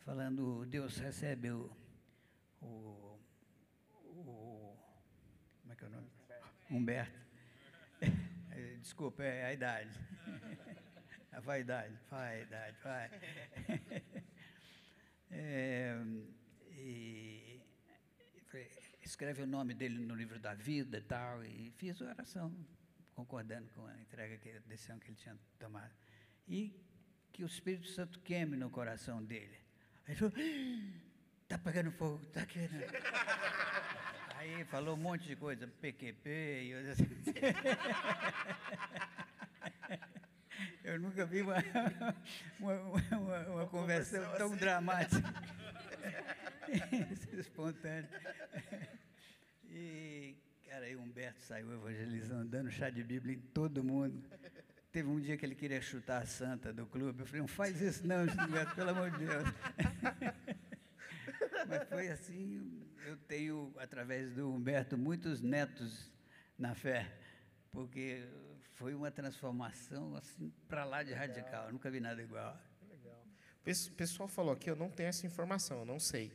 falando, 0.00 0.66
Deus 0.66 0.98
recebe 0.98 1.50
o, 1.50 1.74
o, 2.60 3.18
o 4.04 4.76
como 5.62 5.72
é 5.72 5.76
que 5.76 5.84
é 5.84 5.86
o 5.86 5.90
nome? 5.90 6.10
Humberto. 6.70 7.18
Desculpa, 8.82 9.22
é 9.22 9.46
a 9.46 9.52
idade. 9.54 9.98
A 11.32 11.40
vaidade, 11.40 11.94
vaidade, 12.10 12.76
vai. 12.82 13.10
É, 15.28 15.92
e, 16.78 17.60
escreve 19.02 19.42
o 19.42 19.46
nome 19.46 19.74
dele 19.74 19.98
no 19.98 20.14
livro 20.14 20.38
da 20.38 20.54
vida 20.54 20.98
e 20.98 21.02
tal, 21.02 21.44
e 21.44 21.72
fiz 21.72 22.00
oração, 22.00 22.56
concordando 23.12 23.68
com 23.72 23.84
a 23.84 24.00
entrega, 24.00 24.38
que, 24.38 24.50
a 24.50 24.60
decisão 24.60 25.00
que 25.00 25.08
ele 25.08 25.16
tinha 25.16 25.36
tomado. 25.58 25.92
E 26.48 26.72
que 27.32 27.42
o 27.42 27.46
Espírito 27.46 27.88
Santo 27.88 28.18
queime 28.20 28.56
no 28.56 28.70
coração 28.70 29.22
dele. 29.22 29.58
Aí 30.06 30.14
ele 30.14 30.16
falou, 30.16 30.34
está 31.42 31.58
pegando 31.58 31.90
fogo, 31.92 32.22
está. 32.24 32.40
Né? 32.40 32.86
Aí 34.36 34.64
falou 34.64 34.94
um 34.94 34.98
monte 34.98 35.26
de 35.26 35.36
coisa, 35.36 35.66
PQP, 35.66 36.30
e 36.30 36.70
eu 36.70 36.92
assim. 36.92 37.06
Eu 40.86 41.00
nunca 41.00 41.26
vi 41.26 41.42
uma, 41.42 41.56
uma, 42.60 42.74
uma, 43.18 43.38
uma 43.48 43.66
conversa 43.66 44.20
tão 44.38 44.46
assim. 44.46 44.56
dramática. 44.56 45.34
Espontânea. 47.32 48.08
E, 49.68 50.36
cara, 50.68 50.86
aí 50.86 50.94
o 50.94 51.00
Humberto 51.00 51.40
saiu 51.40 51.72
evangelizando, 51.72 52.48
dando 52.48 52.70
chá 52.70 52.88
de 52.88 53.02
Bíblia 53.02 53.34
em 53.34 53.40
todo 53.40 53.82
mundo. 53.82 54.22
Teve 54.96 55.10
um 55.10 55.20
dia 55.20 55.36
que 55.36 55.44
ele 55.44 55.54
queria 55.54 55.82
chutar 55.82 56.22
a 56.22 56.24
santa 56.24 56.72
do 56.72 56.86
clube. 56.86 57.20
Eu 57.20 57.26
falei, 57.26 57.42
não 57.42 57.46
faz 57.46 57.82
isso 57.82 58.06
não, 58.06 58.22
Humberto, 58.22 58.74
pelo 58.74 58.88
amor 58.88 59.10
de 59.10 59.26
Deus. 59.26 59.44
Mas 61.68 61.86
foi 61.86 62.08
assim, 62.08 62.82
eu 63.04 63.14
tenho, 63.28 63.74
através 63.76 64.32
do 64.32 64.50
Humberto, 64.50 64.96
muitos 64.96 65.42
netos 65.42 66.10
na 66.58 66.74
fé, 66.74 67.12
porque 67.70 68.26
foi 68.76 68.94
uma 68.94 69.10
transformação 69.10 70.16
assim 70.16 70.50
para 70.66 70.86
lá 70.86 71.02
de 71.02 71.12
radical. 71.12 71.70
Nunca 71.70 71.90
vi 71.90 72.00
nada 72.00 72.22
igual. 72.22 72.58
O 73.66 73.92
pessoal 73.96 74.26
falou 74.26 74.54
aqui, 74.54 74.70
eu 74.70 74.76
não 74.76 74.88
tenho 74.88 75.10
essa 75.10 75.26
informação, 75.26 75.80
eu 75.80 75.84
não 75.84 76.00
sei. 76.00 76.32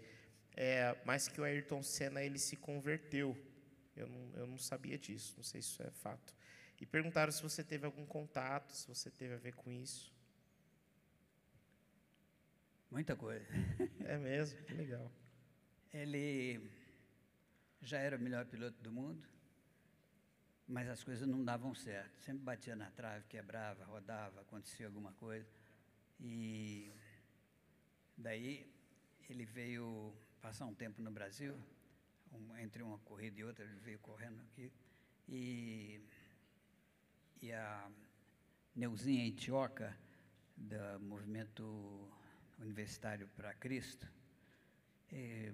É, 0.56 0.96
mas 1.04 1.28
que 1.28 1.42
o 1.42 1.44
Ayrton 1.44 1.82
Senna 1.82 2.22
ele 2.22 2.38
se 2.38 2.56
converteu. 2.56 3.36
Eu 3.96 4.08
não, 4.08 4.32
eu 4.36 4.46
não 4.46 4.60
sabia 4.60 5.00
disso, 5.00 5.34
não 5.36 5.44
sei 5.44 5.64
se 5.64 5.70
isso 5.70 5.82
é 5.82 5.90
fato. 5.90 6.32
E 6.82 6.86
perguntaram 6.86 7.32
se 7.32 7.44
você 7.44 7.64
teve 7.64 7.86
algum 7.86 8.08
contato, 8.08 8.72
se 8.72 8.88
você 8.88 9.12
teve 9.12 9.36
a 9.36 9.38
ver 9.38 9.54
com 9.54 9.72
isso. 9.72 10.12
Muita 12.90 13.16
coisa. 13.16 13.46
É 14.04 14.18
mesmo, 14.18 14.62
que 14.64 14.74
legal. 14.74 15.10
Ele 15.94 16.60
já 17.82 18.00
era 18.00 18.18
o 18.18 18.20
melhor 18.20 18.46
piloto 18.46 18.82
do 18.82 18.92
mundo, 18.92 19.26
mas 20.68 20.90
as 20.90 21.04
coisas 21.04 21.28
não 21.28 21.46
davam 21.46 21.74
certo. 21.76 22.20
Sempre 22.20 22.44
batia 22.44 22.76
na 22.76 22.90
trave, 22.92 23.28
quebrava, 23.28 23.86
rodava, 23.86 24.42
acontecia 24.42 24.88
alguma 24.88 25.14
coisa. 25.14 25.48
E 26.20 26.92
daí 28.18 28.68
ele 29.30 29.46
veio 29.46 30.14
passar 30.42 30.66
um 30.66 30.74
tempo 30.74 31.00
no 31.02 31.12
Brasil, 31.12 31.56
um, 32.34 32.58
entre 32.58 32.82
uma 32.82 32.98
corrida 33.00 33.40
e 33.40 33.44
outra, 33.44 33.64
ele 33.64 33.80
veio 33.80 34.00
correndo 34.00 34.42
aqui. 34.42 34.72
E, 35.30 36.02
e 37.42 37.52
a 37.52 37.90
Neuzinha 38.76 39.26
Itioca, 39.26 39.98
do 40.56 41.00
movimento 41.00 42.08
Universitário 42.60 43.28
para 43.30 43.54
Cristo, 43.56 44.08
é, 45.12 45.52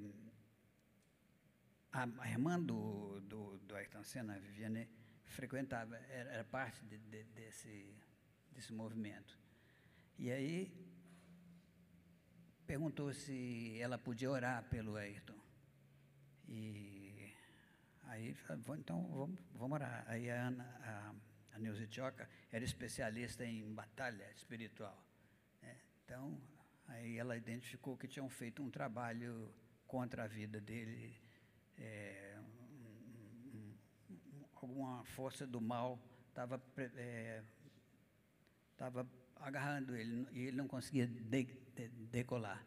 a, 1.94 2.30
irmã 2.30 2.60
do, 2.60 3.22
do, 3.22 3.58
do 3.60 3.76
Ayrton 3.76 4.04
Senna, 4.04 4.36
a 4.36 4.40
Viviane, 4.40 4.88
frequentava, 5.26 5.96
era, 5.96 6.32
era 6.32 6.44
parte 6.44 6.84
de, 6.86 6.98
de, 6.98 7.24
desse, 7.24 7.96
desse 8.52 8.74
movimento. 8.74 9.40
E 10.20 10.30
aí 10.30 10.72
perguntou 12.66 13.14
se 13.14 13.80
ela 13.80 13.98
podia 13.98 14.30
orar 14.30 14.64
pelo 14.66 14.98
Ayrton. 14.98 15.38
E 16.50 17.34
aí 18.04 18.36
então 18.78 19.08
vamos, 19.08 19.40
vamos 19.54 19.76
orar. 19.76 20.04
Aí 20.08 20.30
a 20.30 20.48
Ana, 20.48 20.64
a, 20.82 21.27
a 21.58 21.60
Neuza 21.60 21.88
Tioca 21.88 22.30
era 22.52 22.64
especialista 22.64 23.44
em 23.44 23.74
batalha 23.74 24.30
espiritual. 24.36 24.98
Né? 25.62 25.76
Então, 26.06 26.40
aí 26.88 27.18
ela 27.18 27.36
identificou 27.36 27.98
que 27.98 28.08
tinham 28.08 28.30
feito 28.30 28.62
um 28.62 28.70
trabalho 28.70 29.52
contra 29.88 30.24
a 30.24 30.28
vida 30.28 30.62
dele, 30.62 31.16
é, 31.78 32.38
um, 32.38 33.58
um, 33.58 34.46
alguma 34.56 35.04
força 35.06 35.46
do 35.48 35.60
mal 35.60 36.00
estava 36.30 36.62
é, 36.78 37.42
agarrando 39.38 39.96
ele 39.96 40.28
e 40.32 40.48
ele 40.48 40.58
não 40.58 40.68
conseguia 40.68 41.08
de, 41.08 41.44
de, 41.44 41.88
decolar. 42.12 42.64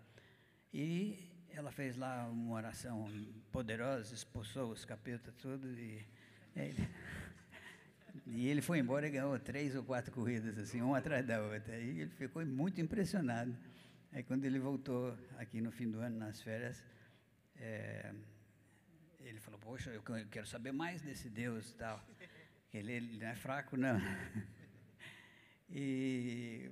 E 0.72 1.30
ela 1.51 1.70
fez 1.70 1.97
lá 1.97 2.26
uma 2.28 2.55
oração 2.55 3.09
poderosa, 3.53 4.14
expulsou 4.14 4.72
os 4.72 4.84
capetas 4.84 5.32
tudo 5.36 5.68
e 5.78 6.05
ele, 6.57 6.88
e 8.26 8.48
ele 8.48 8.61
foi 8.61 8.78
embora 8.78 9.06
e 9.06 9.11
ganhou 9.11 9.38
três 9.38 9.74
ou 9.74 9.84
quatro 9.84 10.12
corridas 10.12 10.58
assim, 10.58 10.80
uma 10.80 10.98
atrás 10.98 11.26
da 11.26 11.40
outra. 11.42 11.76
E 11.76 12.00
ele 12.00 12.11
ficou 12.11 12.44
muito 12.46 12.80
impressionado. 12.80 13.56
Aí 14.12 14.22
quando 14.22 14.44
ele 14.44 14.58
voltou 14.58 15.16
aqui 15.38 15.61
no 15.61 15.70
fim 15.70 15.90
do 15.90 16.00
ano 16.00 16.18
nas 16.18 16.40
férias, 16.40 16.82
é, 17.56 18.12
ele 19.20 19.40
falou: 19.40 19.61
Poxa, 19.61 19.90
eu 19.90 20.02
quero 20.30 20.46
saber 20.46 20.72
mais 20.72 21.02
desse 21.02 21.28
Deus 21.28 21.70
e 21.70 21.74
tal. 21.74 22.04
Ele, 22.72 22.92
ele 22.92 23.18
não 23.18 23.26
é 23.26 23.34
fraco, 23.34 23.76
não. 23.76 23.98
E, 25.72 26.68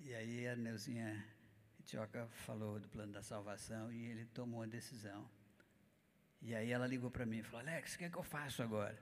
e 0.00 0.12
aí 0.12 0.48
a 0.48 0.56
Neuzinha 0.56 1.24
Tioca 1.86 2.26
falou 2.26 2.80
do 2.80 2.88
plano 2.88 3.12
da 3.12 3.22
salvação 3.22 3.92
e 3.92 4.06
ele 4.06 4.24
tomou 4.24 4.64
a 4.64 4.66
decisão. 4.66 5.30
E 6.42 6.52
aí 6.52 6.72
ela 6.72 6.84
ligou 6.84 7.12
para 7.12 7.24
mim 7.24 7.38
e 7.38 7.42
falou: 7.44 7.60
Alex, 7.60 7.94
o 7.94 7.98
que, 7.98 8.04
é 8.06 8.10
que 8.10 8.18
eu 8.18 8.24
faço 8.24 8.60
agora? 8.60 8.98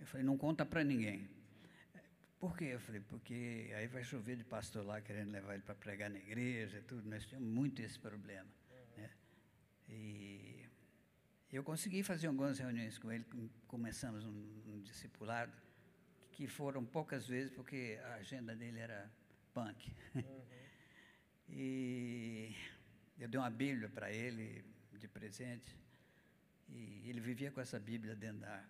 Eu 0.00 0.06
falei: 0.06 0.24
Não 0.24 0.36
conta 0.36 0.64
para 0.64 0.82
ninguém. 0.82 1.28
Por 2.38 2.56
quê? 2.56 2.64
Eu 2.64 2.80
falei: 2.80 3.02
Porque 3.02 3.70
aí 3.76 3.86
vai 3.86 4.02
chover 4.02 4.36
de 4.36 4.44
pastor 4.44 4.84
lá 4.84 5.00
querendo 5.00 5.30
levar 5.30 5.54
ele 5.54 5.62
para 5.62 5.74
pregar 5.74 6.08
na 6.10 6.18
igreja 6.18 6.78
e 6.78 6.82
tudo. 6.82 7.08
Nós 7.08 7.26
tínhamos 7.26 7.48
muito 7.48 7.82
esse 7.82 7.98
problema. 7.98 8.48
Né? 8.96 9.10
E 9.88 10.64
eu 11.52 11.62
consegui 11.62 12.02
fazer 12.02 12.28
algumas 12.28 12.58
reuniões 12.58 12.98
com 12.98 13.12
ele. 13.12 13.26
Começamos 13.66 14.24
um, 14.24 14.62
um 14.66 14.80
discipulado 14.80 15.52
que 16.32 16.48
foram 16.48 16.84
poucas 16.84 17.28
vezes 17.28 17.52
porque 17.52 18.00
a 18.04 18.14
agenda 18.14 18.56
dele 18.56 18.78
era 18.78 19.10
punk. 19.52 19.94
Uhum. 20.14 20.42
e 21.50 22.56
eu 23.18 23.28
dei 23.28 23.38
uma 23.38 23.50
Bíblia 23.50 23.90
para 23.90 24.10
ele 24.10 24.64
de 24.92 25.08
presente 25.08 25.76
e 26.68 27.08
ele 27.08 27.20
vivia 27.20 27.50
com 27.50 27.60
essa 27.60 27.78
Bíblia 27.78 28.14
dentro 28.14 28.40
da 28.40 28.64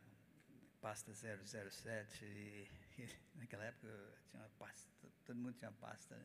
pasta 0.80 1.12
007 1.14 2.24
e, 2.24 2.68
e 2.98 3.08
naquela 3.36 3.64
época 3.64 3.88
tinha 4.30 4.42
uma 4.42 4.48
pasta, 4.58 4.88
todo 5.24 5.36
mundo 5.36 5.54
tinha 5.54 5.72
pasta, 5.72 6.16
né? 6.16 6.24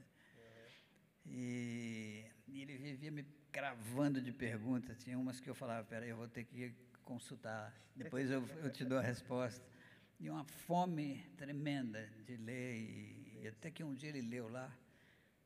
Uhum. 1.26 1.32
E, 1.34 2.26
e, 2.48 2.62
ele 2.62 2.78
vivia 2.78 3.12
me 3.12 3.26
gravando 3.52 4.22
de 4.22 4.32
perguntas. 4.32 5.04
Tinha 5.04 5.18
umas 5.18 5.40
que 5.40 5.50
eu 5.50 5.56
falava, 5.56 5.84
peraí, 5.88 6.10
eu 6.10 6.18
vou 6.18 6.28
ter 6.28 6.44
que 6.44 6.74
consultar. 7.04 7.74
Depois 7.96 8.30
eu, 8.30 8.46
eu 8.64 8.72
te 8.72 8.86
dou 8.86 8.98
a 8.98 9.02
resposta 9.02 9.66
e 10.20 10.30
uma 10.30 10.44
fome 10.44 11.24
tremenda 11.38 12.08
de 12.26 12.38
ler. 12.38 12.76
E, 12.76 13.40
e, 13.42 13.48
até 13.48 13.72
que 13.72 13.84
um 13.84 13.94
dia 13.94 14.10
ele 14.10 14.22
leu 14.22 14.48
lá 14.50 14.76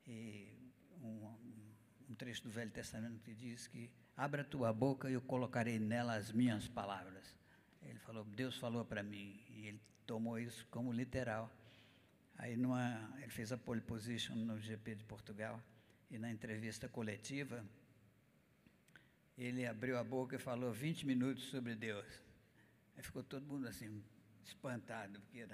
um, 0.07 1.35
um, 2.09 2.15
trecho 2.15 2.43
do 2.43 2.49
Velho 2.49 2.71
Testamento 2.71 3.19
que 3.21 3.33
diz 3.33 3.67
que 3.67 3.91
abra 4.15 4.43
tua 4.43 4.73
boca 4.73 5.09
e 5.09 5.13
eu 5.13 5.21
colocarei 5.21 5.79
nela 5.79 6.15
as 6.15 6.31
minhas 6.31 6.67
palavras. 6.67 7.38
Ele 7.81 7.99
falou, 7.99 8.23
Deus 8.23 8.57
falou 8.57 8.83
para 8.85 9.01
mim 9.03 9.39
e 9.49 9.67
ele 9.67 9.81
tomou 10.05 10.39
isso 10.39 10.65
como 10.69 10.91
literal. 10.91 11.51
Aí 12.37 12.55
numa, 12.55 13.13
ele 13.17 13.29
fez 13.29 13.51
a 13.51 13.57
pole 13.57 13.81
position 13.81 14.35
no 14.35 14.59
GP 14.59 14.95
de 14.95 15.03
Portugal 15.03 15.61
e 16.09 16.17
na 16.17 16.31
entrevista 16.31 16.87
coletiva 16.87 17.63
ele 19.37 19.65
abriu 19.65 19.97
a 19.97 20.03
boca 20.03 20.35
e 20.35 20.39
falou 20.39 20.71
20 20.73 21.05
minutos 21.05 21.45
sobre 21.45 21.73
Deus. 21.73 22.05
Aí 22.97 23.03
ficou 23.03 23.23
todo 23.23 23.45
mundo 23.45 23.67
assim, 23.67 24.03
espantado, 24.43 25.21
porque 25.21 25.45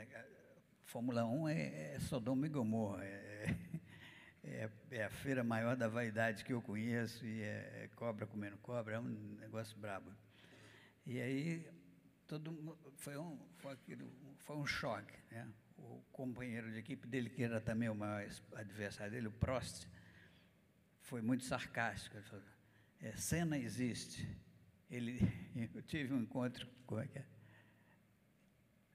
Fórmula 0.86 1.24
1 1.26 1.50
é, 1.50 1.94
é 1.96 2.00
Sodoma 2.00 2.48
e 2.48 2.50
Gomorra, 2.50 3.04
é, 3.04 3.56
é, 4.44 4.70
é, 4.90 5.04
a 5.04 5.10
feira 5.10 5.44
maior 5.44 5.76
da 5.76 5.88
vaidade 5.88 6.44
que 6.44 6.54
eu 6.54 6.62
conheço, 6.62 7.26
e 7.26 7.42
é, 7.42 7.84
é 7.84 7.90
cobra 7.96 8.26
comendo 8.26 8.58
cobra, 8.58 8.96
é 8.96 9.00
um 9.00 9.38
negócio 9.40 9.78
brabo. 9.78 10.12
E 11.06 11.22
aí, 11.22 11.68
todo, 12.28 12.78
foi, 12.98 13.18
um, 13.18 13.38
foi, 13.58 13.74
aquilo, 13.74 14.12
foi 14.40 14.56
um 14.56 14.66
choque. 14.66 15.18
Né? 15.32 15.48
O 15.78 16.02
companheiro 16.12 16.72
de 16.72 16.78
equipe 16.78 17.08
dele, 17.08 17.30
que 17.30 17.44
era 17.44 17.60
também 17.60 17.90
o 17.90 17.96
maior 17.96 18.28
adversário 18.54 19.12
dele, 19.12 19.28
o 19.28 19.32
Prost, 19.32 19.88
foi 21.02 21.22
muito 21.22 21.44
sarcástico. 21.44 22.18
Ele 22.18 22.26
falou, 22.26 22.46
é, 23.02 23.16
cena 23.16 23.58
existe. 23.58 24.28
Ele, 24.90 25.20
eu 25.74 25.82
tive 25.84 26.14
um 26.14 26.22
encontro, 26.22 26.68
como 26.86 27.02
é 27.02 27.08
que 27.08 27.20
é? 27.20 27.26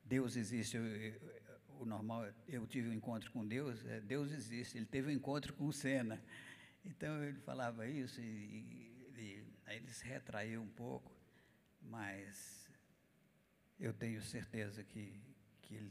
Deus 0.04 0.36
existe. 0.36 0.76
Eu, 0.76 0.84
eu, 0.84 1.40
o 1.78 1.86
normal, 1.86 2.26
eu 2.46 2.66
tive 2.66 2.90
um 2.90 2.92
encontro 2.92 3.30
com 3.32 3.46
Deus, 3.46 3.84
é, 3.86 4.00
Deus 4.00 4.30
existe. 4.32 4.76
Ele 4.76 4.86
teve 4.86 5.08
um 5.08 5.12
encontro 5.12 5.54
com 5.54 5.66
o 5.66 5.72
Senna. 5.72 6.22
Então 6.84 7.22
ele 7.24 7.38
falava 7.40 7.86
isso 7.86 8.20
e, 8.20 9.04
e, 9.16 9.44
aí 9.66 9.76
ele 9.76 9.90
se 9.92 10.04
retraiu 10.04 10.62
um 10.62 10.68
pouco, 10.68 11.12
mas 11.80 12.59
eu 13.80 13.92
tenho 13.92 14.22
certeza 14.22 14.84
que, 14.84 15.20
que 15.62 15.74
ele 15.74 15.90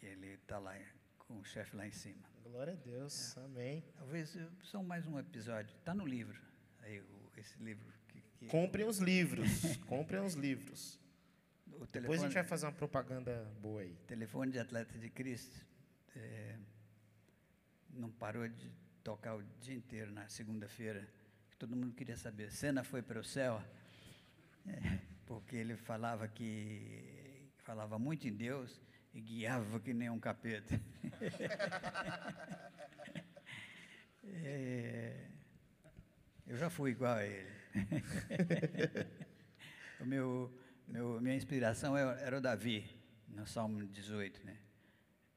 que 0.00 0.06
ele 0.06 0.28
está 0.28 0.58
lá 0.58 0.74
com 1.18 1.38
o 1.38 1.44
chefe 1.44 1.76
lá 1.76 1.86
em 1.86 1.92
cima. 1.92 2.22
Glória 2.42 2.72
a 2.72 2.76
Deus, 2.76 3.36
é. 3.36 3.44
amém. 3.44 3.84
Talvez 3.98 4.36
só 4.62 4.82
mais 4.82 5.06
um 5.06 5.18
episódio. 5.18 5.76
Está 5.76 5.94
no 5.94 6.06
livro, 6.06 6.40
aí, 6.80 7.02
esse 7.36 7.62
livro. 7.62 7.86
Que, 8.08 8.20
que... 8.38 8.46
Comprem 8.46 8.86
os 8.86 8.98
livros, 8.98 9.76
comprem 9.86 10.22
os 10.22 10.34
livros. 10.34 10.98
O 11.66 11.86
telefone, 11.86 12.00
Depois 12.00 12.20
a 12.20 12.24
gente 12.24 12.34
vai 12.34 12.44
fazer 12.44 12.66
uma 12.66 12.72
propaganda 12.72 13.44
boa 13.60 13.82
aí. 13.82 13.94
Telefone 14.06 14.52
de 14.52 14.58
Atleta 14.58 14.98
de 14.98 15.08
Cristo 15.10 15.64
é, 16.16 16.58
não 17.90 18.10
parou 18.10 18.48
de 18.48 18.70
tocar 19.04 19.36
o 19.36 19.42
dia 19.60 19.74
inteiro 19.74 20.10
na 20.10 20.28
segunda-feira. 20.28 21.06
Todo 21.58 21.76
mundo 21.76 21.94
queria 21.94 22.16
saber. 22.16 22.50
Senna 22.50 22.82
foi 22.82 23.02
para 23.02 23.20
o 23.20 23.24
céu? 23.24 23.62
É, 24.66 24.98
porque 25.26 25.56
ele 25.56 25.76
falava 25.76 26.26
que 26.26 27.29
falava 27.70 27.98
muito 28.00 28.26
em 28.26 28.32
Deus 28.32 28.82
e 29.14 29.20
guiava 29.20 29.78
que 29.78 29.94
nem 29.94 30.10
um 30.10 30.18
capeta. 30.18 30.80
é, 34.24 35.28
eu 36.48 36.56
já 36.56 36.68
fui 36.68 36.90
igual 36.90 37.14
a 37.14 37.24
ele. 37.24 37.48
o 40.00 40.04
meu 40.04 40.52
meu, 40.88 41.20
minha 41.20 41.36
inspiração 41.36 41.96
é, 41.96 42.02
era 42.24 42.38
o 42.38 42.40
Davi, 42.40 42.90
no 43.28 43.46
Salmo 43.46 43.86
18, 43.86 44.44
né? 44.44 44.56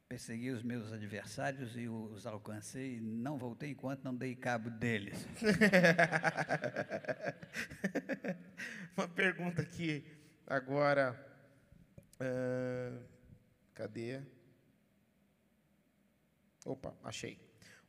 Persegui 0.10 0.50
os 0.50 0.64
meus 0.64 0.92
adversários 0.92 1.78
e 1.78 1.88
os 1.88 2.26
alcancei, 2.26 2.96
e 2.96 3.00
não 3.00 3.38
voltei 3.38 3.70
enquanto 3.70 4.04
não 4.04 4.16
dei 4.16 4.36
cabo 4.36 4.72
deles. 4.72 5.28
Uma 8.98 9.08
pergunta 9.08 9.62
aqui 9.62 10.04
agora. 10.48 11.33
Uh, 12.16 13.04
cadê? 13.74 14.22
Opa, 16.66 16.96
achei. 17.04 17.40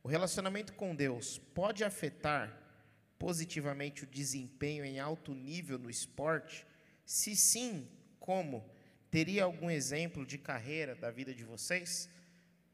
O 0.03 0.07
relacionamento 0.07 0.73
com 0.73 0.95
Deus 0.95 1.37
pode 1.37 1.83
afetar 1.83 2.61
positivamente 3.17 4.03
o 4.03 4.07
desempenho 4.07 4.83
em 4.85 4.99
alto 4.99 5.33
nível 5.33 5.79
no 5.79 5.89
esporte? 5.89 6.65
Se 7.05 7.35
sim, 7.35 7.87
como? 8.19 8.69
Teria 9.09 9.45
algum 9.45 9.69
exemplo 9.69 10.25
de 10.25 10.37
carreira 10.37 10.95
da 10.95 11.09
vida 11.09 11.33
de 11.33 11.43
vocês 11.43 12.09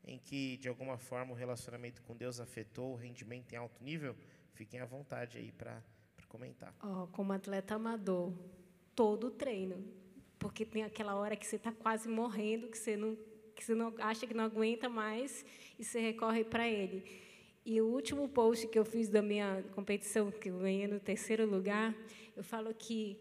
em 0.03 0.17
que, 0.17 0.57
de 0.57 0.67
alguma 0.67 0.97
forma, 0.97 1.31
o 1.31 1.35
relacionamento 1.35 2.01
com 2.01 2.15
Deus 2.15 2.39
afetou 2.39 2.93
o 2.93 2.95
rendimento 2.95 3.53
em 3.53 3.57
alto 3.57 3.83
nível? 3.83 4.15
Fiquem 4.53 4.79
à 4.79 4.85
vontade 4.85 5.37
aí 5.37 5.51
para 5.51 5.81
comentar. 6.27 6.73
Oh, 6.81 7.07
como 7.07 7.33
atleta 7.33 7.75
amador, 7.75 8.33
todo 8.95 9.29
treino. 9.29 10.00
Porque 10.41 10.65
tem 10.65 10.83
aquela 10.83 11.13
hora 11.13 11.35
que 11.35 11.45
você 11.45 11.57
está 11.57 11.71
quase 11.71 12.09
morrendo, 12.09 12.67
que 12.67 12.77
você, 12.77 12.97
não, 12.97 13.15
que 13.55 13.63
você 13.63 13.75
não 13.75 13.93
acha 13.99 14.25
que 14.25 14.33
não 14.33 14.43
aguenta 14.43 14.89
mais 14.89 15.45
e 15.77 15.83
você 15.83 15.99
recorre 15.99 16.43
para 16.43 16.67
ele. 16.67 17.05
E 17.63 17.79
o 17.79 17.85
último 17.85 18.27
post 18.27 18.67
que 18.67 18.79
eu 18.79 18.83
fiz 18.83 19.07
da 19.07 19.21
minha 19.21 19.63
competição, 19.75 20.31
que 20.31 20.49
eu 20.49 20.57
ganhei 20.57 20.87
no 20.87 20.99
terceiro 20.99 21.45
lugar, 21.45 21.95
eu 22.35 22.43
falo 22.43 22.73
que 22.73 23.19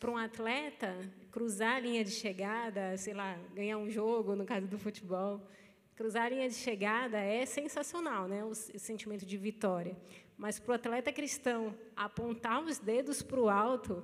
para 0.00 0.10
um 0.10 0.16
atleta 0.16 0.98
cruzar 1.30 1.76
a 1.76 1.80
linha 1.80 2.02
de 2.02 2.12
chegada, 2.12 2.96
sei 2.96 3.12
lá, 3.12 3.38
ganhar 3.54 3.76
um 3.76 3.90
jogo, 3.90 4.34
no 4.34 4.46
caso 4.46 4.66
do 4.66 4.78
futebol, 4.78 5.46
cruzar 5.94 6.24
a 6.24 6.28
linha 6.30 6.48
de 6.48 6.54
chegada 6.54 7.18
é 7.18 7.44
sensacional, 7.44 8.26
né? 8.26 8.42
O, 8.42 8.54
sentimento 8.54 9.26
de 9.26 9.36
vitória. 9.36 9.94
Mas 10.38 10.58
para 10.58 10.72
o 10.72 10.74
atleta 10.74 11.12
cristão, 11.12 11.74
apontar 11.94 12.64
os 12.64 12.78
dedos 12.78 13.20
para 13.20 13.38
o 13.38 13.50
alto 13.50 14.02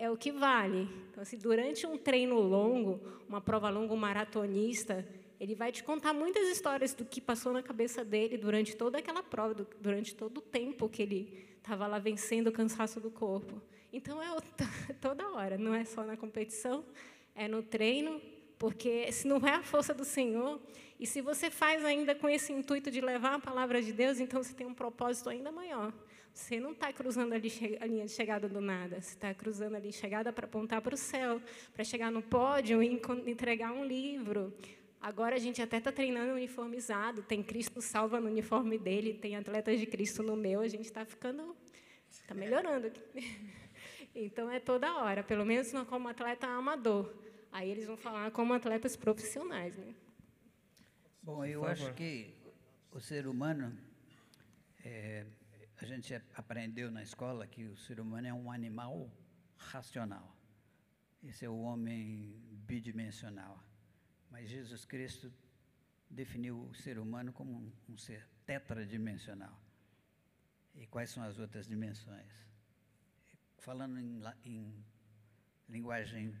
é 0.00 0.10
o 0.10 0.16
que 0.16 0.32
vale. 0.32 0.88
Então, 1.10 1.22
assim, 1.22 1.36
durante 1.36 1.86
um 1.86 1.98
treino 1.98 2.40
longo, 2.40 2.98
uma 3.28 3.38
prova 3.38 3.68
longa, 3.68 3.92
um 3.92 3.98
maratonista 3.98 5.06
Ele 5.38 5.54
vai 5.54 5.70
te 5.70 5.84
contar 5.84 6.14
muitas 6.14 6.48
histórias 6.48 6.94
do 6.94 7.04
que 7.04 7.20
passou 7.20 7.52
na 7.52 7.62
cabeça 7.62 8.02
dele 8.02 8.38
durante 8.38 8.74
toda 8.74 8.98
aquela 8.98 9.22
prova, 9.22 9.66
durante 9.78 10.14
todo 10.14 10.38
o 10.38 10.40
tempo 10.40 10.88
que 10.88 11.02
ele 11.02 11.46
estava 11.58 11.86
lá 11.86 11.98
vencendo 11.98 12.46
o 12.46 12.52
cansaço 12.52 12.98
do 12.98 13.10
corpo. 13.10 13.60
Então 13.92 14.22
é 14.22 14.28
toda 15.00 15.28
hora, 15.32 15.58
não 15.58 15.74
é 15.74 15.84
só 15.84 16.02
na 16.02 16.16
competição, 16.16 16.82
é 17.34 17.46
no 17.46 17.62
treino, 17.62 18.22
porque 18.58 19.12
se 19.12 19.28
não 19.28 19.36
é 19.46 19.54
a 19.56 19.62
força 19.62 19.92
do 19.92 20.04
Senhor, 20.04 20.60
e 20.98 21.06
se 21.06 21.20
você 21.20 21.50
faz 21.50 21.84
ainda 21.84 22.14
com 22.14 22.28
esse 22.28 22.52
intuito 22.52 22.90
de 22.90 23.02
levar 23.02 23.34
a 23.34 23.38
palavra 23.38 23.82
de 23.82 23.92
Deus, 23.92 24.18
então 24.18 24.42
você 24.42 24.54
tem 24.54 24.66
um 24.66 24.74
propósito 24.74 25.28
ainda 25.28 25.52
maior. 25.52 25.92
Você 26.40 26.58
não 26.58 26.72
está 26.72 26.90
cruzando 26.90 27.34
ali 27.34 27.52
a 27.80 27.86
linha 27.86 28.06
de 28.06 28.12
chegada 28.12 28.48
do 28.48 28.62
nada, 28.62 29.00
você 29.00 29.10
está 29.10 29.32
cruzando 29.34 29.76
ali 29.76 29.92
chegada 29.92 30.32
para 30.32 30.46
apontar 30.46 30.80
para 30.80 30.94
o 30.94 30.96
céu, 30.96 31.40
para 31.74 31.84
chegar 31.84 32.10
no 32.10 32.22
pódio 32.22 32.82
e 32.82 33.00
entregar 33.26 33.72
um 33.72 33.84
livro. 33.84 34.52
Agora 35.00 35.36
a 35.36 35.38
gente 35.38 35.60
até 35.60 35.76
está 35.76 35.92
treinando 35.92 36.32
uniformizado, 36.32 37.22
tem 37.22 37.42
Cristo 37.42 37.82
salva 37.82 38.18
no 38.18 38.28
uniforme 38.28 38.78
dele, 38.78 39.12
tem 39.12 39.36
atletas 39.36 39.78
de 39.78 39.84
Cristo 39.86 40.22
no 40.22 40.34
meu, 40.34 40.62
a 40.62 40.66
gente 40.66 40.86
está 40.86 41.04
ficando, 41.04 41.54
está 42.10 42.34
melhorando. 42.34 42.90
Então 44.12 44.50
é 44.50 44.58
toda 44.58 44.96
hora, 44.96 45.22
pelo 45.22 45.46
menos 45.46 45.70
como 45.88 46.08
atleta 46.08 46.44
amador. 46.44 47.14
Aí 47.52 47.70
eles 47.70 47.86
vão 47.86 47.96
falar 47.96 48.28
como 48.32 48.52
atletas 48.52 48.96
profissionais, 48.96 49.76
né? 49.76 49.94
Bom, 51.22 51.44
eu 51.44 51.64
acho 51.64 51.94
que 51.94 52.34
o 52.90 52.98
ser 53.00 53.28
humano, 53.28 53.72
é, 54.84 55.24
a 55.84 55.88
gente 55.88 56.14
aprendeu 56.34 56.90
na 56.90 57.02
escola 57.02 57.46
que 57.46 57.64
o 57.64 57.76
ser 57.76 58.00
humano 58.00 58.26
é 58.26 58.34
um 58.34 58.50
animal 58.50 59.10
racional. 59.56 60.36
Esse 61.22 61.44
é 61.44 61.48
o 61.48 61.60
homem 61.60 62.34
bidimensional. 62.66 63.62
Mas 64.30 64.48
Jesus 64.48 64.84
Cristo 64.84 65.32
definiu 66.08 66.60
o 66.62 66.74
ser 66.74 66.98
humano 66.98 67.32
como 67.32 67.72
um, 67.88 67.96
ser 67.96 68.26
tetradimensional. 68.46 69.58
E 70.74 70.86
quais 70.86 71.10
são 71.10 71.22
as 71.22 71.38
outras 71.38 71.66
dimensões? 71.66 72.50
falando 73.60 73.98
em, 73.98 74.22
em 74.44 74.84
linguagem 75.68 76.34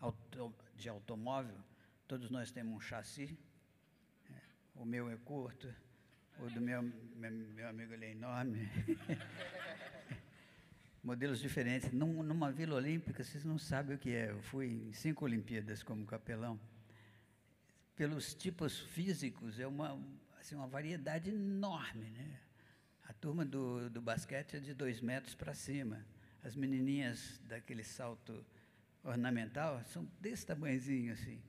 auto, 0.00 0.54
de 0.76 0.88
automóvel, 0.88 1.58
todos 2.06 2.30
nós 2.30 2.50
temos 2.50 2.74
um 2.74 2.80
chassi. 2.80 3.38
É, 4.30 4.40
o 4.74 4.84
meu 4.84 5.10
é 5.10 5.16
curto, 5.16 5.72
o 6.42 6.50
do 6.50 6.60
meu, 6.60 6.82
meu, 6.82 7.68
amigo 7.68 7.92
é 7.92 8.12
enorme. 8.12 8.68
Modelos 11.04 11.38
diferentes. 11.38 11.92
Num, 11.92 12.22
numa 12.22 12.50
Vila 12.50 12.76
Olímpica, 12.76 13.22
vocês 13.22 13.44
não 13.44 13.58
sabem 13.58 13.96
o 13.96 13.98
que 13.98 14.10
é. 14.10 14.30
Eu 14.30 14.40
fui 14.42 14.88
em 14.88 14.92
cinco 14.92 15.24
Olimpíadas 15.24 15.82
como 15.82 16.06
capelão. 16.06 16.58
Pelos 17.94 18.34
tipos 18.34 18.78
físicos, 18.78 19.60
é 19.60 19.66
uma, 19.66 20.00
assim, 20.38 20.54
uma 20.54 20.66
variedade 20.66 21.30
enorme. 21.30 22.08
Né? 22.10 22.40
A 23.04 23.12
turma 23.12 23.44
do, 23.44 23.90
do 23.90 24.00
basquete 24.00 24.56
é 24.56 24.60
de 24.60 24.72
dois 24.72 25.00
metros 25.00 25.34
para 25.34 25.52
cima. 25.52 26.04
As 26.42 26.56
menininhas 26.56 27.38
daquele 27.44 27.84
salto 27.84 28.44
ornamental 29.04 29.82
são 29.84 30.08
desse 30.18 30.46
tamanhozinho 30.46 31.12
assim. 31.12 31.40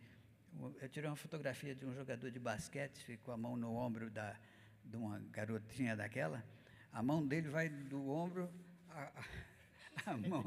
Eu 0.81 0.89
tirei 0.89 1.09
uma 1.09 1.15
fotografia 1.15 1.73
de 1.73 1.85
um 1.85 1.93
jogador 1.93 2.29
de 2.29 2.39
basquete 2.39 3.17
com 3.23 3.31
a 3.31 3.37
mão 3.37 3.55
no 3.55 3.73
ombro 3.73 4.09
da, 4.09 4.35
de 4.83 4.97
uma 4.97 5.19
garotinha 5.31 5.95
daquela. 5.95 6.43
A 6.91 7.01
mão 7.01 7.25
dele 7.25 7.49
vai 7.49 7.69
do 7.69 8.09
ombro, 8.09 8.51
a, 8.89 9.11
a 10.05 10.17
mão, 10.17 10.43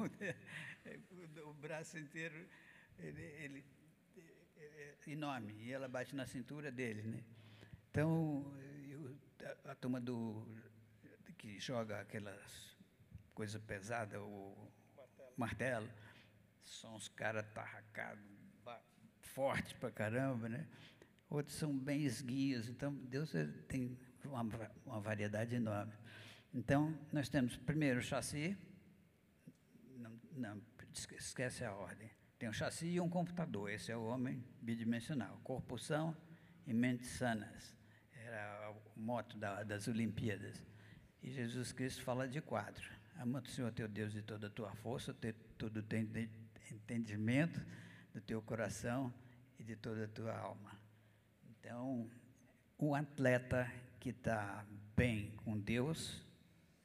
o 1.47 1.55
braço 1.55 1.99
inteiro, 1.99 2.47
ele, 2.99 3.23
ele, 3.23 3.65
é 4.57 4.95
enorme, 5.07 5.55
e 5.55 5.73
ela 5.73 5.89
bate 5.89 6.15
na 6.15 6.27
cintura 6.27 6.71
dele. 6.71 7.03
Né? 7.03 7.25
Então, 7.91 8.45
eu, 8.89 9.17
a, 9.65 9.73
a 9.73 9.75
turma 9.75 10.01
do, 10.01 10.47
que 11.39 11.59
joga 11.61 12.01
aquelas 12.01 12.75
coisa 13.35 13.59
pesada, 13.59 14.21
o 14.21 14.73
martelo, 14.97 15.35
martelo 15.37 15.91
são 16.63 16.95
os 16.95 17.09
caras 17.09 17.47
tarracados, 17.53 18.25
fortes 19.21 19.73
pra 19.75 19.91
caramba, 19.91 20.49
né? 20.49 20.67
Outros 21.29 21.57
são 21.57 21.77
bem 21.77 22.05
esguios. 22.05 22.69
Então, 22.69 22.95
Deus 22.95 23.33
tem 23.69 23.99
uma, 24.27 24.43
uma 24.85 25.01
variedade 25.01 25.55
enorme. 25.55 25.93
Então, 26.53 26.97
nós 27.13 27.29
temos 27.29 27.57
primeiro 27.57 27.99
o 27.99 28.03
chassi, 28.03 28.57
não, 29.97 30.21
não, 30.33 30.63
esquece 30.93 31.65
a 31.65 31.73
ordem. 31.73 32.11
Tem 32.39 32.49
um 32.49 32.53
chassi 32.53 32.87
e 32.87 33.01
um 33.01 33.09
computador. 33.09 33.71
Esse 33.71 33.91
é 33.91 33.97
o 33.97 34.05
homem 34.05 34.45
bidimensional. 34.61 35.41
Corpo 35.43 35.79
são 35.79 36.17
e 36.67 36.73
mente 36.73 37.07
sanas. 37.07 37.75
Era 38.13 38.71
o 38.71 39.01
moto 39.01 39.37
da, 39.37 39.63
das 39.63 39.89
Olimpíadas. 39.89 40.65
E 41.23 41.31
Jesus 41.31 41.73
Cristo 41.73 42.03
fala 42.03 42.29
de 42.29 42.41
quadro. 42.41 42.85
Ama 43.17 43.41
o 43.41 43.49
Senhor 43.49 43.73
teu 43.73 43.89
Deus 43.89 44.13
de 44.13 44.23
toda 44.23 44.49
a 44.49 44.51
tua 44.51 44.75
força, 44.75 45.13
de 45.13 45.33
todo 45.57 45.79
o 45.79 45.83
teu 45.83 46.01
entendimento, 46.71 47.65
do 48.13 48.21
teu 48.21 48.43
coração 48.43 49.13
e 49.59 49.65
de 49.65 49.77
toda 49.77 50.05
a 50.05 50.09
tua 50.09 50.37
alma. 50.37 50.79
Então, 51.49 52.11
o 52.77 52.95
atleta 52.95 53.71
que 54.05 54.11
está 54.11 54.67
bem 54.95 55.31
com 55.47 55.59
Deus, 55.59 56.23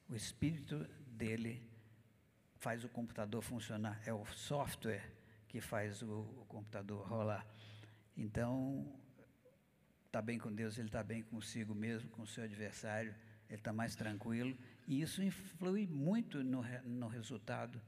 o 0.07 0.15
espírito 0.15 0.87
dele 1.05 1.69
faz 2.55 2.85
o 2.85 2.87
computador 2.87 3.41
funcionar, 3.41 4.01
é 4.05 4.13
o 4.13 4.25
software 4.27 5.03
que 5.49 5.59
faz 5.59 6.01
o, 6.01 6.07
o 6.07 6.45
computador 6.47 7.05
rolar. 7.05 7.45
Então, 8.15 8.89
está 10.05 10.21
bem 10.21 10.39
com 10.39 10.49
Deus, 10.49 10.77
ele 10.77 10.87
está 10.87 11.03
bem 11.03 11.21
consigo 11.21 11.75
mesmo, 11.75 12.09
com 12.09 12.21
o 12.21 12.25
seu 12.25 12.45
adversário, 12.45 13.13
ele 13.49 13.59
está 13.59 13.73
mais 13.73 13.97
tranquilo 13.97 14.57
e 14.87 15.01
isso 15.01 15.21
influi 15.21 15.87
muito 15.87 16.41
no, 16.41 16.63
no 16.85 17.09
resultado, 17.09 17.81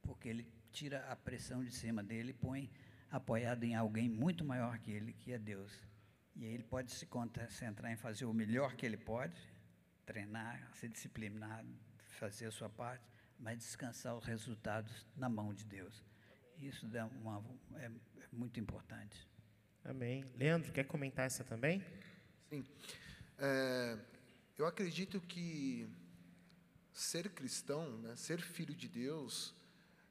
porque 0.00 0.28
ele 0.28 0.46
tira 0.70 1.04
a 1.10 1.16
pressão 1.16 1.64
de 1.64 1.72
cima 1.72 2.04
dele 2.04 2.30
e 2.30 2.34
põe 2.34 2.70
apoiado 3.10 3.64
em 3.64 3.74
alguém 3.74 4.08
muito 4.08 4.44
maior 4.44 4.78
que 4.78 4.92
ele, 4.92 5.12
que 5.12 5.32
é 5.32 5.38
Deus. 5.40 5.88
E 6.38 6.44
aí 6.44 6.54
ele 6.54 6.62
pode 6.62 6.92
se 6.92 7.04
concentrar 7.04 7.90
em 7.90 7.96
fazer 7.96 8.24
o 8.24 8.32
melhor 8.32 8.76
que 8.76 8.86
ele 8.86 8.96
pode, 8.96 9.36
treinar, 10.06 10.70
ser 10.72 10.88
disciplinado, 10.88 11.68
fazer 12.18 12.46
a 12.46 12.50
sua 12.52 12.68
parte, 12.68 13.04
mas 13.40 13.58
descansar 13.58 14.16
os 14.16 14.24
resultados 14.24 15.04
na 15.16 15.28
mão 15.28 15.52
de 15.52 15.64
Deus. 15.64 16.04
Isso 16.56 16.86
dá 16.86 17.06
uma, 17.06 17.44
é, 17.74 17.86
é 17.86 18.26
muito 18.30 18.60
importante. 18.60 19.28
Amém. 19.84 20.24
Leandro, 20.36 20.72
quer 20.72 20.84
comentar 20.84 21.26
essa 21.26 21.42
também? 21.42 21.84
Sim. 22.48 22.64
É, 23.36 23.98
eu 24.56 24.64
acredito 24.64 25.20
que 25.20 25.88
ser 26.92 27.30
cristão, 27.30 27.98
né, 27.98 28.14
ser 28.14 28.40
filho 28.40 28.74
de 28.74 28.88
Deus, 28.88 29.54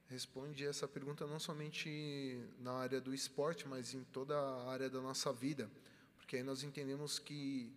responde 0.09 0.65
essa 0.65 0.87
pergunta 0.89 1.25
não 1.25 1.39
somente 1.39 2.37
na 2.59 2.73
área 2.73 2.99
do 2.99 3.13
esporte, 3.13 3.65
mas 3.65 3.93
em 3.93 4.03
toda 4.05 4.37
a 4.37 4.71
área 4.71 4.89
da 4.89 5.01
nossa 5.01 5.31
vida, 5.31 5.69
porque 6.27 6.35
aí 6.35 6.43
nós 6.43 6.61
entendemos 6.61 7.19
que 7.19 7.71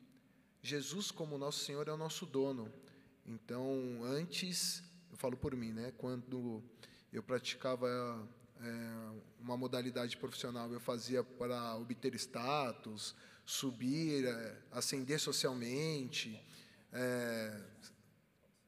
Jesus, 0.61 1.13
como 1.13 1.39
nosso 1.39 1.65
Senhor, 1.65 1.87
é 1.87 1.93
o 1.93 1.97
nosso 1.97 2.27
dono. 2.27 2.69
Então, 3.25 4.01
antes, 4.03 4.83
eu 5.09 5.17
falo 5.17 5.37
por 5.37 5.55
mim, 5.55 5.71
né, 5.71 5.93
quando 5.97 6.61
eu 7.13 7.23
praticava 7.23 8.29
é, 8.61 9.21
uma 9.39 9.57
modalidade 9.57 10.17
profissional, 10.17 10.69
eu 10.73 10.81
fazia 10.81 11.23
para 11.23 11.77
obter 11.77 12.13
status, 12.17 13.15
subir, 13.47 14.27
é, 14.27 14.59
ascender 14.73 15.21
socialmente, 15.21 16.45
é, 16.93 17.57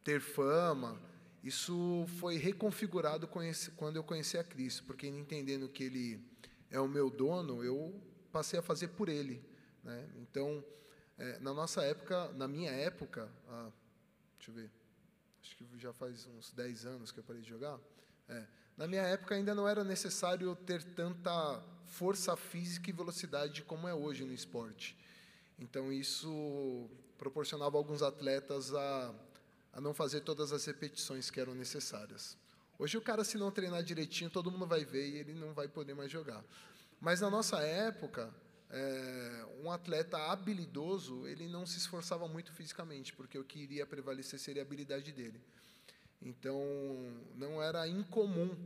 ter 0.05 0.21
fama. 0.21 1.03
Isso 1.43 2.07
foi 2.21 2.37
reconfigurado 2.37 3.27
quando 3.27 3.97
eu 3.97 4.05
conheci 4.05 4.39
a 4.39 4.45
Cristo, 4.45 4.85
porque 4.85 5.09
entendendo 5.09 5.69
que 5.69 5.83
Ele 5.83 6.25
é 6.71 6.79
o 6.79 6.87
meu 6.87 7.11
dono, 7.11 7.65
eu 7.65 8.01
passei 8.31 8.61
a 8.61 8.63
fazer 8.63 8.87
por 8.87 9.09
Ele. 9.09 9.51
Né? 9.83 10.09
Então, 10.17 10.65
é, 11.19 11.39
na 11.39 11.53
nossa 11.53 11.83
época, 11.83 12.29
na 12.33 12.49
minha 12.49 12.71
época, 12.71 13.29
ah, 13.49 13.71
deixa 14.37 14.51
eu 14.51 14.55
ver, 14.55 14.71
acho 15.43 15.57
que 15.57 15.67
já 15.79 15.93
faz 15.93 16.27
uns 16.27 16.53
10 16.53 16.87
anos 16.87 17.13
que 17.13 17.21
eu 17.21 17.25
parei 17.25 17.43
de 17.43 17.49
jogar. 17.49 17.79
É, 18.29 18.47
na 18.77 18.87
minha 18.87 19.03
época 19.03 19.35
ainda 19.35 19.55
não 19.55 19.69
era 19.69 19.85
necessário 19.85 20.55
ter 20.57 20.83
tanta 20.83 21.63
força 21.87 22.37
física 22.37 22.89
e 22.89 22.93
velocidade 22.93 23.63
como 23.63 23.87
é 23.87 23.95
hoje 23.95 24.25
no 24.25 24.33
esporte. 24.33 24.97
Então 25.59 25.93
isso 25.93 26.89
proporcionava 27.19 27.77
alguns 27.77 28.03
atletas 28.03 28.75
a, 28.75 29.15
a 29.75 29.81
não 29.81 29.93
fazer 29.95 30.21
todas 30.23 30.53
as 30.53 30.65
repetições 30.65 31.31
que 31.31 31.41
eram 31.41 31.55
necessárias. 31.55 32.37
Hoje 32.79 32.97
o 32.97 33.03
cara, 33.03 33.23
se 33.23 33.37
não 33.37 33.51
treinar 33.51 33.83
direitinho, 33.83 34.31
todo 34.31 34.51
mundo 34.51 34.67
vai 34.67 34.85
ver 34.85 35.09
e 35.09 35.17
ele 35.19 35.35
não 35.35 35.53
vai 35.53 35.69
poder 35.69 35.95
mais 35.95 36.11
jogar. 36.11 36.43
Mas 37.01 37.21
na 37.21 37.31
nossa 37.31 37.61
época, 37.61 38.33
é, 38.73 39.47
um 39.63 39.71
atleta 39.71 40.17
habilidoso, 40.33 41.27
ele 41.29 41.47
não 41.47 41.67
se 41.67 41.77
esforçava 41.77 42.27
muito 42.27 42.53
fisicamente, 42.53 43.13
porque 43.13 43.39
o 43.39 43.45
que 43.45 43.59
iria 43.59 43.87
prevalecer 43.87 44.41
seria 44.41 44.63
a 44.63 44.65
habilidade 44.65 45.13
dele. 45.13 45.39
Então, 46.21 46.59
não 47.35 47.63
era 47.63 47.87
incomum 47.87 48.57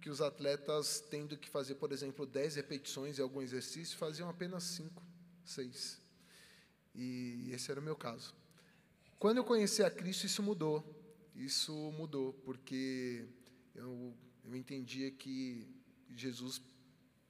que 0.00 0.10
os 0.10 0.20
atletas, 0.20 1.00
tendo 1.08 1.36
que 1.36 1.48
fazer, 1.48 1.76
por 1.76 1.92
exemplo, 1.92 2.26
10 2.26 2.56
repetições 2.56 3.18
em 3.18 3.22
algum 3.22 3.40
exercício, 3.40 3.96
faziam 3.96 4.28
apenas 4.28 4.64
5, 4.64 5.00
6. 5.44 6.00
E 6.94 7.50
esse 7.52 7.70
era 7.70 7.78
o 7.78 7.82
meu 7.82 7.94
caso. 7.94 8.34
Quando 9.18 9.36
eu 9.36 9.44
conheci 9.44 9.84
a 9.84 9.90
Cristo, 9.90 10.26
isso 10.26 10.42
mudou. 10.42 10.84
Isso 11.36 11.72
mudou, 11.92 12.32
porque 12.44 13.24
eu, 13.76 14.12
eu 14.44 14.56
entendia 14.56 15.10
que 15.12 15.68
Jesus 16.10 16.60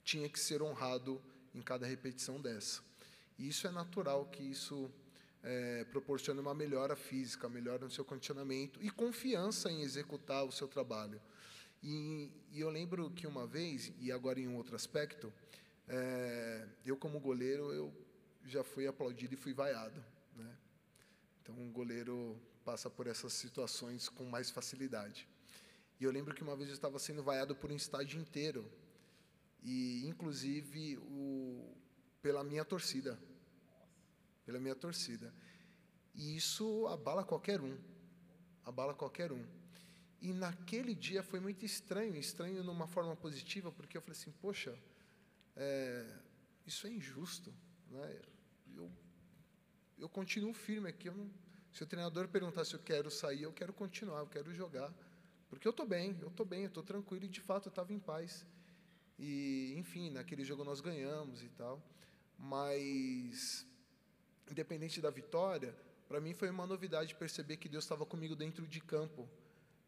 tinha 0.03 0.27
que 0.27 0.39
ser 0.39 0.63
honrado 0.63 1.21
em 1.53 1.61
cada 1.61 1.85
repetição 1.85 2.41
dessa. 2.41 2.81
E 3.37 3.47
isso 3.47 3.67
é 3.67 3.71
natural 3.71 4.25
que 4.25 4.43
isso 4.43 4.91
é, 5.43 5.83
proporcione 5.85 6.39
uma 6.39 6.53
melhora 6.53 6.95
física, 6.95 7.49
melhora 7.49 7.85
no 7.85 7.91
seu 7.91 8.05
condicionamento 8.05 8.81
e 8.81 8.89
confiança 8.89 9.71
em 9.71 9.81
executar 9.81 10.45
o 10.45 10.51
seu 10.51 10.67
trabalho. 10.67 11.21
E, 11.81 12.31
e 12.51 12.61
eu 12.61 12.69
lembro 12.69 13.09
que 13.11 13.27
uma 13.27 13.45
vez, 13.45 13.91
e 13.99 14.11
agora 14.11 14.39
em 14.39 14.47
um 14.47 14.55
outro 14.55 14.75
aspecto, 14.75 15.31
é, 15.87 16.65
eu 16.85 16.95
como 16.95 17.19
goleiro, 17.19 17.73
eu 17.73 17.93
já 18.45 18.63
fui 18.63 18.87
aplaudido 18.87 19.33
e 19.33 19.37
fui 19.37 19.53
vaiado. 19.53 20.03
Né? 20.35 20.57
Então, 21.41 21.55
um 21.55 21.71
goleiro 21.71 22.39
passa 22.63 22.89
por 22.89 23.07
essas 23.07 23.33
situações 23.33 24.07
com 24.07 24.23
mais 24.23 24.49
facilidade. 24.49 25.27
E 25.99 26.05
eu 26.05 26.11
lembro 26.11 26.33
que 26.33 26.41
uma 26.41 26.55
vez 26.55 26.69
eu 26.69 26.73
estava 26.73 26.97
sendo 26.99 27.21
vaiado 27.21 27.55
por 27.55 27.69
um 27.69 27.75
estádio 27.75 28.19
inteiro, 28.19 28.65
e 29.61 30.05
inclusive 30.05 30.97
o, 30.97 31.42
pela 32.23 32.43
minha 32.43 32.63
torcida. 32.63 33.19
Pela 34.45 34.59
minha 34.59 34.73
torcida. 34.73 35.31
E 36.15 36.37
isso 36.37 36.87
abala 36.87 37.23
qualquer 37.23 37.59
um. 37.59 37.77
Abala 38.63 38.93
qualquer 38.93 39.31
um. 39.31 39.45
E 40.21 40.31
naquele 40.31 40.95
dia 40.95 41.21
foi 41.21 41.41
muito 41.41 41.65
estranho, 41.65 42.15
estranho 42.15 42.63
numa 42.63 42.87
forma 42.87 43.13
positiva, 43.13 43.71
porque 43.73 43.97
eu 43.97 44.01
falei 44.01 44.17
assim: 44.17 44.31
poxa, 44.41 44.73
é, 45.53 46.17
isso 46.65 46.87
é 46.87 46.91
injusto. 46.91 47.53
Né? 47.91 48.21
Eu, 48.73 48.89
eu 49.97 50.07
continuo 50.07 50.53
firme 50.53 50.87
aqui. 50.87 51.09
Não, 51.09 51.29
se 51.73 51.83
o 51.83 51.85
treinador 51.85 52.29
perguntar 52.29 52.63
se 52.63 52.73
eu 52.73 52.79
quero 52.79 53.11
sair, 53.11 53.43
eu 53.43 53.51
quero 53.51 53.73
continuar, 53.73 54.19
eu 54.19 54.27
quero 54.27 54.53
jogar. 54.53 54.93
Porque 55.49 55.67
eu 55.67 55.71
estou 55.71 55.85
bem, 55.85 56.17
eu 56.21 56.29
estou 56.29 56.45
bem, 56.45 56.61
eu 56.61 56.67
estou 56.69 56.83
tranquilo 56.83 57.25
e 57.25 57.27
de 57.27 57.41
fato 57.41 57.67
eu 57.67 57.69
estava 57.69 57.91
em 57.91 57.99
paz. 57.99 58.45
E, 59.19 59.73
enfim, 59.77 60.09
naquele 60.09 60.45
jogo 60.45 60.63
nós 60.63 60.79
ganhamos 60.79 61.43
e 61.43 61.49
tal. 61.49 61.83
Mas, 62.43 63.65
independente 64.49 64.99
da 64.99 65.09
vitória, 65.09 65.75
para 66.07 66.19
mim 66.19 66.33
foi 66.33 66.49
uma 66.49 66.67
novidade 66.67 67.15
perceber 67.15 67.57
que 67.57 67.69
Deus 67.69 67.83
estava 67.83 68.05
comigo 68.05 68.35
dentro 68.35 68.67
de 68.67 68.81
campo, 68.81 69.29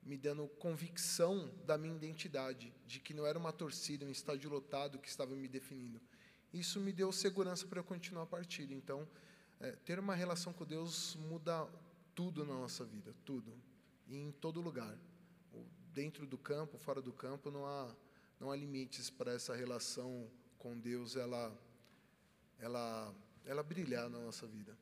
me 0.02 0.18
dando 0.18 0.48
convicção 0.48 1.52
da 1.66 1.78
minha 1.78 1.96
identidade, 1.96 2.74
de 2.86 3.00
que 3.00 3.14
não 3.14 3.26
era 3.26 3.38
uma 3.38 3.52
torcida, 3.52 4.06
um 4.06 4.10
estádio 4.10 4.50
lotado 4.50 5.00
que 5.00 5.10
estava 5.10 5.36
me 5.36 5.48
definindo. 5.48 6.00
Isso 6.54 6.80
me 6.80 6.94
deu 6.94 7.12
segurança 7.12 7.68
para 7.68 7.80
eu 7.80 7.84
continuar 7.84 8.24
a 8.24 8.28
partida. 8.28 8.74
Então, 8.74 9.08
é, 9.60 9.72
ter 9.72 10.00
uma 10.00 10.16
relação 10.16 10.54
com 10.54 10.64
Deus 10.64 11.16
muda 11.16 11.68
tudo 12.14 12.46
na 12.46 12.54
nossa 12.54 12.86
vida, 12.86 13.14
tudo, 13.26 13.52
e 14.08 14.16
em 14.16 14.32
todo 14.32 14.62
lugar 14.62 14.98
dentro 15.96 16.28
do 16.28 16.38
campo, 16.38 16.78
fora 16.78 17.02
do 17.02 17.14
campo, 17.14 17.50
não 17.50 17.66
há, 17.66 17.96
não 18.38 18.52
há 18.52 18.56
limites 18.56 19.10
para 19.10 19.32
essa 19.32 19.56
relação 19.56 20.30
com 20.60 20.78
Deus, 20.78 21.16
ela, 21.16 21.58
ela, 22.60 23.14
ela 23.46 23.64
brilhar 23.64 24.10
na 24.10 24.20
nossa 24.20 24.46
vida. 24.48 24.78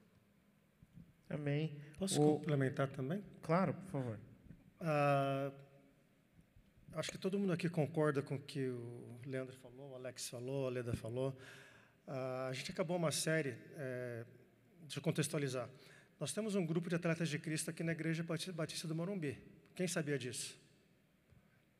Amém. 1.29 1.75
Posso 1.97 2.21
o... 2.21 2.39
complementar 2.39 2.89
também? 2.89 3.23
Claro, 3.41 3.73
por 3.73 3.91
favor. 3.91 4.19
Ah, 4.79 5.51
acho 6.93 7.11
que 7.11 7.17
todo 7.17 7.39
mundo 7.39 7.53
aqui 7.53 7.69
concorda 7.69 8.21
com 8.21 8.35
o 8.35 8.39
que 8.39 8.67
o 8.67 9.19
Leandro 9.25 9.55
falou, 9.57 9.91
o 9.91 9.95
Alex 9.95 10.29
falou, 10.29 10.67
a 10.67 10.69
Leda 10.69 10.93
falou. 10.93 11.37
Ah, 12.07 12.47
a 12.49 12.53
gente 12.53 12.71
acabou 12.71 12.97
uma 12.97 13.11
série, 13.11 13.57
é, 13.75 14.25
deixa 14.81 14.99
eu 14.99 15.03
contextualizar. 15.03 15.69
Nós 16.19 16.31
temos 16.31 16.55
um 16.55 16.65
grupo 16.65 16.89
de 16.89 16.95
atletas 16.95 17.29
de 17.29 17.39
Cristo 17.39 17.69
aqui 17.69 17.83
na 17.83 17.91
Igreja 17.91 18.23
Batista 18.53 18.87
do 18.87 18.95
Morumbi. 18.95 19.37
Quem 19.75 19.87
sabia 19.87 20.17
disso? 20.17 20.61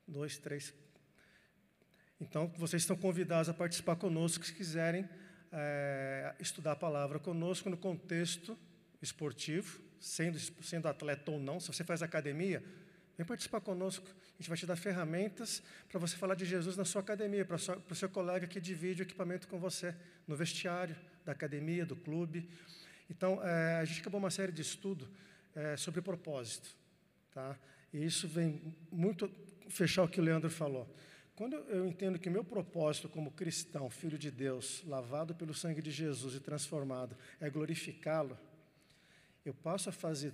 dois, 0.08 0.38
três. 0.38 0.74
Então, 2.20 2.48
vocês 2.58 2.82
estão 2.82 2.96
convidados 2.96 3.50
a 3.50 3.54
participar 3.54 3.96
conosco 3.96 4.46
se 4.46 4.54
quiserem 4.54 5.08
é, 5.54 6.34
estudar 6.40 6.72
a 6.72 6.76
palavra 6.76 7.20
conosco 7.20 7.70
no 7.70 7.78
contexto 7.78 8.58
esportivo, 9.02 9.80
sendo, 10.00 10.40
sendo 10.40 10.88
atleta 10.88 11.30
ou 11.30 11.40
não. 11.40 11.60
Se 11.60 11.68
você 11.68 11.84
faz 11.84 12.02
academia, 12.02 12.64
vem 13.16 13.26
participar 13.26 13.62
conosco. 13.62 14.08
A 14.08 14.42
gente 14.42 14.50
vai 14.50 14.58
te 14.58 14.66
dar 14.66 14.76
ferramentas 14.76 15.62
para 15.88 16.00
você 16.00 16.18
falar 16.18 16.34
de 16.36 16.44
Jesus 16.44 16.76
na 16.76 16.84
sua 16.84 17.02
academia, 17.02 17.46
para, 17.46 17.58
o 17.58 17.96
seu 17.96 18.10
colega 18.10 18.48
que 18.48 18.60
divide 18.60 19.04
o 19.04 19.06
equipamento 19.06 19.48
com 19.48 19.60
você, 19.60 19.96
no 20.28 20.36
vestiário 20.36 20.96
da 21.24 21.32
academia, 21.34 21.86
do 21.86 21.96
clube. 21.96 22.50
Então, 23.10 23.40
é, 23.44 23.76
a 23.76 23.86
gente 23.86 24.02
acabou 24.02 24.20
uma 24.20 24.32
série 24.32 24.52
de 24.52 24.62
estudo 24.62 25.08
é, 25.56 25.78
sobre 25.78 26.02
propósito. 26.02 26.76
Tá? 27.32 27.56
E 27.94 28.04
isso 28.04 28.28
vem 28.28 28.76
muito 28.92 29.30
fechar 29.70 30.04
o 30.04 30.08
que 30.08 30.20
o 30.20 30.24
Leandro 30.24 30.50
falou. 30.50 30.92
Quando 31.36 31.56
eu 31.56 31.88
entendo 31.88 32.20
que 32.20 32.30
meu 32.30 32.44
propósito 32.44 33.10
como 33.10 33.32
cristão, 33.32 33.90
filho 33.90 34.20
de 34.20 34.30
Deus, 34.30 34.84
lavado 34.86 35.34
pelo 35.34 35.54
sangue 35.54 35.82
de 35.82 35.90
Jesus 35.90 36.36
e 36.36 36.40
transformado, 36.40 37.18
é 37.42 37.50
glorificá-lo, 37.50 38.38
eu 39.44 39.54
passo 39.54 39.90
a 39.90 39.92
fazer. 39.92 40.32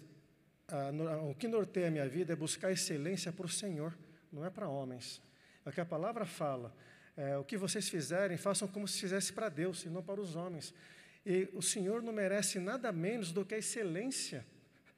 o 1.30 1.34
que 1.36 1.47
norteia 1.47 1.88
a 1.88 1.91
minha 1.91 2.08
vida 2.08 2.34
é 2.34 2.36
buscar 2.36 2.72
excelência 2.72 3.32
para 3.32 3.45
o 3.45 3.50
Senhor, 3.50 3.97
não 4.32 4.45
é 4.45 4.50
para 4.50 4.68
homens. 4.68 5.22
É 5.66 5.70
o 5.70 5.72
que 5.72 5.80
a 5.80 5.86
palavra 5.86 6.26
fala. 6.26 6.76
É, 7.16 7.38
o 7.38 7.43
que 7.43 7.58
vocês 7.58 7.88
fizerem, 7.89 8.38
façam 8.38 8.68
como 8.68 8.88
se 8.88 9.00
fizesse 9.00 9.32
para 9.32 9.50
Deus 9.50 9.86
e 9.86 9.89
não 9.89 10.04
para 10.04 10.20
os 10.20 10.36
homens. 10.36 10.74
E 11.26 11.50
o 11.54 11.62
Senhor 11.62 12.02
não 12.02 12.14
merece 12.14 12.60
nada 12.60 12.91
menos 12.91 13.32
do 13.32 13.45
que 13.45 13.56
a 13.56 13.58
excelência 13.58 14.45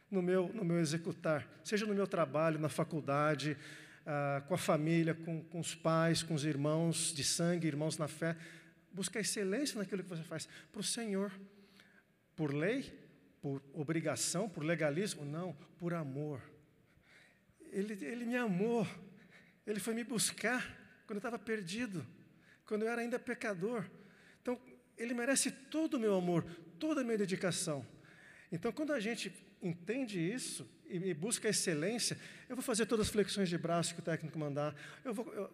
no 0.10 0.22
meu, 0.22 0.52
no 0.54 0.66
meu 0.66 0.80
executar, 0.80 1.48
seja 1.64 1.86
no 1.86 1.96
meu 1.96 2.06
trabalho, 2.06 2.60
na 2.60 2.70
faculdade, 2.70 3.58
ah, 4.06 4.44
com 4.48 4.54
a 4.54 4.58
família, 4.58 5.14
com, 5.14 5.44
com 5.44 5.60
os 5.60 5.76
pais, 5.76 6.24
com 6.24 6.34
os 6.34 6.44
irmãos 6.44 7.14
de 7.14 7.24
sangue, 7.24 7.68
irmãos 7.68 7.98
na 7.98 8.08
fé. 8.08 8.36
Busca 8.92 9.20
excelência 9.20 9.78
naquilo 9.78 10.04
que 10.04 10.10
você 10.10 10.24
faz 10.24 10.48
para 10.72 10.80
o 10.80 10.84
Senhor. 10.84 11.32
Por 12.36 12.54
lei, 12.54 12.92
por 13.42 13.62
obrigação, 13.74 14.50
por 14.50 14.64
legalismo? 14.64 15.24
Não, 15.24 15.54
por 15.78 15.94
amor. 15.94 16.42
Ele, 17.72 17.94
ele 18.06 18.26
me 18.26 18.36
amou, 18.36 18.88
ele 19.66 19.80
foi 19.80 19.94
me 19.94 20.04
buscar 20.04 20.78
quando 21.06 21.18
eu 21.18 21.20
estava 21.20 21.40
perdido, 21.40 22.06
quando 22.66 22.84
eu 22.84 22.90
era 22.90 23.02
ainda 23.02 23.20
pecador. 23.20 23.90
Então, 24.42 24.60
ele 24.98 25.14
merece 25.14 25.52
todo 25.52 25.96
o 25.96 26.00
meu 26.00 26.16
amor, 26.16 26.44
toda 26.80 27.02
a 27.02 27.04
minha 27.04 27.18
dedicação. 27.18 27.86
Então, 28.52 28.72
quando 28.72 28.92
a 28.94 29.00
gente 29.00 29.32
entende 29.62 30.20
isso 30.20 30.68
e, 30.98 31.14
busca 31.14 31.48
excelência, 31.50 32.18
eu 32.50 32.56
vou 32.56 32.64
fazer 32.64 32.86
todas 32.86 33.08
as 33.08 33.12
flexões 33.12 33.50
de 33.50 33.58
braço 33.58 33.94
que 33.94 34.00
o 34.00 34.04
técnico 34.04 34.38
mandar. 34.38 34.76
Eu 35.04 35.14
vou, 35.14 35.34
eu, 35.34 35.50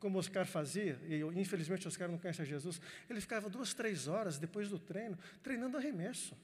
como 0.00 0.18
Oscar 0.18 0.46
fazia, 0.46 0.98
e 1.06 1.16
eu, 1.16 1.32
infelizmente 1.32 1.86
Oscar 1.86 2.10
não 2.10 2.18
conhece 2.18 2.44
Jesus, 2.44 2.80
ele 3.08 3.20
ficava 3.20 3.50
duas, 3.50 3.74
três 3.74 4.08
horas 4.08 4.38
depois 4.38 4.68
do 4.68 4.78
treino, 4.78 5.18
treinando 5.42 5.76
arremesso. 5.76 6.34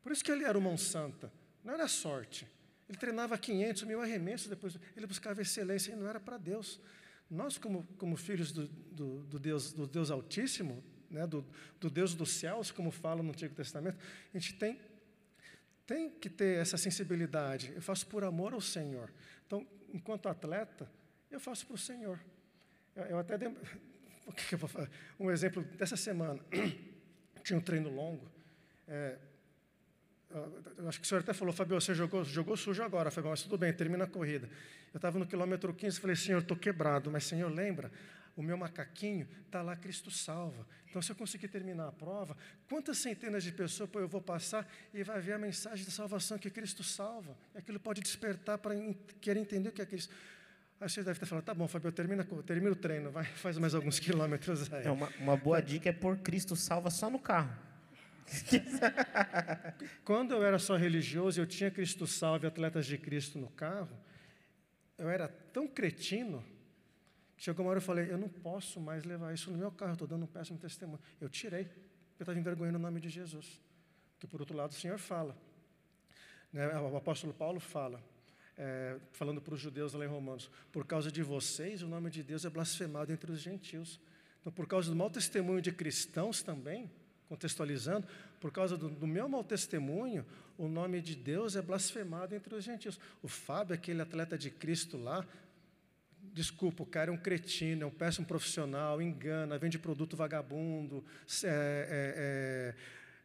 Por 0.00 0.12
isso 0.12 0.22
que 0.22 0.30
ele 0.30 0.44
era 0.44 0.56
o 0.56 0.60
mão 0.60 0.78
santa, 0.78 1.32
não 1.64 1.74
era 1.74 1.88
sorte. 1.88 2.46
Ele 2.88 2.96
treinava 2.96 3.36
500 3.36 3.82
mil 3.82 4.00
arremessos, 4.00 4.46
depois 4.46 4.78
ele 4.96 5.06
buscava 5.06 5.42
excelência 5.42 5.92
e 5.92 5.96
não 5.96 6.08
era 6.08 6.20
para 6.20 6.38
Deus. 6.38 6.80
Nós, 7.28 7.58
como, 7.58 7.84
como 7.98 8.16
filhos 8.16 8.52
do, 8.52 8.68
do, 8.68 9.24
do, 9.24 9.38
Deus, 9.40 9.72
do 9.72 9.84
Deus 9.84 10.12
Altíssimo, 10.12 10.84
né, 11.10 11.26
do, 11.26 11.44
do 11.80 11.90
Deus 11.90 12.14
dos 12.14 12.30
céus, 12.30 12.70
como 12.70 12.92
fala 12.92 13.22
no 13.22 13.30
Antigo 13.30 13.54
Testamento, 13.54 13.98
a 14.32 14.38
gente 14.38 14.54
tem 14.54 14.80
tem 15.86 16.10
que 16.10 16.28
ter 16.28 16.58
essa 16.58 16.76
sensibilidade. 16.76 17.72
Eu 17.74 17.82
faço 17.82 18.06
por 18.06 18.24
amor 18.24 18.52
ao 18.52 18.60
Senhor. 18.60 19.10
Então, 19.46 19.66
enquanto 19.92 20.28
atleta, 20.28 20.90
eu 21.30 21.38
faço 21.38 21.66
para 21.66 21.74
o 21.74 21.78
Senhor. 21.78 22.18
Eu, 22.94 23.04
eu 23.04 23.18
até 23.18 23.38
dei, 23.38 23.48
um 25.18 25.30
exemplo 25.30 25.62
dessa 25.62 25.96
semana. 25.96 26.40
Tinha 27.44 27.58
um 27.58 27.62
treino 27.62 27.88
longo. 27.88 28.28
É, 28.88 29.16
eu 30.76 30.88
acho 30.88 30.98
que 30.98 31.06
o 31.06 31.08
senhor 31.08 31.20
até 31.20 31.32
falou, 31.32 31.52
Fabio, 31.52 31.80
você 31.80 31.94
jogou, 31.94 32.24
jogou 32.24 32.56
sujo 32.56 32.82
agora, 32.82 33.10
Fabio, 33.10 33.30
mas 33.30 33.42
tudo 33.42 33.56
bem, 33.56 33.72
termina 33.72 34.04
a 34.04 34.06
corrida. 34.06 34.48
Eu 34.92 34.98
estava 34.98 35.18
no 35.18 35.26
quilômetro 35.26 35.72
15 35.72 35.96
e 35.96 36.00
falei, 36.00 36.16
Senhor, 36.16 36.42
estou 36.42 36.56
quebrado, 36.56 37.10
mas 37.10 37.24
Senhor, 37.24 37.48
lembra, 37.50 37.90
o 38.36 38.42
meu 38.42 38.56
macaquinho 38.56 39.26
está 39.46 39.62
lá, 39.62 39.74
Cristo 39.74 40.10
salva. 40.10 40.66
Então, 40.88 41.00
se 41.00 41.10
eu 41.10 41.16
conseguir 41.16 41.48
terminar 41.48 41.88
a 41.88 41.92
prova, 41.92 42.36
quantas 42.68 42.98
centenas 42.98 43.42
de 43.42 43.50
pessoas 43.50 43.88
eu 43.94 44.06
vou 44.06 44.20
passar 44.20 44.70
e 44.92 45.02
vai 45.02 45.20
ver 45.20 45.32
a 45.32 45.38
mensagem 45.38 45.84
da 45.84 45.90
salvação 45.90 46.38
que 46.38 46.50
Cristo 46.50 46.84
salva? 46.84 47.36
E 47.54 47.58
aquilo 47.58 47.80
pode 47.80 48.02
despertar 48.02 48.58
para 48.58 48.74
querer 49.20 49.40
entender 49.40 49.70
o 49.70 49.72
que 49.72 49.80
é 49.80 49.86
Cristo. 49.86 50.14
Aí 50.78 50.88
você 50.88 51.02
deve 51.02 51.18
ter 51.18 51.24
falado, 51.24 51.44
tá 51.44 51.54
bom, 51.54 51.66
Fabio, 51.66 51.90
termina, 51.90 52.24
termina 52.44 52.72
o 52.72 52.76
treino, 52.76 53.10
vai, 53.10 53.24
faz 53.36 53.56
mais 53.56 53.74
alguns 53.74 53.98
quilômetros 53.98 54.70
aí. 54.70 54.84
É 54.84 54.90
uma, 54.90 55.08
uma 55.18 55.36
boa 55.36 55.60
dica 55.62 55.88
é 55.88 55.92
pôr 55.92 56.18
Cristo 56.18 56.54
salva 56.54 56.90
só 56.90 57.08
no 57.08 57.18
carro. 57.18 57.56
Quando 60.04 60.32
eu 60.32 60.42
era 60.42 60.58
só 60.58 60.76
religioso, 60.76 61.40
eu 61.40 61.46
tinha 61.46 61.70
Cristo 61.70 62.06
salve, 62.06 62.46
atletas 62.46 62.84
de 62.84 62.98
Cristo 62.98 63.38
no 63.38 63.48
carro, 63.48 63.96
eu 64.98 65.08
era 65.08 65.28
tão 65.28 65.66
cretino 65.66 66.44
Chegou 67.36 67.64
uma 67.64 67.70
hora 67.70 67.78
eu 67.78 67.82
falei, 67.82 68.10
eu 68.10 68.18
não 68.18 68.28
posso 68.28 68.80
mais 68.80 69.04
levar 69.04 69.32
isso 69.34 69.50
no 69.50 69.58
meu 69.58 69.70
carro, 69.70 69.92
estou 69.92 70.08
dando 70.08 70.24
um 70.24 70.26
péssimo 70.26 70.58
testemunho. 70.58 71.00
Eu 71.20 71.28
tirei, 71.28 71.64
porque 71.64 72.20
eu 72.20 72.24
estava 72.24 72.38
envergonhando 72.38 72.78
o 72.78 72.80
nome 72.80 73.00
de 73.00 73.08
Jesus. 73.08 73.60
Que 74.18 74.26
por 74.26 74.40
outro 74.40 74.56
lado 74.56 74.70
o 74.70 74.74
Senhor 74.74 74.98
fala. 74.98 75.36
Né, 76.52 76.66
o 76.78 76.96
apóstolo 76.96 77.34
Paulo 77.34 77.60
fala, 77.60 78.02
é, 78.56 78.96
falando 79.12 79.40
para 79.42 79.52
os 79.52 79.60
judeus 79.60 79.92
lá 79.92 80.04
em 80.04 80.08
Romanos, 80.08 80.50
por 80.72 80.86
causa 80.86 81.12
de 81.12 81.22
vocês 81.22 81.82
o 81.82 81.88
nome 81.88 82.08
de 82.08 82.22
Deus 82.22 82.44
é 82.44 82.50
blasfemado 82.50 83.12
entre 83.12 83.30
os 83.30 83.40
gentios. 83.40 84.00
Então, 84.40 84.52
por 84.52 84.66
causa 84.66 84.88
do 84.88 84.96
mau 84.96 85.10
testemunho 85.10 85.60
de 85.60 85.72
cristãos 85.72 86.42
também, 86.42 86.90
contextualizando, 87.28 88.06
por 88.40 88.50
causa 88.50 88.76
do, 88.76 88.88
do, 88.88 89.06
meu 89.06 89.28
mau 89.28 89.42
testemunho, 89.42 90.24
o 90.56 90.68
nome 90.68 91.02
de 91.02 91.14
Deus 91.14 91.56
é 91.56 91.62
blasfemado 91.62 92.34
entre 92.34 92.54
os 92.54 92.64
gentios. 92.64 92.98
O 93.22 93.28
Fábio, 93.28 93.74
aquele 93.74 94.00
atleta 94.00 94.38
de 94.38 94.50
Cristo 94.50 94.96
lá, 94.96 95.26
desculpa, 96.36 96.82
o 96.82 96.86
cara 96.86 97.10
é 97.10 97.14
um 97.14 97.16
cretino, 97.16 97.84
é 97.84 97.86
um 97.86 97.90
péssimo 97.90 98.26
profissional, 98.26 99.00
engana, 99.00 99.56
vende 99.56 99.78
produto 99.78 100.14
vagabundo, 100.14 101.02
é, 101.42 102.74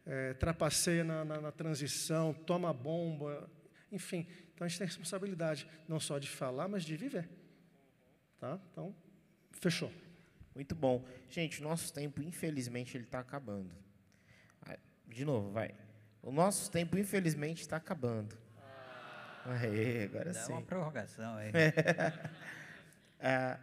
é, 0.06 0.10
é, 0.30 0.34
trapaceia 0.34 1.04
na, 1.04 1.22
na, 1.22 1.38
na 1.38 1.52
transição, 1.52 2.32
toma 2.32 2.72
bomba, 2.72 3.50
enfim. 3.92 4.26
Então 4.54 4.64
a 4.64 4.68
gente 4.68 4.78
tem 4.78 4.86
responsabilidade 4.86 5.68
não 5.86 6.00
só 6.00 6.18
de 6.18 6.26
falar, 6.26 6.68
mas 6.68 6.84
de 6.84 6.96
viver. 6.96 7.28
Tá? 8.40 8.58
Então, 8.72 8.96
fechou. 9.50 9.92
Muito 10.54 10.74
bom. 10.74 11.04
Gente, 11.28 11.62
nosso 11.62 11.92
tempo, 11.92 12.22
infelizmente, 12.22 12.96
ele 12.96 13.04
está 13.04 13.20
acabando. 13.20 13.74
De 15.06 15.26
novo, 15.26 15.50
vai. 15.50 15.74
O 16.22 16.32
nosso 16.32 16.70
tempo, 16.70 16.96
infelizmente, 16.96 17.60
está 17.60 17.76
acabando. 17.76 18.38
Aê, 19.44 20.04
agora 20.04 20.32
Dá 20.32 20.40
sim. 20.40 20.52
uma 20.52 20.62
prorrogação 20.62 21.36
aí. 21.36 21.52
É, 23.24 23.56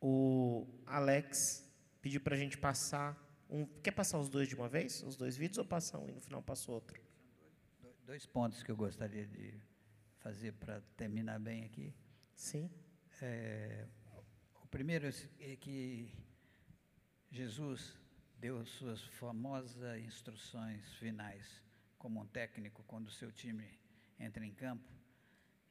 o 0.00 0.66
Alex 0.86 1.62
pediu 2.00 2.22
para 2.22 2.34
a 2.34 2.38
gente 2.38 2.56
passar 2.56 3.14
um. 3.50 3.66
Quer 3.82 3.90
passar 3.90 4.18
os 4.18 4.30
dois 4.30 4.48
de 4.48 4.54
uma 4.54 4.66
vez? 4.66 5.02
Os 5.02 5.14
dois 5.14 5.36
vídeos 5.36 5.58
ou 5.58 5.64
passar 5.66 5.98
um 5.98 6.08
e 6.08 6.12
no 6.12 6.20
final 6.20 6.42
passa 6.42 6.72
outro? 6.72 6.98
Dois 8.06 8.24
pontos 8.24 8.62
que 8.62 8.70
eu 8.70 8.76
gostaria 8.76 9.26
de 9.26 9.60
fazer 10.20 10.52
para 10.52 10.80
terminar 10.96 11.38
bem 11.38 11.64
aqui. 11.64 11.94
Sim. 12.34 12.70
É, 13.20 13.86
o 14.62 14.66
primeiro 14.68 15.06
é 15.38 15.56
que 15.56 16.10
Jesus 17.30 17.94
deu 18.38 18.64
suas 18.64 19.02
famosas 19.02 20.00
instruções 20.00 20.94
finais 20.94 21.62
como 21.98 22.22
um 22.22 22.26
técnico 22.26 22.82
quando 22.84 23.08
o 23.08 23.10
seu 23.10 23.30
time 23.30 23.78
entra 24.18 24.46
em 24.46 24.54
campo 24.54 24.97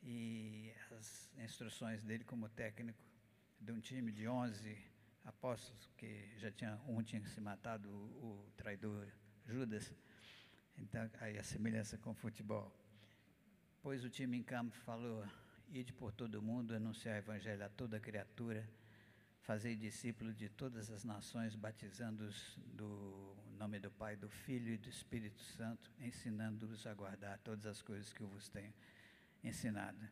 e 0.07 0.71
as 0.97 1.29
instruções 1.39 2.01
dele 2.01 2.23
como 2.23 2.47
técnico 2.47 3.03
de 3.59 3.73
um 3.73 3.81
time 3.81 4.09
de 4.09 4.25
11 4.25 4.77
apóstolos, 5.25 5.89
que 5.97 6.29
já 6.37 6.49
tinha 6.49 6.79
um 6.87 7.03
tinha 7.03 7.21
se 7.27 7.41
matado, 7.41 7.89
o, 7.89 8.47
o 8.47 8.51
traidor 8.55 9.05
Judas. 9.45 9.93
Então, 10.77 11.09
aí 11.19 11.37
a 11.37 11.43
semelhança 11.43 11.97
com 11.97 12.11
o 12.11 12.13
futebol. 12.13 12.73
Pois 13.81 14.05
o 14.05 14.09
time 14.09 14.37
em 14.37 14.43
campo 14.43 14.77
falou: 14.77 15.27
ide 15.69 15.91
por 15.91 16.13
todo 16.13 16.41
mundo, 16.41 16.73
anunciar 16.73 17.15
o 17.15 17.17
evangelho 17.17 17.65
a 17.65 17.69
toda 17.69 17.99
criatura, 17.99 18.65
fazer 19.41 19.75
discípulos 19.75 20.37
de 20.37 20.47
todas 20.47 20.89
as 20.89 21.03
nações, 21.03 21.53
batizando-os 21.53 22.57
do 22.57 23.35
nome 23.57 23.77
do 23.77 23.91
Pai, 23.91 24.15
do 24.15 24.29
Filho 24.29 24.71
e 24.73 24.77
do 24.77 24.87
Espírito 24.87 25.41
Santo, 25.41 25.91
ensinando-os 25.99 26.87
a 26.87 26.93
guardar 26.93 27.37
todas 27.39 27.65
as 27.65 27.81
coisas 27.81 28.13
que 28.13 28.21
eu 28.21 28.27
vos 28.29 28.47
tenho 28.47 28.73
ensinado. 29.43 30.07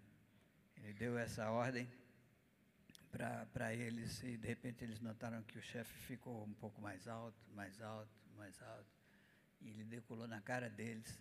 Ele 0.77 0.93
deu 0.93 1.17
essa 1.17 1.49
ordem 1.49 1.89
para 3.51 3.73
eles 3.73 4.21
e 4.23 4.37
de 4.37 4.47
repente 4.47 4.83
eles 4.83 4.99
notaram 4.99 5.41
que 5.43 5.57
o 5.57 5.61
chefe 5.61 5.93
ficou 5.99 6.43
um 6.43 6.53
pouco 6.53 6.81
mais 6.81 7.07
alto, 7.07 7.37
mais 7.53 7.81
alto, 7.81 8.11
mais 8.35 8.61
alto. 8.61 8.89
E 9.61 9.69
ele 9.69 9.85
decolou 9.85 10.27
na 10.27 10.41
cara 10.41 10.69
deles. 10.69 11.17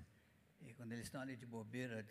E 0.62 0.72
quando 0.74 0.92
eles 0.92 1.06
estão 1.06 1.20
ali 1.20 1.36
de 1.36 1.46
bobeira, 1.46 2.06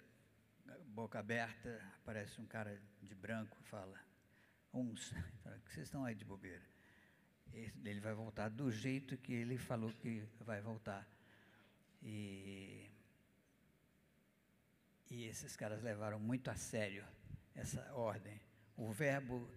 boca 0.87 1.19
aberta, 1.19 1.81
aparece 1.97 2.39
um 2.39 2.45
cara 2.45 2.81
de 3.01 3.13
branco 3.13 3.57
fala: 3.63 3.99
Uns, 4.73 5.13
fala, 5.43 5.59
que 5.59 5.73
vocês 5.73 5.87
estão 5.87 6.05
aí 6.05 6.15
de 6.15 6.25
bobeira? 6.25 6.63
Ele 7.53 7.99
vai 7.99 8.13
voltar 8.13 8.49
do 8.49 8.71
jeito 8.71 9.17
que 9.17 9.33
ele 9.33 9.57
falou 9.57 9.91
que 9.93 10.27
vai 10.39 10.59
voltar. 10.61 11.07
E 12.01 12.82
e 15.13 15.25
esses 15.25 15.55
caras 15.55 15.83
levaram 15.83 16.19
muito 16.19 16.49
a 16.49 16.55
sério 16.55 17.05
essa 17.53 17.93
ordem. 17.93 18.41
O 18.75 18.91
verbo 18.91 19.47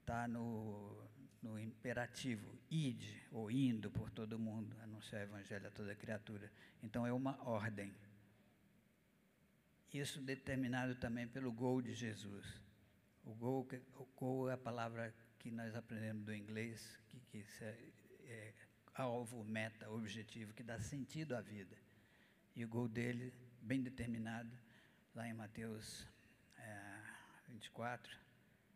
está 0.00 0.26
no, 0.26 1.08
no 1.40 1.56
imperativo, 1.56 2.58
ide, 2.68 3.22
ou 3.30 3.48
indo 3.48 3.92
por 3.92 4.10
todo 4.10 4.40
mundo, 4.40 4.76
anunciar 4.82 5.20
o 5.22 5.24
evangelho 5.24 5.68
a 5.68 5.70
toda 5.70 5.94
criatura. 5.94 6.50
Então 6.82 7.06
é 7.06 7.12
uma 7.12 7.40
ordem. 7.48 7.94
Isso 9.92 10.20
determinado 10.20 10.96
também 10.96 11.28
pelo 11.28 11.52
gol 11.52 11.80
de 11.80 11.94
Jesus. 11.94 12.60
O 13.22 13.32
gol, 13.34 13.68
o 13.96 14.06
gol 14.16 14.50
é 14.50 14.54
a 14.54 14.58
palavra 14.58 15.14
que 15.38 15.48
nós 15.48 15.76
aprendemos 15.76 16.24
do 16.24 16.34
inglês, 16.34 16.98
que, 17.08 17.20
que 17.20 17.44
é, 17.62 17.92
é 18.24 18.54
alvo, 18.94 19.44
meta, 19.44 19.88
objetivo, 19.88 20.52
que 20.52 20.64
dá 20.64 20.80
sentido 20.80 21.36
à 21.36 21.40
vida. 21.40 21.76
E 22.56 22.64
o 22.64 22.68
gol 22.68 22.88
dele, 22.88 23.32
bem 23.62 23.80
determinado, 23.80 24.50
lá 25.14 25.28
em 25.28 25.32
Mateus 25.32 26.06
é, 26.58 27.00
24, 27.48 28.10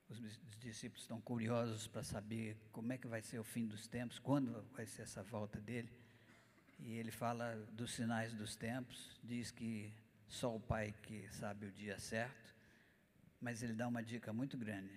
os, 0.09 0.19
os 0.21 0.57
discípulos 0.61 1.03
estão 1.03 1.21
curiosos 1.21 1.87
para 1.89 2.03
saber 2.03 2.57
como 2.71 2.93
é 2.93 2.99
que 2.99 3.09
vai 3.09 3.21
ser 3.21 3.39
o 3.39 3.45
fim 3.45 3.67
dos 3.67 3.89
tempos, 3.89 4.19
quando 4.19 4.63
vai 4.75 4.87
ser 4.87 5.03
essa 5.03 5.23
volta 5.23 5.61
dele. 5.61 5.91
E 6.79 6.93
ele 6.95 7.11
fala 7.11 7.57
dos 7.73 7.93
sinais 7.93 8.33
dos 8.33 8.55
tempos, 8.55 9.19
diz 9.23 9.51
que 9.51 9.93
só 10.29 10.55
o 10.55 10.61
Pai 10.61 10.95
que 11.03 11.29
sabe 11.33 11.67
o 11.67 11.73
dia 11.73 11.99
certo, 11.99 12.55
mas 13.41 13.63
ele 13.63 13.73
dá 13.73 13.89
uma 13.89 14.03
dica 14.03 14.33
muito 14.33 14.57
grande. 14.57 14.93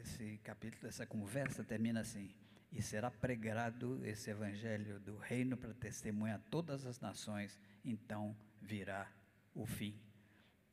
Esse 0.00 0.38
capítulo, 0.38 0.88
essa 0.88 1.06
conversa 1.06 1.62
termina 1.62 2.00
assim: 2.00 2.34
E 2.72 2.82
será 2.82 3.10
pregado 3.10 4.04
esse 4.04 4.30
evangelho 4.30 4.98
do 5.00 5.16
reino 5.16 5.56
para 5.56 5.72
testemunhar 5.74 6.40
todas 6.50 6.84
as 6.84 7.00
nações, 7.00 7.58
então 7.84 8.36
virá 8.60 9.10
o 9.54 9.64
fim. 9.64 10.05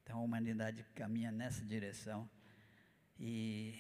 Então 0.03 0.19
a 0.19 0.21
humanidade 0.21 0.83
caminha 0.95 1.31
nessa 1.31 1.65
direção 1.65 2.29
e, 3.19 3.79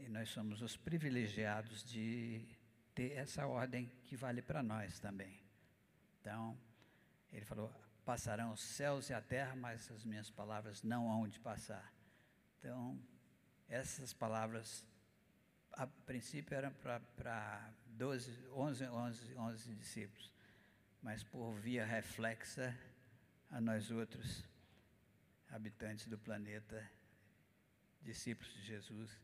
e 0.00 0.08
nós 0.08 0.28
somos 0.30 0.62
os 0.62 0.76
privilegiados 0.76 1.84
de 1.84 2.46
ter 2.94 3.12
essa 3.12 3.46
ordem 3.46 3.90
que 4.04 4.16
vale 4.16 4.40
para 4.40 4.62
nós 4.62 4.98
também. 4.98 5.38
Então, 6.20 6.58
ele 7.32 7.44
falou: 7.44 7.70
passarão 8.04 8.52
os 8.52 8.60
céus 8.60 9.10
e 9.10 9.14
a 9.14 9.20
terra, 9.20 9.54
mas 9.56 9.90
as 9.90 10.04
minhas 10.04 10.30
palavras 10.30 10.82
não 10.82 11.10
hão 11.10 11.28
de 11.28 11.38
passar. 11.40 11.92
Então, 12.58 12.98
essas 13.68 14.12
palavras, 14.12 14.86
a 15.72 15.86
princípio 15.86 16.56
eram 16.56 16.72
para 16.72 17.72
12, 17.86 18.48
11, 18.52 18.84
11, 18.84 19.36
11 19.36 19.74
discípulos, 19.74 20.32
mas 21.02 21.22
por 21.24 21.52
via 21.54 21.84
reflexa 21.84 22.76
a 23.50 23.60
nós 23.60 23.90
outros, 23.90 24.44
habitantes 25.50 26.06
do 26.06 26.18
planeta, 26.18 26.88
discípulos 28.02 28.52
de 28.54 28.62
Jesus. 28.62 29.20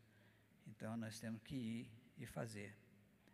Então 0.66 0.96
nós 0.96 1.18
temos 1.18 1.40
que 1.42 1.54
ir 1.54 1.90
e 2.18 2.26
fazer. 2.26 2.74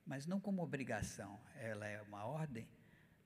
Mas 0.06 0.26
não 0.26 0.40
como 0.40 0.62
obrigação, 0.62 1.38
ela 1.56 1.86
é 1.86 2.00
uma 2.02 2.24
ordem, 2.24 2.66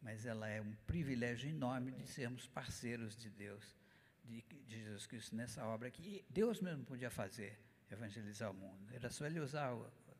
mas 0.00 0.26
ela 0.26 0.48
é 0.48 0.60
um 0.60 0.72
privilégio 0.86 1.48
enorme 1.48 1.92
de 1.92 2.06
sermos 2.08 2.48
parceiros 2.48 3.16
de 3.16 3.30
Deus, 3.30 3.76
de, 4.24 4.42
de 4.66 4.82
Jesus 4.82 5.06
Cristo 5.06 5.36
nessa 5.36 5.64
obra 5.64 5.90
que 5.90 6.24
Deus 6.28 6.60
mesmo 6.60 6.84
podia 6.84 7.10
fazer, 7.10 7.58
evangelizar 7.90 8.50
o 8.50 8.54
mundo. 8.54 8.92
Era 8.92 9.10
só 9.10 9.26
ele 9.26 9.38
usar, 9.38 9.72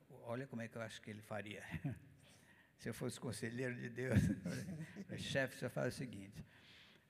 olha 0.09 0.47
como 0.47 0.63
é 0.63 0.69
que 0.69 0.77
eu 0.77 0.83
acho 0.83 1.01
que 1.03 1.11
ele 1.11 1.23
faria. 1.23 1.63
Se 2.79 2.89
eu 2.89 2.95
fosse 2.95 3.19
conselheiro 3.19 3.75
de 3.75 3.89
Deus, 3.89 4.21
chefe, 5.19 5.57
você 5.57 5.69
faz 5.69 5.95
o 5.95 5.97
seguinte: 5.97 6.45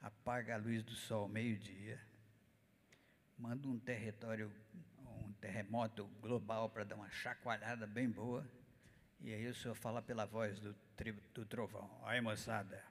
apaga 0.00 0.54
a 0.54 0.58
luz 0.58 0.82
do 0.82 0.94
sol 0.94 1.28
meio-dia, 1.28 2.00
manda 3.38 3.68
um 3.68 3.78
território, 3.78 4.52
um 4.98 5.32
terremoto 5.34 6.06
global 6.20 6.68
para 6.68 6.84
dar 6.84 6.96
uma 6.96 7.10
chacoalhada 7.10 7.86
bem 7.86 8.08
boa, 8.08 8.46
e 9.20 9.32
aí 9.32 9.46
o 9.46 9.54
senhor 9.54 9.74
fala 9.74 10.02
pela 10.02 10.26
voz 10.26 10.58
do, 10.58 10.74
do 11.34 11.46
trovão. 11.46 11.90
Aí, 12.04 12.20
moçada, 12.20 12.82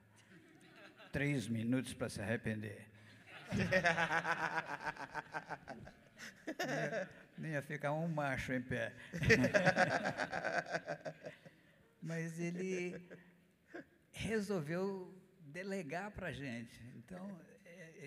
três 1.11 1.47
minutos 1.47 1.93
para 1.93 2.09
se 2.09 2.21
arrepender. 2.21 2.87
não, 7.37 7.49
ia, 7.49 7.55
ia 7.55 7.61
ficar 7.61 7.91
um 7.91 8.07
macho 8.07 8.53
em 8.53 8.61
pé. 8.61 8.93
Mas 12.01 12.39
ele 12.39 12.97
resolveu 14.11 15.13
delegar 15.41 16.11
para 16.11 16.27
a 16.27 16.31
gente. 16.31 16.81
Então, 16.95 17.37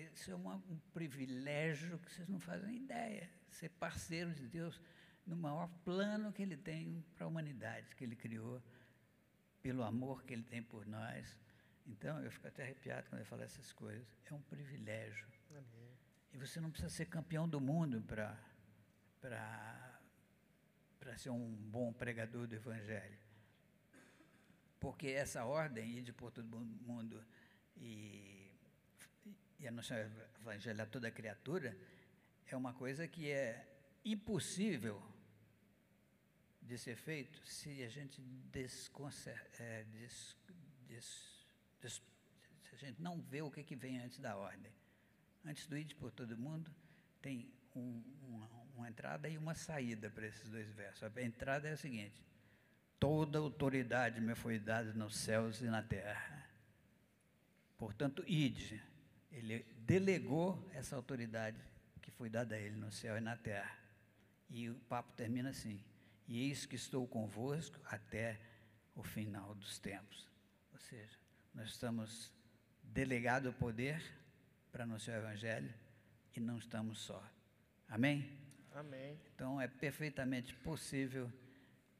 isso 0.01 0.31
é 0.31 0.35
uma, 0.35 0.55
um 0.55 0.79
privilégio 0.93 1.97
que 1.99 2.11
vocês 2.11 2.27
não 2.27 2.39
fazem 2.39 2.75
ideia. 2.75 3.29
Ser 3.49 3.69
parceiro 3.69 4.33
de 4.33 4.47
Deus 4.47 4.79
no 5.25 5.35
maior 5.35 5.67
plano 5.83 6.31
que 6.31 6.41
ele 6.41 6.57
tem 6.57 7.03
para 7.15 7.25
a 7.25 7.27
humanidade, 7.27 7.95
que 7.95 8.03
ele 8.03 8.15
criou, 8.15 8.61
pelo 9.61 9.83
amor 9.83 10.23
que 10.23 10.33
ele 10.33 10.43
tem 10.43 10.61
por 10.61 10.85
nós. 10.85 11.37
Então, 11.87 12.19
eu 12.21 12.29
fico 12.31 12.47
até 12.47 12.63
arrepiado 12.63 13.09
quando 13.09 13.21
ele 13.21 13.29
fala 13.29 13.43
essas 13.43 13.71
coisas. 13.71 14.07
É 14.25 14.33
um 14.33 14.41
privilégio. 14.41 15.27
Amém. 15.51 15.97
E 16.33 16.37
você 16.37 16.59
não 16.59 16.69
precisa 16.69 16.93
ser 16.93 17.05
campeão 17.05 17.47
do 17.47 17.61
mundo 17.61 18.01
para 18.01 18.37
ser 21.17 21.29
um 21.29 21.55
bom 21.55 21.93
pregador 21.93 22.45
do 22.47 22.55
Evangelho. 22.55 23.17
Porque 24.79 25.07
essa 25.07 25.45
ordem, 25.45 25.97
ir 25.97 26.11
por 26.13 26.31
todo 26.31 26.59
mundo 26.59 27.23
e, 27.77 28.34
e 29.65 29.67
anunciar 29.67 30.05
o 30.05 30.41
Evangelho 30.41 30.81
a 30.81 30.85
toda 30.85 31.09
criatura, 31.11 31.75
é 32.45 32.55
uma 32.55 32.73
coisa 32.73 33.07
que 33.07 33.31
é 33.31 33.67
impossível 34.03 35.01
de 36.61 36.77
ser 36.77 36.95
feito 36.95 37.43
se 37.45 37.83
a 37.83 37.89
gente 37.89 38.21
desconcer, 38.51 39.41
é, 39.59 39.83
des, 39.85 40.35
des, 40.87 41.47
des, 41.81 42.01
se 42.61 42.75
a 42.75 42.77
gente 42.77 43.01
não 43.01 43.21
vê 43.21 43.41
o 43.41 43.49
que, 43.49 43.63
que 43.63 43.75
vem 43.75 43.99
antes 43.99 44.19
da 44.19 44.35
ordem. 44.35 44.71
Antes 45.43 45.67
do 45.67 45.77
id 45.77 45.93
por 45.95 46.11
todo 46.11 46.37
mundo, 46.37 46.71
tem 47.21 47.51
um, 47.75 48.03
uma, 48.23 48.47
uma 48.75 48.87
entrada 48.87 49.27
e 49.27 49.37
uma 49.37 49.55
saída 49.55 50.09
para 50.09 50.27
esses 50.27 50.49
dois 50.49 50.71
versos. 50.73 51.03
A 51.03 51.21
entrada 51.21 51.67
é 51.67 51.73
a 51.73 51.77
seguinte: 51.77 52.23
toda 52.99 53.39
autoridade 53.39 54.21
me 54.21 54.35
foi 54.35 54.59
dada 54.59 54.93
nos 54.93 55.15
céus 55.17 55.61
e 55.61 55.65
na 55.65 55.83
terra. 55.83 56.49
Portanto, 57.77 58.23
ide. 58.27 58.81
Ele 59.35 59.65
delegou 59.79 60.65
essa 60.73 60.95
autoridade 60.95 61.57
que 62.01 62.09
foi 62.09 62.29
dada 62.29 62.55
a 62.55 62.59
ele 62.59 62.77
no 62.77 62.91
céu 62.91 63.17
e 63.17 63.21
na 63.21 63.35
terra. 63.35 63.77
E 64.49 64.69
o 64.69 64.75
papo 64.87 65.11
termina 65.13 65.49
assim: 65.49 65.83
E 66.27 66.47
eis 66.47 66.65
que 66.65 66.77
estou 66.77 67.05
convosco 67.05 67.77
até 67.85 68.39
o 68.95 69.03
final 69.03 69.53
dos 69.55 69.77
tempos. 69.77 70.29
Ou 70.71 70.79
seja, 70.79 71.19
nós 71.53 71.69
estamos 71.69 72.31
delegado 72.81 73.49
o 73.49 73.53
poder 73.53 74.01
para 74.71 74.85
anunciar 74.85 75.19
o 75.19 75.23
Evangelho 75.23 75.73
e 76.33 76.39
não 76.39 76.57
estamos 76.57 76.99
só. 76.99 77.21
Amém? 77.89 78.39
Amém. 78.73 79.19
Então 79.33 79.59
é 79.59 79.67
perfeitamente 79.67 80.55
possível 80.55 81.31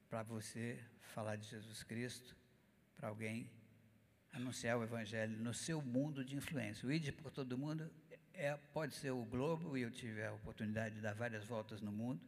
para 0.09 0.23
você 0.23 0.81
falar 1.01 1.35
de 1.35 1.47
Jesus 1.49 1.83
Cristo 1.83 2.35
para 2.95 3.09
alguém, 3.09 3.49
anunciar 4.35 4.77
o 4.77 4.83
Evangelho 4.83 5.37
no 5.37 5.53
seu 5.53 5.81
mundo 5.81 6.23
de 6.23 6.35
influência. 6.35 6.87
O 6.87 6.91
ID 6.91 7.11
por 7.13 7.31
todo 7.31 7.57
mundo 7.57 7.89
é, 8.33 8.57
pode 8.73 8.93
ser 8.95 9.11
o 9.11 9.23
globo, 9.23 9.77
e 9.77 9.81
eu 9.81 9.91
tive 9.91 10.23
a 10.23 10.33
oportunidade 10.33 10.95
de 10.95 11.01
dar 11.01 11.13
várias 11.13 11.45
voltas 11.45 11.81
no 11.81 11.91
mundo, 11.91 12.21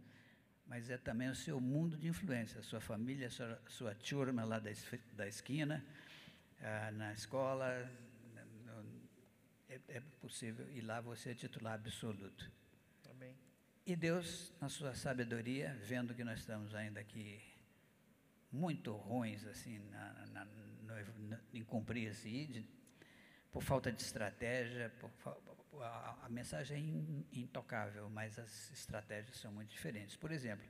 mas 0.66 0.90
é 0.90 0.98
também 0.98 1.30
o 1.30 1.36
seu 1.36 1.60
mundo 1.60 1.98
de 1.98 2.08
influência, 2.08 2.60
a 2.60 2.64
sua 2.64 2.80
família, 2.80 3.28
a 3.28 3.30
sua, 3.30 3.62
sua 3.68 3.96
turma 3.96 4.44
lá 4.46 4.58
da, 4.58 4.72
da 5.14 5.28
esquina, 5.28 5.86
ah, 6.62 6.92
na 6.92 7.14
escola. 7.14 7.90
No, 8.66 8.86
é, 9.70 9.80
é 9.90 10.00
possível, 10.22 10.66
e 10.72 10.82
lá 10.82 11.02
você 11.02 11.32
é 11.32 11.36
titular 11.36 11.74
absoluto. 11.74 12.50
Amém. 13.10 13.36
E 13.86 13.96
Deus, 13.96 14.54
na 14.62 14.70
sua 14.70 14.96
sabedoria, 14.96 15.78
vendo 15.84 16.14
que 16.14 16.24
nós 16.24 16.40
estamos 16.40 16.74
ainda 16.74 17.02
aqui 17.02 17.42
muito 18.50 18.94
ruins 18.94 19.46
assim 19.46 19.78
na, 19.92 20.26
na, 20.28 20.48
em 21.54 21.64
cumprir 21.64 22.10
esse 22.10 22.28
ID, 22.30 22.66
por 23.52 23.64
falta 23.64 23.92
de 23.92 24.02
estratégia, 24.02 24.92
por, 25.00 25.12
a, 25.82 26.26
a, 26.26 26.30
mensagem 26.30 27.26
é 27.32 27.40
intocável, 27.40 28.10
mas 28.10 28.38
as 28.38 28.72
estratégias 28.72 29.38
são 29.38 29.52
muito 29.52 29.70
diferentes. 29.70 30.16
Por 30.16 30.32
exemplo, 30.32 30.66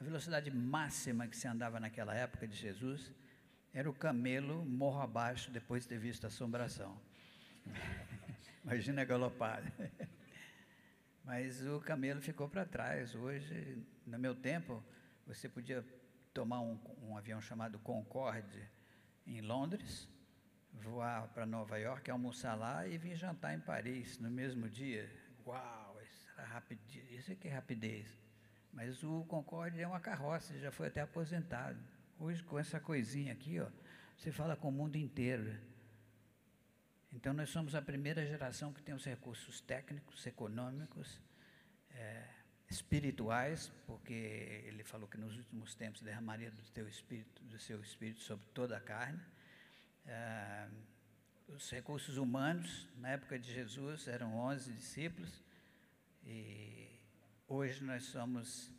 a 0.00 0.04
velocidade 0.04 0.50
máxima 0.50 1.26
que 1.26 1.36
se 1.36 1.48
andava 1.48 1.80
naquela 1.80 2.14
época 2.14 2.46
de 2.46 2.56
Jesus 2.56 3.12
era 3.72 3.88
o 3.88 3.92
camelo 3.92 4.64
morro 4.64 5.00
abaixo 5.00 5.50
depois 5.50 5.82
de 5.82 5.90
ter 5.90 5.98
visto 5.98 6.24
a 6.24 6.28
assombração. 6.28 7.00
Imagina 8.64 9.02
a 9.02 9.04
galopada. 9.04 9.72
Mas 11.24 11.66
o 11.66 11.80
camelo 11.80 12.20
ficou 12.20 12.48
para 12.48 12.64
trás. 12.64 13.14
Hoje, 13.14 13.84
no 14.06 14.18
meu 14.18 14.34
tempo, 14.34 14.82
você 15.26 15.48
podia 15.48 15.84
tomar 16.32 16.60
um, 16.60 16.78
um 17.02 17.16
avião 17.16 17.40
chamado 17.40 17.78
Concorde 17.80 18.77
em 19.28 19.40
Londres, 19.40 20.08
voar 20.72 21.28
para 21.28 21.44
Nova 21.44 21.78
York, 21.78 22.10
almoçar 22.10 22.54
lá 22.54 22.86
e 22.86 22.96
vir 22.96 23.14
jantar 23.16 23.54
em 23.54 23.60
Paris 23.60 24.18
no 24.18 24.30
mesmo 24.30 24.68
dia. 24.68 25.10
Uau, 25.46 26.00
isso, 26.02 26.26
era 26.36 26.46
rapidez, 26.46 27.10
isso 27.10 27.36
que 27.36 27.48
é 27.48 27.52
rapidez. 27.52 28.08
Mas 28.72 29.02
o 29.02 29.24
Concorde 29.24 29.80
é 29.80 29.86
uma 29.86 30.00
carroça, 30.00 30.58
já 30.58 30.70
foi 30.70 30.88
até 30.88 31.00
aposentado. 31.00 31.78
Hoje, 32.18 32.42
com 32.42 32.58
essa 32.58 32.80
coisinha 32.80 33.32
aqui, 33.32 33.60
ó, 33.60 33.68
você 34.16 34.32
fala 34.32 34.56
com 34.56 34.68
o 34.68 34.72
mundo 34.72 34.96
inteiro. 34.96 35.58
Então, 37.12 37.32
nós 37.32 37.50
somos 37.50 37.74
a 37.74 37.82
primeira 37.82 38.24
geração 38.26 38.72
que 38.72 38.82
tem 38.82 38.94
os 38.94 39.04
recursos 39.04 39.60
técnicos, 39.60 40.26
econômicos, 40.26 41.20
é, 41.90 42.24
espirituais, 42.68 43.72
porque 43.86 44.12
ele 44.66 44.84
falou 44.84 45.08
que 45.08 45.16
nos 45.16 45.36
últimos 45.36 45.74
tempos 45.74 46.02
derramaria 46.02 46.50
do 46.50 46.62
teu 46.70 46.88
espírito, 46.88 47.42
do 47.44 47.58
seu 47.58 47.80
espírito 47.80 48.20
sobre 48.20 48.46
toda 48.54 48.76
a 48.76 48.80
carne. 48.80 49.20
É, 50.06 50.68
os 51.48 51.70
recursos 51.70 52.16
humanos, 52.18 52.88
na 52.96 53.10
época 53.10 53.38
de 53.38 53.52
Jesus, 53.52 54.06
eram 54.06 54.36
11 54.36 54.72
discípulos, 54.72 55.42
e 56.24 56.90
hoje 57.48 57.82
nós 57.82 58.04
somos 58.04 58.70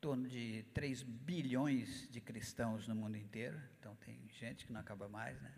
torno 0.00 0.28
de 0.28 0.64
3 0.74 1.02
bilhões 1.02 2.08
de 2.10 2.20
cristãos 2.20 2.86
no 2.86 2.94
mundo 2.94 3.16
inteiro, 3.16 3.60
então 3.78 3.94
tem 3.96 4.16
gente 4.38 4.66
que 4.66 4.72
não 4.72 4.80
acaba 4.80 5.08
mais, 5.08 5.40
né? 5.40 5.52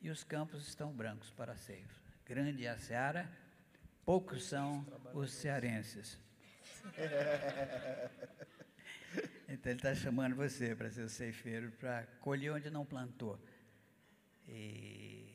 E 0.00 0.10
os 0.10 0.22
campos 0.22 0.66
estão 0.66 0.92
brancos 0.92 1.30
para 1.30 1.56
ceifo. 1.56 2.00
Grande 2.24 2.64
é 2.64 2.70
a 2.70 2.78
seara, 2.78 3.30
poucos 4.10 4.42
são 4.42 4.84
os 5.14 5.30
cearenses. 5.32 6.18
Então 9.52 9.72
ele 9.72 9.80
está 9.80 9.92
chamando 9.92 10.36
você 10.36 10.76
para 10.76 10.88
ser 10.88 11.02
o 11.02 11.08
ceifeiro, 11.08 11.72
para 11.72 12.06
colher 12.20 12.52
onde 12.52 12.70
não 12.70 12.86
plantou 12.86 13.36
e, 14.46 15.34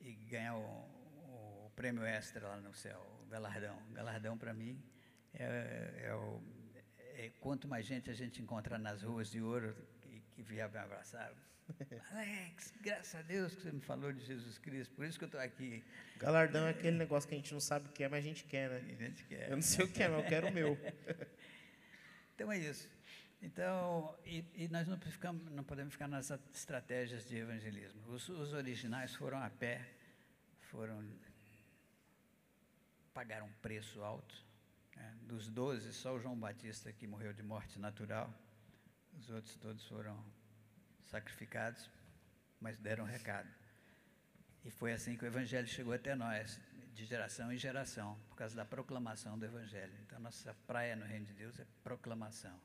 e 0.00 0.12
ganhar 0.30 0.54
o, 0.54 1.66
o, 1.66 1.70
prêmio 1.74 2.04
extra 2.04 2.46
lá 2.46 2.60
no 2.60 2.72
céu, 2.72 3.04
o 3.24 3.26
galardão. 3.26 3.76
O 3.90 3.92
galardão 3.92 4.38
para 4.38 4.54
mim 4.54 4.80
é, 5.34 6.04
é 6.04 6.14
o 6.14 6.40
é, 7.16 7.32
quanto 7.40 7.66
mais 7.66 7.84
gente 7.84 8.08
a 8.08 8.14
gente 8.14 8.40
encontrar 8.40 8.78
nas 8.78 9.02
ruas 9.02 9.28
de 9.28 9.42
ouro 9.42 9.74
que, 10.00 10.20
que 10.30 10.42
vier 10.44 10.70
me 10.70 10.78
abraçar. 10.78 11.32
Alex, 12.12 12.72
graças 12.80 13.14
a 13.14 13.22
Deus 13.22 13.54
que 13.54 13.62
você 13.62 13.72
me 13.72 13.80
falou 13.80 14.12
de 14.12 14.24
Jesus 14.24 14.56
Cristo, 14.58 14.94
por 14.94 15.04
isso 15.04 15.18
que 15.18 15.24
eu 15.24 15.26
estou 15.26 15.40
aqui. 15.40 15.84
Galardão 16.18 16.66
é 16.66 16.70
aquele 16.70 16.96
negócio 16.96 17.28
que 17.28 17.34
a 17.34 17.38
gente 17.38 17.52
não 17.52 17.60
sabe 17.60 17.88
o 17.88 17.92
que 17.92 18.04
é, 18.04 18.08
mas 18.08 18.24
a 18.24 18.28
gente 18.28 18.44
quer, 18.44 18.70
né? 18.70 18.96
A 18.98 19.02
gente 19.04 19.24
quer. 19.24 19.50
Eu 19.50 19.56
não 19.56 19.62
sei 19.62 19.84
o 19.84 19.88
que 19.88 20.02
é, 20.02 20.08
mas 20.08 20.22
eu 20.22 20.28
quero 20.28 20.48
o 20.48 20.52
meu. 20.52 20.78
então 22.34 22.50
é 22.52 22.58
isso. 22.58 22.88
Então, 23.42 24.16
e, 24.24 24.44
e 24.54 24.68
nós 24.68 24.86
não, 24.86 24.98
ficamos, 24.98 25.44
não, 25.50 25.64
podemos 25.64 25.92
ficar 25.92 26.08
nas 26.08 26.30
estratégias 26.54 27.28
de 27.28 27.36
evangelismo. 27.36 28.00
Os, 28.08 28.28
os 28.28 28.52
originais 28.52 29.14
foram 29.14 29.38
a 29.38 29.50
pé, 29.50 29.86
foram 30.70 31.04
pagaram 33.12 33.46
um 33.46 33.52
preço 33.62 34.02
alto 34.02 34.44
é, 34.96 35.10
dos 35.22 35.48
doze, 35.48 35.92
só 35.92 36.14
o 36.14 36.20
João 36.20 36.38
Batista 36.38 36.92
que 36.92 37.06
morreu 37.06 37.32
de 37.32 37.42
morte 37.42 37.78
natural. 37.78 38.32
Os 39.18 39.30
outros 39.30 39.56
todos 39.56 39.86
foram 39.86 40.22
sacrificados, 41.06 41.90
mas 42.60 42.76
deram 42.78 43.04
recado. 43.04 43.48
E 44.64 44.70
foi 44.70 44.92
assim 44.92 45.16
que 45.16 45.24
o 45.24 45.26
Evangelho 45.26 45.66
chegou 45.66 45.92
até 45.92 46.14
nós, 46.14 46.60
de 46.94 47.04
geração 47.04 47.52
em 47.52 47.58
geração, 47.58 48.18
por 48.28 48.36
causa 48.36 48.56
da 48.56 48.64
proclamação 48.64 49.38
do 49.38 49.44
Evangelho. 49.44 49.92
Então, 50.02 50.18
nossa 50.18 50.54
praia 50.66 50.96
no 50.96 51.04
Reino 51.04 51.26
de 51.26 51.34
Deus 51.34 51.58
é 51.60 51.66
proclamação. 51.84 52.58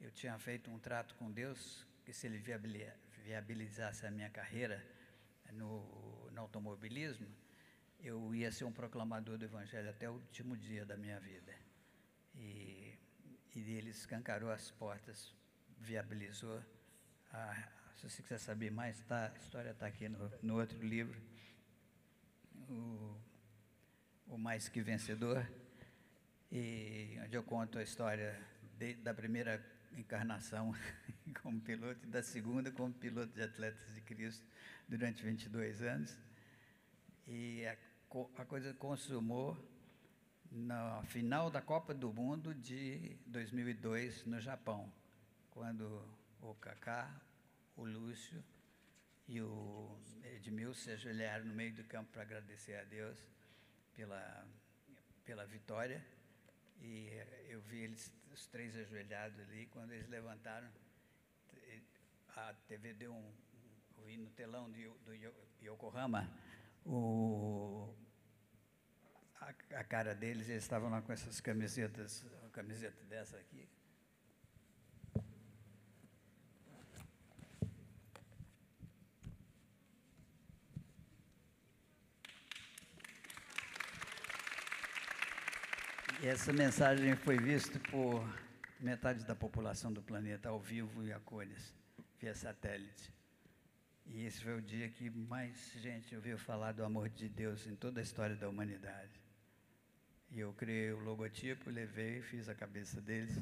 Eu 0.00 0.10
tinha 0.10 0.38
feito 0.38 0.70
um 0.70 0.78
trato 0.78 1.14
com 1.14 1.30
Deus 1.30 1.86
que, 2.04 2.12
se 2.12 2.26
Ele 2.26 2.38
viabilizasse 3.24 4.06
a 4.06 4.10
minha 4.10 4.30
carreira 4.30 4.84
no, 5.52 6.30
no 6.30 6.40
automobilismo, 6.40 7.28
eu 8.00 8.34
ia 8.34 8.50
ser 8.52 8.64
um 8.64 8.72
proclamador 8.72 9.38
do 9.38 9.44
Evangelho 9.44 9.90
até 9.90 10.08
o 10.08 10.14
último 10.14 10.56
dia 10.56 10.84
da 10.84 10.96
minha 10.96 11.18
vida. 11.18 11.54
E, 12.34 12.96
e 13.54 13.72
ele 13.72 13.90
escancarou 13.90 14.50
as 14.50 14.70
portas, 14.70 15.34
viabilizou. 15.78 16.62
A, 17.32 17.54
se 17.96 18.08
você 18.08 18.22
quiser 18.22 18.38
saber 18.38 18.70
mais, 18.70 19.00
tá, 19.00 19.32
a 19.34 19.38
história 19.38 19.70
está 19.70 19.86
aqui 19.86 20.08
no, 20.08 20.30
no, 20.42 20.58
outro 20.58 20.80
livro, 20.80 21.20
o, 22.68 23.16
o 24.28 24.38
Mais 24.38 24.68
Que 24.68 24.80
Vencedor, 24.80 25.46
e 26.50 27.18
onde 27.24 27.36
eu 27.36 27.42
conto 27.42 27.78
a 27.78 27.82
história 27.82 28.40
de, 28.78 28.94
da 28.94 29.12
primeira 29.12 29.62
encarnação 29.96 30.74
como 31.42 31.60
piloto 31.60 32.00
e 32.04 32.06
da 32.06 32.22
segunda 32.22 32.70
como 32.70 32.92
piloto 32.94 33.32
de 33.34 33.42
atletas 33.42 33.94
de 33.94 34.00
Cristo 34.00 34.46
durante 34.88 35.22
22 35.22 35.82
anos. 35.82 36.16
E 37.26 37.66
a, 37.66 37.76
a 38.38 38.44
coisa 38.44 38.72
consumou 38.74 39.56
na 40.50 41.02
final 41.04 41.50
da 41.50 41.60
Copa 41.60 41.92
do 41.92 42.12
Mundo 42.12 42.54
de 42.54 43.16
2002 43.26 44.24
no 44.24 44.40
Japão, 44.40 44.90
quando 45.50 46.02
o 46.40 46.54
Kaká, 46.54 47.20
o 47.76 47.84
Lúcio 47.84 48.42
e 49.26 49.40
o 49.40 49.98
Edmilson 50.24 50.80
se 50.80 50.90
ajoelharam 50.92 51.44
no 51.44 51.54
meio 51.54 51.74
do 51.74 51.84
campo 51.84 52.10
para 52.12 52.22
agradecer 52.22 52.74
a 52.74 52.84
Deus 52.84 53.18
pela, 53.94 54.46
pela 55.24 55.46
vitória. 55.46 56.04
E 56.80 57.10
eu 57.48 57.60
vi 57.62 57.78
eles, 57.78 58.12
os 58.32 58.46
três 58.46 58.76
ajoelhados 58.76 59.38
ali, 59.40 59.66
quando 59.66 59.92
eles 59.92 60.08
levantaram, 60.08 60.70
a 62.36 62.54
TV 62.66 62.94
deu 62.94 63.12
um. 63.12 63.32
Eu 63.96 64.04
vi 64.04 64.16
no 64.16 64.30
telão 64.30 64.70
do, 64.70 64.94
do 64.98 65.12
Yokohama 65.60 66.30
o, 66.88 67.94
a, 69.40 69.48
a 69.80 69.84
cara 69.84 70.14
deles, 70.14 70.48
eles 70.48 70.62
estavam 70.62 70.88
lá 70.90 71.02
com 71.02 71.12
essas 71.12 71.40
camisetas, 71.40 72.24
uma 72.40 72.50
camiseta 72.50 73.02
dessa 73.04 73.36
aqui, 73.36 73.68
essa 86.26 86.52
mensagem 86.52 87.14
foi 87.14 87.38
vista 87.38 87.78
por 87.90 88.28
metade 88.80 89.24
da 89.24 89.36
população 89.36 89.92
do 89.92 90.02
planeta 90.02 90.48
ao 90.48 90.58
vivo 90.58 91.04
e 91.04 91.12
a 91.12 91.20
cores, 91.20 91.72
via 92.20 92.34
satélite. 92.34 93.12
E 94.04 94.24
esse 94.24 94.42
foi 94.42 94.56
o 94.56 94.62
dia 94.62 94.88
que 94.88 95.08
mais 95.10 95.72
gente 95.76 96.16
ouviu 96.16 96.36
falar 96.36 96.72
do 96.72 96.84
amor 96.84 97.08
de 97.08 97.28
Deus 97.28 97.66
em 97.66 97.76
toda 97.76 98.00
a 98.00 98.02
história 98.02 98.34
da 98.34 98.48
humanidade. 98.48 99.20
E 100.32 100.40
eu 100.40 100.52
criei 100.54 100.92
o 100.92 100.98
logotipo, 100.98 101.70
levei 101.70 102.18
e 102.18 102.22
fiz 102.22 102.48
a 102.48 102.54
cabeça 102.54 103.00
deles 103.00 103.34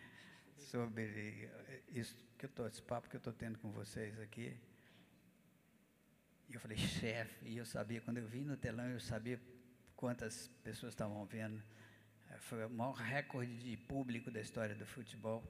sobre 0.56 1.50
isso 1.88 2.16
que 2.38 2.46
eu 2.46 2.50
tô, 2.50 2.66
esse 2.66 2.80
papo 2.80 3.08
que 3.08 3.16
eu 3.16 3.18
estou 3.18 3.32
tendo 3.32 3.58
com 3.58 3.70
vocês 3.70 4.18
aqui. 4.18 4.56
E 6.48 6.54
eu 6.54 6.60
falei, 6.60 6.78
chefe, 6.78 7.46
e 7.46 7.58
eu 7.58 7.66
sabia, 7.66 8.00
quando 8.00 8.18
eu 8.18 8.26
vi 8.26 8.44
no 8.44 8.56
telão, 8.56 8.88
eu 8.88 9.00
sabia 9.00 9.38
quantas 9.94 10.48
pessoas 10.62 10.92
estavam 10.92 11.24
vendo 11.26 11.62
foi 12.40 12.64
o 12.64 12.70
maior 12.70 12.94
recorde 12.94 13.54
de 13.58 13.76
público 13.76 14.30
da 14.30 14.40
história 14.40 14.74
do 14.74 14.86
futebol, 14.86 15.42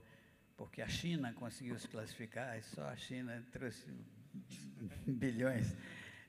porque 0.56 0.82
a 0.82 0.88
China 0.88 1.32
conseguiu 1.32 1.78
se 1.78 1.88
classificar, 1.88 2.58
e 2.58 2.62
só 2.62 2.88
a 2.88 2.96
China 2.96 3.44
trouxe 3.52 3.86
bilhões 5.06 5.76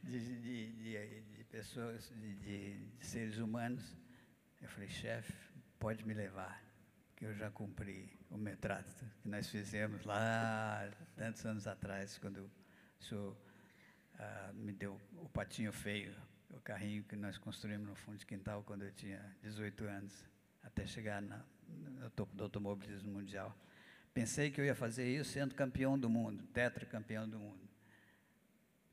de, 0.04 0.20
de, 0.20 0.72
de, 0.74 1.22
de 1.22 1.44
pessoas, 1.46 2.12
de, 2.42 2.80
seres 3.00 3.38
humanos. 3.38 3.96
Eu 4.62 4.70
falei, 4.70 4.90
chefe, 4.90 5.34
pode 5.80 6.06
me 6.06 6.14
levar, 6.14 6.64
que 7.16 7.26
eu 7.26 7.34
já 7.36 7.50
cumpri 7.52 8.12
o 8.30 8.38
metrato 8.38 9.06
que 9.22 9.30
nós 9.30 9.50
fizemos 9.50 10.04
lá 10.04 10.90
tantos 11.16 11.46
anos 11.46 11.68
atrás, 11.68 12.18
quando 12.18 12.50
o 13.00 13.04
senhor 13.04 13.38
ah, 14.18 14.52
me 14.54 14.72
deu 14.72 15.00
o 15.18 15.30
patinho 15.30 15.72
feio, 15.72 16.16
o 16.50 16.60
carrinho 16.62 17.04
que 17.04 17.16
nós 17.16 17.38
construímos 17.38 17.88
no 17.88 17.96
fundo 17.96 18.18
de 18.18 18.26
quintal 18.26 18.64
quando 18.64 18.84
eu 18.84 18.92
tinha 18.92 19.36
18 19.42 19.84
anos 19.86 20.35
até 20.76 20.86
chegar 20.86 21.22
na, 21.22 21.42
no 22.02 22.10
topo 22.10 22.36
do 22.36 22.44
automobilismo 22.44 23.10
mundial. 23.10 23.58
Pensei 24.14 24.52
que 24.52 24.60
eu 24.60 24.66
ia 24.66 24.76
fazer 24.76 25.08
isso 25.08 25.32
sendo 25.32 25.56
campeão 25.56 25.98
do 25.98 26.10
mundo, 26.10 26.46
tetracampeão 26.48 27.28
do 27.28 27.40
mundo. 27.40 27.66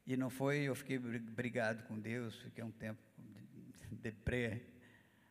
E 0.07 0.17
não 0.17 0.31
foi, 0.31 0.61
eu 0.63 0.75
fiquei 0.77 0.99
brigado 0.99 1.83
com 1.85 1.99
Deus, 1.99 2.37
fiquei 2.37 2.63
um 2.63 2.71
tempo 2.71 3.01
deprê, 3.91 4.63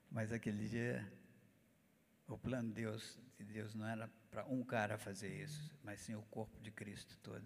mas 0.09 0.31
aquele 0.31 0.67
dia 0.67 1.09
o 2.27 2.37
plano 2.37 2.69
de 2.69 2.75
Deus, 2.75 3.19
de 3.37 3.45
Deus 3.45 3.73
não 3.73 3.85
era 3.85 4.09
para 4.29 4.45
um 4.45 4.63
cara 4.63 4.97
fazer 4.97 5.43
isso, 5.43 5.73
mas 5.83 5.99
sim 6.01 6.15
o 6.15 6.21
corpo 6.23 6.59
de 6.61 6.71
Cristo 6.71 7.17
todo. 7.21 7.45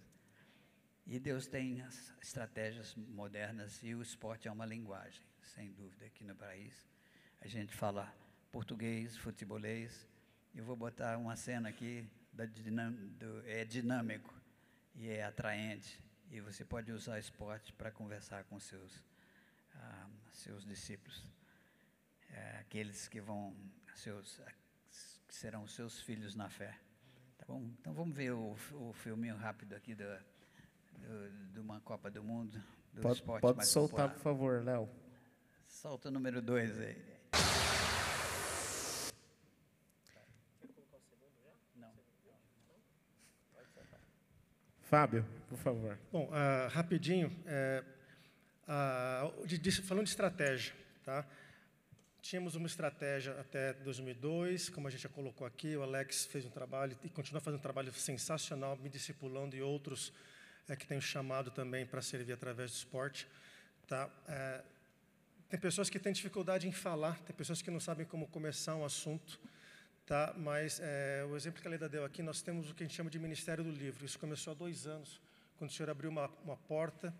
E 1.05 1.19
Deus 1.19 1.47
tem 1.47 1.81
as 1.81 2.13
estratégias 2.21 2.95
modernas 2.95 3.81
e 3.83 3.93
o 3.93 4.01
esporte 4.01 4.47
é 4.47 4.51
uma 4.51 4.65
linguagem, 4.65 5.23
sem 5.41 5.71
dúvida, 5.71 6.05
aqui 6.05 6.23
no 6.23 6.35
país. 6.35 6.73
A 7.41 7.47
gente 7.47 7.75
fala 7.75 8.13
português, 8.55 9.17
futebolês. 9.17 10.07
Eu 10.55 10.63
vou 10.63 10.77
botar 10.77 11.17
uma 11.17 11.35
cena 11.35 11.67
aqui, 11.67 12.07
da 12.31 12.45
do, 12.45 13.45
é 13.45 13.65
dinâmico 13.65 14.33
e 14.95 15.09
é 15.09 15.25
atraente. 15.25 16.01
E 16.31 16.39
você 16.39 16.63
pode 16.63 16.89
usar 16.93 17.19
esporte 17.19 17.73
para 17.73 17.91
conversar 17.91 18.45
com 18.45 18.57
seus, 18.57 19.03
ah, 19.75 20.07
seus 20.31 20.63
discípulos, 20.63 21.27
é, 22.31 22.59
aqueles 22.59 23.09
que 23.09 23.19
vão, 23.19 23.53
seus, 23.93 24.39
que 25.27 25.35
serão 25.35 25.67
seus 25.67 25.99
filhos 25.99 26.33
na 26.33 26.47
fé. 26.47 26.79
Tá 27.37 27.43
bom? 27.45 27.61
Então 27.81 27.93
vamos 27.93 28.15
ver 28.15 28.31
o, 28.31 28.55
o 28.71 28.93
filminho 28.93 29.35
rápido 29.35 29.75
aqui 29.75 29.93
do, 29.93 30.05
de 31.51 31.59
uma 31.59 31.81
Copa 31.81 32.09
do 32.09 32.23
Mundo, 32.23 32.57
do 32.93 33.01
pode, 33.01 33.15
esporte 33.15 33.41
Pode 33.41 33.67
soltar, 33.67 34.07
popular. 34.07 34.13
por 34.13 34.21
favor, 34.21 34.63
Léo. 34.63 34.89
Solta 35.67 36.07
o 36.07 36.11
número 36.11 36.41
dois 36.41 36.79
aí. 36.79 37.15
Fábio, 44.85 45.25
por 45.49 45.57
favor. 45.57 45.97
Bom, 46.11 46.25
uh, 46.25 46.69
rapidinho, 46.69 47.35
é, 47.47 47.83
uh, 48.67 49.47
de, 49.47 49.57
de, 49.57 49.71
falando 49.81 50.03
de 50.03 50.11
estratégia, 50.11 50.75
tá? 51.03 51.25
Tínhamos 52.21 52.53
uma 52.55 52.67
estratégia 52.67 53.39
até 53.39 53.73
2002, 53.73 54.69
como 54.69 54.87
a 54.87 54.91
gente 54.91 55.01
já 55.01 55.09
colocou 55.09 55.45
aqui, 55.45 55.75
o 55.75 55.81
Alex 55.81 56.27
fez 56.27 56.45
um 56.45 56.51
trabalho 56.51 56.95
e 57.03 57.09
continua 57.09 57.41
fazendo 57.41 57.59
um 57.59 57.63
trabalho 57.63 57.91
sensacional, 57.93 58.77
me 58.77 58.87
discipulando 58.87 59.55
e 59.55 59.61
outros 59.61 60.13
é, 60.67 60.75
que 60.75 60.85
têm 60.85 61.01
chamado 61.01 61.49
também 61.49 61.83
para 61.83 62.01
servir 62.03 62.33
através 62.33 62.69
do 62.69 62.75
esporte. 62.75 63.27
Tá? 63.87 64.07
É, 64.27 64.61
tem 65.49 65.59
pessoas 65.59 65.89
que 65.89 65.97
têm 65.97 66.13
dificuldade 66.13 66.67
em 66.67 66.71
falar, 66.71 67.19
tem 67.21 67.35
pessoas 67.35 67.59
que 67.59 67.71
não 67.71 67.79
sabem 67.79 68.05
como 68.05 68.27
começar 68.27 68.75
um 68.75 68.85
assunto. 68.85 69.39
Tá? 70.05 70.35
Mas 70.37 70.79
é, 70.83 71.25
o 71.27 71.35
exemplo 71.35 71.59
que 71.59 71.67
a 71.67 71.71
Leda 71.71 71.89
deu 71.89 72.05
aqui, 72.05 72.21
nós 72.21 72.41
temos 72.41 72.69
o 72.69 72.75
que 72.75 72.83
a 72.83 72.85
gente 72.85 72.95
chama 72.95 73.09
de 73.09 73.17
Ministério 73.17 73.63
do 73.63 73.71
Livro. 73.71 74.05
Isso 74.05 74.19
começou 74.19 74.51
há 74.51 74.53
dois 74.53 74.85
anos, 74.85 75.19
quando 75.57 75.71
o 75.71 75.73
senhor 75.73 75.89
abriu 75.89 76.11
uma, 76.11 76.29
uma 76.43 76.55
porta 76.55 77.11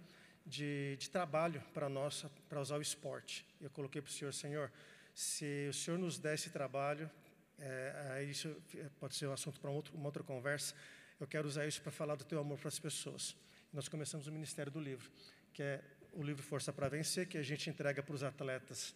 de, 0.45 0.95
de 0.99 1.09
trabalho 1.09 1.63
para 1.73 1.89
nós, 1.89 2.25
para 2.47 2.61
usar 2.61 2.77
o 2.77 2.81
esporte. 2.81 3.43
Eu 3.59 3.71
coloquei 3.71 4.01
para 4.03 4.09
o 4.09 4.11
senhor, 4.11 4.31
senhor, 4.31 4.71
se 5.15 5.67
o 5.67 5.73
senhor 5.73 5.97
nos 5.97 6.19
der 6.19 6.35
esse 6.35 6.51
trabalho, 6.51 7.09
é, 7.57 8.23
isso 8.29 8.55
pode 8.99 9.15
ser 9.15 9.27
um 9.27 9.33
assunto 9.33 9.59
para 9.59 9.71
um 9.71 9.81
uma 9.93 10.05
outra 10.05 10.21
conversa, 10.21 10.75
eu 11.19 11.25
quero 11.25 11.47
usar 11.47 11.65
isso 11.65 11.81
para 11.81 11.91
falar 11.91 12.15
do 12.15 12.23
teu 12.23 12.39
amor 12.39 12.59
para 12.59 12.67
as 12.67 12.77
pessoas. 12.77 13.35
Nós 13.73 13.87
começamos 13.87 14.27
o 14.27 14.31
Ministério 14.31 14.71
do 14.71 14.79
Livro, 14.79 15.09
que 15.53 15.63
é 15.63 15.81
o 16.13 16.21
livro 16.21 16.43
Força 16.43 16.71
para 16.71 16.87
Vencer, 16.87 17.27
que 17.27 17.37
a 17.37 17.41
gente 17.41 17.67
entrega 17.69 18.03
para 18.03 18.13
os 18.13 18.21
atletas 18.21 18.93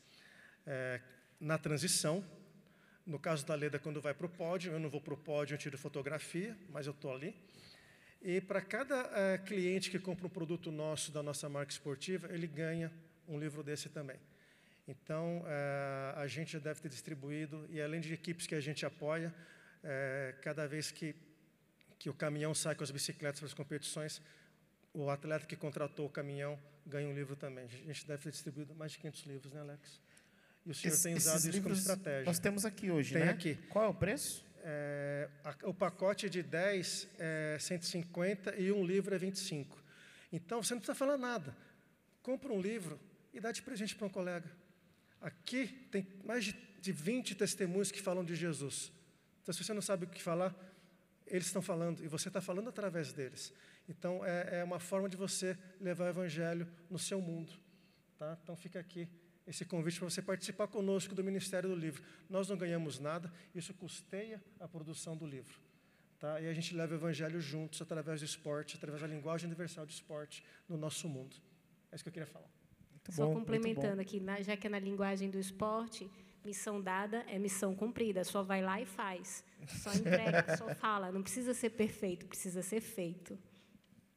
é, 0.68 1.02
na 1.40 1.58
transição, 1.58 2.24
no 3.10 3.18
caso 3.18 3.44
da 3.44 3.56
Leda, 3.56 3.80
quando 3.80 4.00
vai 4.00 4.14
para 4.14 4.28
o 4.28 4.30
pódio, 4.30 4.72
eu 4.72 4.80
não 4.80 4.88
vou 4.88 5.02
para 5.02 5.16
o 5.16 5.18
pódio, 5.18 5.56
eu 5.56 5.58
tiro 5.58 5.76
fotografia, 5.80 6.56
mas 6.70 6.86
eu 6.86 6.92
estou 6.92 7.12
ali. 7.12 7.36
E 8.22 8.40
para 8.40 8.62
cada 8.62 9.02
uh, 9.04 9.44
cliente 9.46 9.90
que 9.90 9.98
compra 9.98 10.28
um 10.28 10.30
produto 10.30 10.72
nosso, 10.72 11.12
da 11.12 11.24
nossa 11.24 11.50
marca 11.50 11.72
esportiva, 11.72 12.32
ele 12.32 12.46
ganha 12.46 12.92
um 13.28 13.40
livro 13.40 13.64
desse 13.64 13.90
também. 13.90 14.20
Então, 14.88 15.40
uh, 15.40 16.20
a 16.20 16.28
gente 16.28 16.54
já 16.54 16.60
deve 16.60 16.82
ter 16.82 16.90
distribuído, 16.90 17.66
e 17.72 17.82
além 17.82 18.00
de 18.00 18.14
equipes 18.14 18.46
que 18.46 18.54
a 18.54 18.62
gente 18.62 18.86
apoia, 18.86 19.34
uh, 19.84 20.42
cada 20.44 20.68
vez 20.68 20.92
que, 20.92 21.16
que 21.98 22.12
o 22.12 22.14
caminhão 22.14 22.54
sai 22.54 22.76
com 22.76 22.84
as 22.84 22.92
bicicletas 22.92 23.40
para 23.40 23.48
as 23.48 23.56
competições, 23.56 24.22
o 24.94 25.10
atleta 25.10 25.48
que 25.48 25.56
contratou 25.56 26.06
o 26.06 26.10
caminhão 26.10 26.60
ganha 26.86 27.08
um 27.08 27.14
livro 27.14 27.36
também. 27.36 27.66
A 27.66 27.68
gente 27.68 28.06
deve 28.06 28.22
ter 28.22 28.32
distribuído 28.32 28.76
mais 28.76 28.92
de 28.92 29.00
500 29.00 29.24
livros, 29.24 29.54
né, 29.54 29.62
Alex? 29.62 30.00
E 30.66 30.72
o 30.72 30.76
senhor 30.76 30.98
tem 30.98 31.16
usado 31.16 31.50
isso 31.50 31.62
como 31.62 31.74
estratégia. 31.74 32.26
Nós 32.26 32.40
temos 32.40 32.66
aqui 32.66 32.92
hoje, 32.92 33.14
tem 33.14 33.26
né? 33.26 33.32
aqui. 33.32 33.56
Qual 33.70 33.86
é 33.86 33.88
o 33.88 33.94
preço? 33.94 34.46
É, 34.64 35.30
a, 35.44 35.56
o 35.64 35.74
pacote 35.74 36.30
de 36.30 36.44
10 36.44 37.08
é 37.18 37.58
150 37.60 38.56
e 38.56 38.72
um 38.72 38.86
livro 38.86 39.16
é 39.16 39.18
25. 39.18 39.82
Então, 40.32 40.62
você 40.62 40.74
não 40.74 40.82
precisa 40.82 40.96
falar 40.96 41.18
nada. 41.18 41.56
Compra 42.22 42.54
um 42.54 42.62
livro 42.62 43.00
e 43.34 43.40
dá 43.40 43.52
de 43.52 43.62
presente 43.62 43.96
para 43.96 44.06
um 44.06 44.10
colega. 44.10 44.50
Aqui 45.22 45.68
tem 45.92 46.08
mais 46.24 46.46
de, 46.46 46.54
de 46.82 46.92
20 46.92 47.36
testemunhos 47.36 47.92
que 47.92 48.02
falam 48.02 48.24
de 48.24 48.36
Jesus. 48.36 48.92
Então, 49.42 49.54
se 49.54 49.64
você 49.64 49.74
não 49.74 49.82
sabe 49.82 50.06
o 50.06 50.08
que 50.08 50.22
falar, 50.22 50.56
eles 51.26 51.48
estão 51.48 51.62
falando 51.62 52.04
e 52.04 52.08
você 52.08 52.28
está 52.28 52.42
falando 52.42 52.70
através 52.70 53.12
deles. 53.14 53.54
Então, 53.88 54.24
é, 54.24 54.60
é 54.60 54.64
uma 54.64 54.80
forma 54.80 55.10
de 55.10 55.18
você 55.18 55.58
levar 55.80 56.06
o 56.06 56.10
evangelho 56.10 56.68
no 56.90 57.00
seu 57.00 57.20
mundo. 57.20 57.52
Tá? 58.18 58.38
Então, 58.44 58.56
fica 58.56 58.80
aqui 58.80 59.10
esse 59.50 59.66
convite 59.66 59.98
para 60.00 60.10
você 60.10 60.22
participar 60.22 60.68
conosco 60.68 61.16
do 61.16 61.24
Ministério 61.24 61.68
do 61.68 61.76
Livro. 61.76 62.04
Nós 62.30 62.48
não 62.48 62.56
ganhamos 62.56 63.00
nada, 63.00 63.32
isso 63.54 63.74
custeia 63.74 64.42
a 64.60 64.68
produção 64.68 65.18
do 65.18 65.26
livro. 65.26 65.60
Tá? 66.20 66.40
E 66.40 66.48
a 66.48 66.54
gente 66.54 66.76
leva 66.76 66.94
o 66.94 66.98
evangelho 66.98 67.42
juntos 67.42 67.82
através 67.82 68.22
do 68.22 68.26
esporte, 68.26 68.78
através 68.78 69.02
da 69.02 69.08
linguagem 69.08 69.48
universal 69.48 69.86
de 69.86 69.94
esporte 69.94 70.44
no 70.68 70.78
nosso 70.78 71.10
mundo. 71.10 71.36
É 71.92 71.96
isso 71.96 72.04
que 72.04 72.10
eu 72.10 72.14
queria 72.14 72.28
falar. 72.28 72.50
Muito 72.92 73.12
Só 73.12 73.26
bom, 73.26 73.34
complementando 73.34 74.00
aqui, 74.00 74.24
já 74.42 74.56
que 74.56 74.68
é 74.68 74.70
na 74.70 74.80
linguagem 74.80 75.30
do 75.32 75.40
esporte, 75.40 76.10
Missão 76.44 76.82
dada 76.82 77.26
é 77.28 77.38
missão 77.38 77.76
cumprida. 77.76 78.24
Só 78.24 78.44
vai 78.44 78.62
lá 78.62 78.80
e 78.82 78.86
faz. 78.86 79.44
Só 79.68 79.94
entrega, 79.94 80.56
só 80.56 80.74
fala. 80.76 81.12
Não 81.12 81.22
precisa 81.22 81.54
ser 81.54 81.72
perfeito, 81.72 82.26
precisa 82.26 82.62
ser 82.62 82.82
feito. 82.82 83.38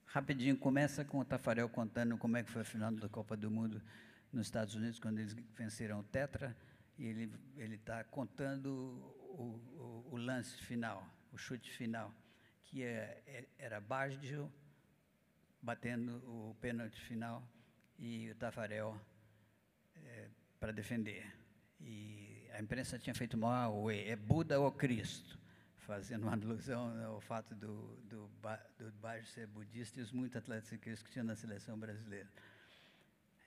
Rapidinho, 0.07 0.57
começa 0.57 1.05
com 1.05 1.19
o 1.19 1.25
Tafarel 1.25 1.69
contando 1.69 2.17
como 2.17 2.37
é 2.37 2.43
que 2.43 2.51
foi 2.51 2.63
a 2.63 2.65
final 2.65 2.93
da 2.93 3.09
Copa 3.09 3.37
do 3.37 3.51
Mundo 3.51 3.83
nos 4.33 4.47
Estados 4.47 4.75
Unidos, 4.75 4.99
quando 4.99 5.19
eles 5.19 5.35
venceram 5.55 6.01
o 6.01 6.05
Tetra, 6.05 6.57
e 6.99 7.07
ele 7.57 7.75
está 7.75 8.03
contando 8.05 8.69
o, 8.69 9.43
o, 9.79 10.09
o, 10.13 10.17
lance 10.17 10.57
final, 10.63 11.07
o 11.33 11.39
chute 11.39 11.71
final, 11.71 12.13
que 12.65 12.83
é, 12.83 13.23
é, 13.27 13.45
era 13.59 13.81
Baggio 13.81 14.51
batendo 15.61 16.17
o 16.29 16.57
pênalti 16.61 17.01
final 17.01 17.43
e 17.99 18.31
o 18.31 18.35
Tafarel 18.35 19.01
é, 19.97 20.29
para 20.59 20.73
defender. 20.73 21.27
E 21.81 22.47
a 22.53 22.61
imprensa 22.61 22.99
tinha 22.99 23.15
feito 23.15 23.37
mal, 23.37 23.91
é 23.91 24.17
Buda 24.17 24.61
ou 24.61 24.71
Cristo? 24.71 25.39
Fazendo 25.79 26.23
uma 26.23 26.33
alusão 26.33 27.05
ao 27.05 27.21
fato 27.21 27.55
do, 27.55 27.97
do, 28.05 28.31
do 28.79 28.93
Baggio 29.01 29.27
ser 29.27 29.47
budista 29.49 29.99
e 29.99 30.03
os 30.03 30.13
muitos 30.13 30.37
atletas 30.37 30.69
ciclistas 30.69 31.03
que 31.03 31.13
tinham 31.13 31.27
na 31.27 31.35
seleção 31.35 31.79
brasileira. 31.79 32.29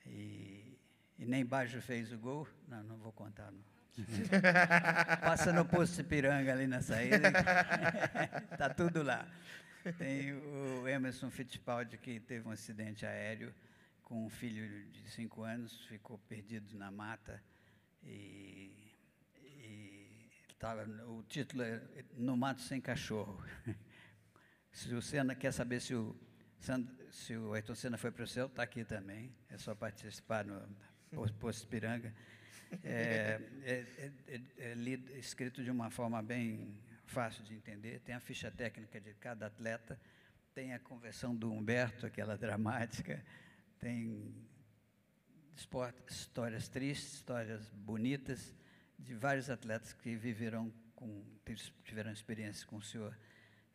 E, 0.05 0.64
e 1.17 1.25
nem 1.25 1.45
Baggio 1.45 1.81
fez 1.81 2.11
o 2.11 2.17
gol. 2.17 2.47
Não, 2.67 2.83
não 2.83 2.97
vou 2.97 3.11
contar, 3.11 3.51
não. 3.51 3.63
Passa 5.21 5.53
no 5.53 5.65
posto 5.65 5.95
de 5.95 6.03
Piranga 6.03 6.51
ali 6.51 6.67
na 6.67 6.81
saída. 6.81 7.31
Está 8.51 8.69
tudo 8.75 9.03
lá. 9.03 9.25
Tem 9.97 10.33
o 10.33 10.87
Emerson 10.87 11.29
Fittipaldi 11.29 11.97
que 11.97 12.19
teve 12.19 12.47
um 12.47 12.51
acidente 12.51 13.05
aéreo 13.05 13.53
com 14.03 14.25
um 14.25 14.29
filho 14.29 14.85
de 14.91 15.09
cinco 15.09 15.43
anos, 15.43 15.85
ficou 15.85 16.17
perdido 16.27 16.77
na 16.77 16.91
mata 16.91 17.41
e, 18.03 18.93
e 19.41 20.29
tava, 20.59 20.83
o 21.07 21.23
título 21.23 21.63
é 21.63 21.81
No 22.15 22.35
Mato 22.35 22.61
Sem 22.61 22.81
Cachorro. 22.81 23.43
Se 24.71 24.93
o 24.93 25.01
Senna 25.01 25.33
quer 25.33 25.53
saber 25.53 25.79
se 25.79 25.95
o, 25.95 26.13
se 27.09 27.37
o 27.37 27.53
Ayrton 27.53 27.75
Senna 27.75 27.97
foi 27.97 28.11
para 28.11 28.25
o 28.25 28.27
céu, 28.27 28.47
está 28.47 28.61
aqui 28.61 28.83
também. 28.83 29.33
É 29.49 29.57
só 29.57 29.73
participar 29.73 30.43
no 30.43 30.61
Posto 31.39 31.67
Piranga. 31.67 32.13
É, 32.83 33.39
é, 33.63 34.11
é, 34.27 34.41
é 34.57 35.17
escrito 35.17 35.63
de 35.63 35.71
uma 35.71 35.89
forma 35.89 36.21
bem 36.21 36.77
fácil 37.05 37.43
de 37.43 37.53
entender. 37.53 37.99
Tem 37.99 38.15
a 38.15 38.19
ficha 38.19 38.51
técnica 38.51 38.99
de 38.99 39.13
cada 39.13 39.47
atleta, 39.47 39.99
tem 40.53 40.73
a 40.73 40.79
conversão 40.79 41.35
do 41.35 41.51
Humberto, 41.51 42.05
aquela 42.05 42.37
dramática, 42.37 43.23
tem 43.79 44.33
histórias 46.07 46.67
tristes, 46.67 47.15
histórias 47.15 47.69
bonitas 47.69 48.53
de 48.97 49.13
vários 49.13 49.49
atletas 49.49 49.93
que 49.93 50.15
viveram 50.15 50.73
com, 50.95 51.23
tiveram 51.83 52.11
experiência 52.11 52.65
com 52.65 52.77
o 52.77 52.81
senhor 52.81 53.17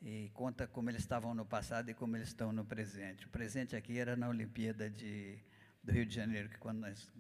e 0.02 0.30
conta 0.32 0.66
como 0.66 0.90
eles 0.90 1.02
estavam 1.02 1.34
no 1.34 1.44
passado 1.44 1.90
e 1.90 1.94
como 1.94 2.16
eles 2.16 2.28
estão 2.28 2.52
no 2.52 2.64
presente. 2.64 3.26
O 3.26 3.28
presente 3.28 3.76
aqui 3.76 3.98
era 3.98 4.16
na 4.16 4.28
Olimpíada 4.28 4.88
de, 4.88 5.38
do 5.82 5.92
Rio 5.92 6.06
de 6.06 6.14
Janeiro, 6.14 6.48
que 6.48 6.58
quando 6.58 6.80
nós 6.80 7.10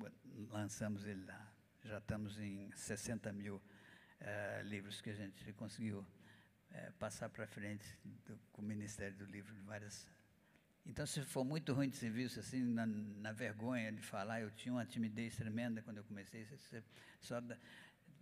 lançamos 0.50 1.06
ele 1.06 1.24
lá. 1.24 1.52
Já 1.84 1.98
estamos 1.98 2.38
em 2.38 2.70
60 2.72 3.32
mil 3.32 3.56
uh, 3.56 4.62
livros 4.64 5.00
que 5.00 5.10
a 5.10 5.14
gente 5.14 5.52
conseguiu 5.54 6.00
uh, 6.00 6.92
passar 6.98 7.28
para 7.30 7.46
frente 7.46 7.86
do, 8.26 8.38
com 8.52 8.62
o 8.62 8.64
Ministério 8.64 9.16
do 9.16 9.24
Livro, 9.24 9.54
várias. 9.64 10.06
Então, 10.84 11.06
se 11.06 11.22
for 11.22 11.44
muito 11.44 11.72
ruim 11.72 11.88
de 11.88 11.96
serviço, 11.96 12.40
assim, 12.40 12.62
na, 12.62 12.86
na 12.86 13.32
vergonha 13.32 13.92
de 13.92 14.02
falar, 14.02 14.40
eu 14.40 14.50
tinha 14.50 14.72
uma 14.72 14.84
timidez 14.84 15.36
tremenda 15.36 15.82
quando 15.82 15.98
eu 15.98 16.04
comecei, 16.04 16.44
você 16.44 16.82
só 17.20 17.40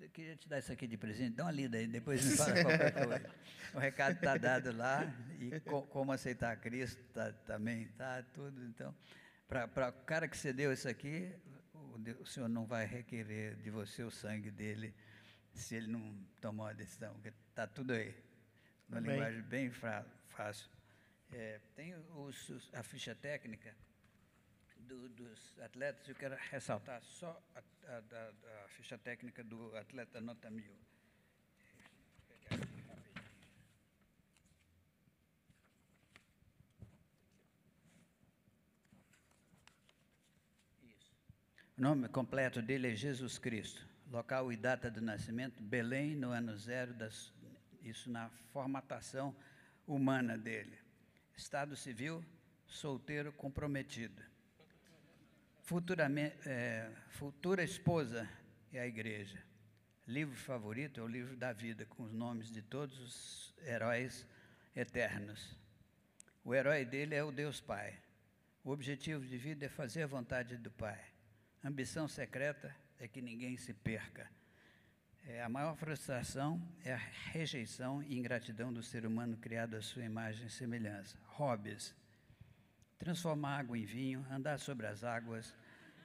eu 0.00 0.08
queria 0.10 0.36
te 0.36 0.48
dar 0.48 0.60
isso 0.60 0.70
aqui 0.70 0.86
de 0.86 0.96
presente, 0.96 1.34
dá 1.34 1.44
uma 1.44 1.50
lida 1.50 1.76
aí, 1.76 1.86
depois 1.88 2.24
me 2.24 2.36
fala 2.36 2.62
qualquer 2.62 2.92
coisa. 2.92 3.34
O 3.74 3.78
recado 3.78 4.14
está 4.14 4.36
dado 4.36 4.76
lá, 4.76 5.12
e 5.40 5.58
co, 5.60 5.82
como 5.82 6.12
aceitar 6.12 6.56
Cristo 6.56 7.02
tá, 7.12 7.32
também 7.46 7.82
está 7.82 8.22
tudo. 8.32 8.64
Então, 8.64 8.94
para 9.48 9.88
o 9.88 10.04
cara 10.04 10.28
que 10.28 10.36
cedeu 10.36 10.72
isso 10.72 10.88
aqui, 10.88 11.34
o, 11.72 12.22
o 12.22 12.26
Senhor 12.26 12.48
não 12.48 12.66
vai 12.66 12.84
requerer 12.84 13.56
de 13.56 13.70
você 13.70 14.02
o 14.02 14.10
sangue 14.10 14.50
dele 14.50 14.94
se 15.54 15.74
ele 15.74 15.88
não 15.88 16.14
tomou 16.40 16.66
a 16.66 16.72
decisão, 16.72 17.14
porque 17.14 17.32
está 17.50 17.66
tudo 17.66 17.92
aí. 17.94 18.14
Uma 18.88 18.98
Amém. 18.98 19.12
linguagem 19.12 19.42
bem 19.42 19.70
fácil. 19.70 20.70
É, 21.32 21.60
tem 21.74 21.94
os, 22.14 22.70
a 22.74 22.82
ficha 22.82 23.14
técnica 23.14 23.74
do, 24.76 25.08
dos 25.08 25.58
atletas, 25.60 26.08
eu 26.08 26.14
quero 26.14 26.36
ressaltar 26.50 27.02
só 27.02 27.42
a, 27.54 27.58
a, 27.58 27.98
a, 27.98 28.64
a 28.64 28.68
ficha 28.68 28.96
técnica 28.96 29.42
do 29.42 29.74
atleta 29.76 30.20
nota 30.20 30.50
mil. 30.50 30.72
O 41.78 41.80
nome 41.80 42.08
completo 42.08 42.60
dele 42.60 42.90
é 42.90 42.96
Jesus 42.96 43.38
Cristo. 43.38 43.86
Local 44.10 44.52
e 44.52 44.56
data 44.56 44.90
do 44.90 45.00
nascimento, 45.00 45.62
Belém, 45.62 46.16
no 46.16 46.30
ano 46.30 46.58
zero, 46.58 46.92
das, 46.92 47.32
isso 47.84 48.10
na 48.10 48.28
formatação 48.52 49.32
humana 49.86 50.36
dele. 50.36 50.76
Estado 51.36 51.76
civil, 51.76 52.24
solteiro 52.66 53.32
comprometido. 53.32 54.20
Futuramente, 55.62 56.36
é, 56.46 56.90
futura 57.10 57.62
esposa 57.62 58.28
é 58.72 58.80
a 58.80 58.86
igreja. 58.88 59.40
Livro 60.04 60.36
favorito 60.36 60.98
é 60.98 61.02
o 61.04 61.06
livro 61.06 61.36
da 61.36 61.52
vida, 61.52 61.86
com 61.86 62.02
os 62.02 62.12
nomes 62.12 62.50
de 62.50 62.60
todos 62.60 62.98
os 62.98 63.54
heróis 63.64 64.26
eternos. 64.74 65.56
O 66.44 66.52
herói 66.52 66.84
dele 66.84 67.14
é 67.14 67.22
o 67.22 67.30
Deus 67.30 67.60
Pai. 67.60 67.96
O 68.64 68.70
objetivo 68.72 69.24
de 69.24 69.38
vida 69.38 69.66
é 69.66 69.68
fazer 69.68 70.02
a 70.02 70.08
vontade 70.08 70.56
do 70.56 70.72
Pai. 70.72 71.17
Ambição 71.62 72.06
secreta 72.06 72.74
é 73.00 73.08
que 73.08 73.20
ninguém 73.20 73.56
se 73.56 73.74
perca. 73.74 74.30
É, 75.26 75.42
a 75.42 75.48
maior 75.48 75.76
frustração 75.76 76.62
é 76.84 76.94
a 76.94 77.00
rejeição 77.32 78.02
e 78.02 78.16
ingratidão 78.16 78.72
do 78.72 78.82
ser 78.82 79.04
humano 79.04 79.36
criado 79.36 79.74
à 79.74 79.82
sua 79.82 80.04
imagem 80.04 80.46
e 80.46 80.50
semelhança. 80.50 81.18
Hobbies. 81.26 81.94
Transformar 82.96 83.58
água 83.58 83.76
em 83.76 83.84
vinho, 83.84 84.24
andar 84.30 84.58
sobre 84.58 84.86
as 84.86 85.02
águas, 85.02 85.54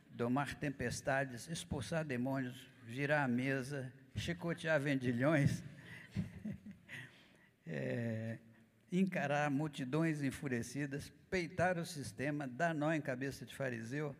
domar 0.09 0.55
tempestades, 0.55 1.47
expulsar 1.47 2.03
demônios, 2.03 2.67
virar 2.84 3.23
a 3.23 3.27
mesa, 3.27 3.93
chicotear 4.15 4.80
vendilhões, 4.80 5.63
é, 7.65 8.39
encarar 8.91 9.49
multidões 9.49 10.21
enfurecidas, 10.21 11.11
peitar 11.30 11.77
o 11.77 11.85
sistema, 11.85 12.47
dar 12.47 12.73
nó 12.73 12.91
em 12.91 13.01
cabeça 13.01 13.45
de 13.45 13.55
fariseu, 13.55 14.15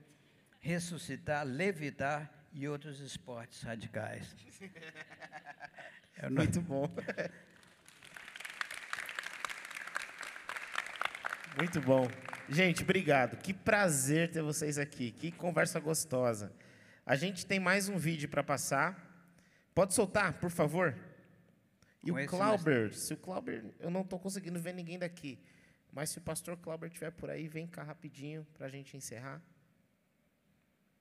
ressuscitar, 0.64 1.45
levitar 1.45 2.31
e 2.53 2.68
outros 2.68 2.99
esportes 3.02 3.61
radicais. 3.61 4.34
É 6.15 6.30
Muito 6.30 6.61
bom. 6.61 6.88
Muito 11.57 11.81
bom. 11.81 12.07
Gente, 12.48 12.84
obrigado. 12.84 13.35
Que 13.35 13.52
prazer 13.52 14.31
ter 14.31 14.41
vocês 14.41 14.77
aqui. 14.77 15.11
Que 15.11 15.31
conversa 15.31 15.81
gostosa. 15.81 16.53
A 17.06 17.18
gente 17.18 17.45
tem 17.45 17.60
mais 17.60 17.90
um 17.90 17.98
vídeo 17.98 18.30
para 18.30 18.41
passar. 18.41 18.95
Pode 19.76 19.94
soltar, 19.94 20.34
por 20.34 20.49
favor? 20.49 20.95
E 22.06 22.11
Com 22.11 22.22
o 22.22 22.27
Clauber, 22.27 22.94
se 22.94 23.14
o 23.15 23.18
Clauber, 23.18 23.65
eu 23.80 23.90
não 23.90 24.02
estou 24.02 24.19
conseguindo 24.19 24.60
ver 24.60 24.73
ninguém 24.73 24.99
daqui, 24.99 25.38
mas 25.91 26.11
se 26.11 26.19
o 26.19 26.22
pastor 26.22 26.56
Clauber 26.56 26.88
estiver 26.88 27.11
por 27.11 27.30
aí, 27.30 27.49
vem 27.49 27.68
cá 27.68 27.84
rapidinho 27.84 28.48
para 28.53 28.68
a 28.68 28.69
gente 28.69 28.95
encerrar. 28.95 29.41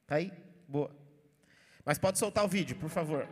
Tá 0.06 0.16
aí? 0.16 0.32
Boa. 0.68 0.94
Mas 1.84 1.98
pode 1.98 2.18
soltar 2.18 2.44
o 2.44 2.48
vídeo, 2.48 2.76
por 2.76 2.88
favor. 2.88 3.28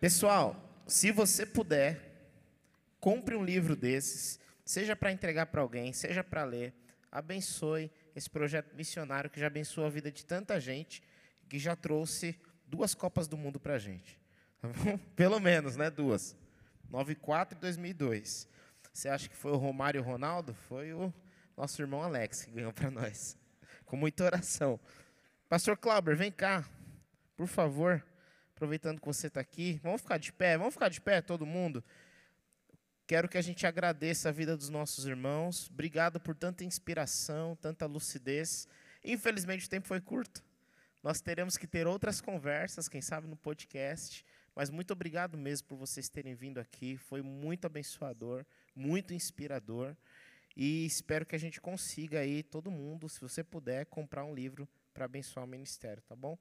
Pessoal, 0.00 0.56
se 0.86 1.12
você 1.12 1.44
puder, 1.44 2.00
compre 2.98 3.36
um 3.36 3.44
livro 3.44 3.76
desses, 3.76 4.40
seja 4.64 4.96
para 4.96 5.12
entregar 5.12 5.46
para 5.46 5.60
alguém, 5.60 5.92
seja 5.92 6.24
para 6.24 6.42
ler. 6.44 6.74
Abençoe 7.12 7.90
esse 8.14 8.28
projeto 8.28 8.74
missionário 8.74 9.30
que 9.30 9.38
já 9.38 9.46
abençoou 9.46 9.86
a 9.86 9.90
vida 9.90 10.10
de 10.10 10.24
tanta 10.24 10.58
gente, 10.58 11.02
que 11.48 11.58
já 11.58 11.76
trouxe 11.76 12.34
duas 12.66 12.94
Copas 12.94 13.28
do 13.28 13.36
Mundo 13.36 13.60
para 13.60 13.74
a 13.74 13.78
gente. 13.78 14.19
Pelo 15.16 15.40
menos, 15.40 15.76
né? 15.76 15.90
Duas. 15.90 16.36
94 16.88 17.56
e 17.56 17.60
2002. 17.60 18.48
Você 18.92 19.08
acha 19.08 19.28
que 19.28 19.36
foi 19.36 19.52
o 19.52 19.56
Romário 19.56 20.02
Ronaldo? 20.02 20.54
Foi 20.68 20.92
o 20.92 21.12
nosso 21.56 21.80
irmão 21.80 22.02
Alex 22.02 22.44
que 22.44 22.50
ganhou 22.50 22.72
para 22.72 22.90
nós. 22.90 23.36
Com 23.84 23.96
muita 23.96 24.24
oração. 24.24 24.78
Pastor 25.48 25.76
Clauber, 25.76 26.16
vem 26.16 26.30
cá, 26.30 26.64
por 27.36 27.46
favor. 27.46 28.04
Aproveitando 28.54 29.00
que 29.00 29.06
você 29.06 29.28
está 29.28 29.40
aqui. 29.40 29.80
Vamos 29.82 30.02
ficar 30.02 30.18
de 30.18 30.32
pé? 30.32 30.58
Vamos 30.58 30.74
ficar 30.74 30.88
de 30.88 31.00
pé, 31.00 31.20
todo 31.20 31.46
mundo? 31.46 31.82
quero 33.10 33.28
que 33.28 33.36
a 33.36 33.42
gente 33.42 33.66
agradeça 33.66 34.28
a 34.28 34.32
vida 34.32 34.56
dos 34.56 34.68
nossos 34.68 35.04
irmãos. 35.04 35.68
Obrigado 35.68 36.20
por 36.20 36.32
tanta 36.32 36.62
inspiração, 36.62 37.56
tanta 37.56 37.84
lucidez. 37.84 38.68
Infelizmente 39.02 39.66
o 39.66 39.68
tempo 39.68 39.88
foi 39.88 40.00
curto. 40.00 40.44
Nós 41.02 41.20
teremos 41.20 41.56
que 41.56 41.66
ter 41.66 41.88
outras 41.88 42.20
conversas, 42.20 42.88
quem 42.88 43.02
sabe 43.02 43.26
no 43.26 43.34
podcast. 43.34 44.24
Mas 44.60 44.68
muito 44.68 44.92
obrigado 44.92 45.38
mesmo 45.38 45.68
por 45.68 45.76
vocês 45.78 46.10
terem 46.10 46.34
vindo 46.34 46.58
aqui. 46.60 46.98
Foi 46.98 47.22
muito 47.22 47.64
abençoador, 47.64 48.44
muito 48.76 49.14
inspirador. 49.14 49.96
E 50.54 50.84
espero 50.84 51.24
que 51.24 51.34
a 51.34 51.38
gente 51.38 51.58
consiga 51.58 52.20
aí, 52.20 52.42
todo 52.42 52.70
mundo, 52.70 53.08
se 53.08 53.18
você 53.22 53.42
puder, 53.42 53.86
comprar 53.86 54.22
um 54.22 54.34
livro 54.34 54.68
para 54.92 55.06
abençoar 55.06 55.46
o 55.46 55.48
ministério, 55.48 56.02
tá 56.02 56.14
bom? 56.14 56.38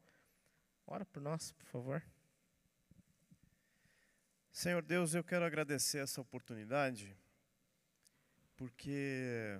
Ora 0.85 1.05
por 1.05 1.21
nós, 1.21 1.53
por 1.53 1.65
favor. 1.67 2.03
Senhor 4.51 4.81
Deus, 4.81 5.13
eu 5.13 5.23
quero 5.23 5.45
agradecer 5.45 5.99
essa 5.99 6.19
oportunidade, 6.19 7.15
porque 8.57 9.57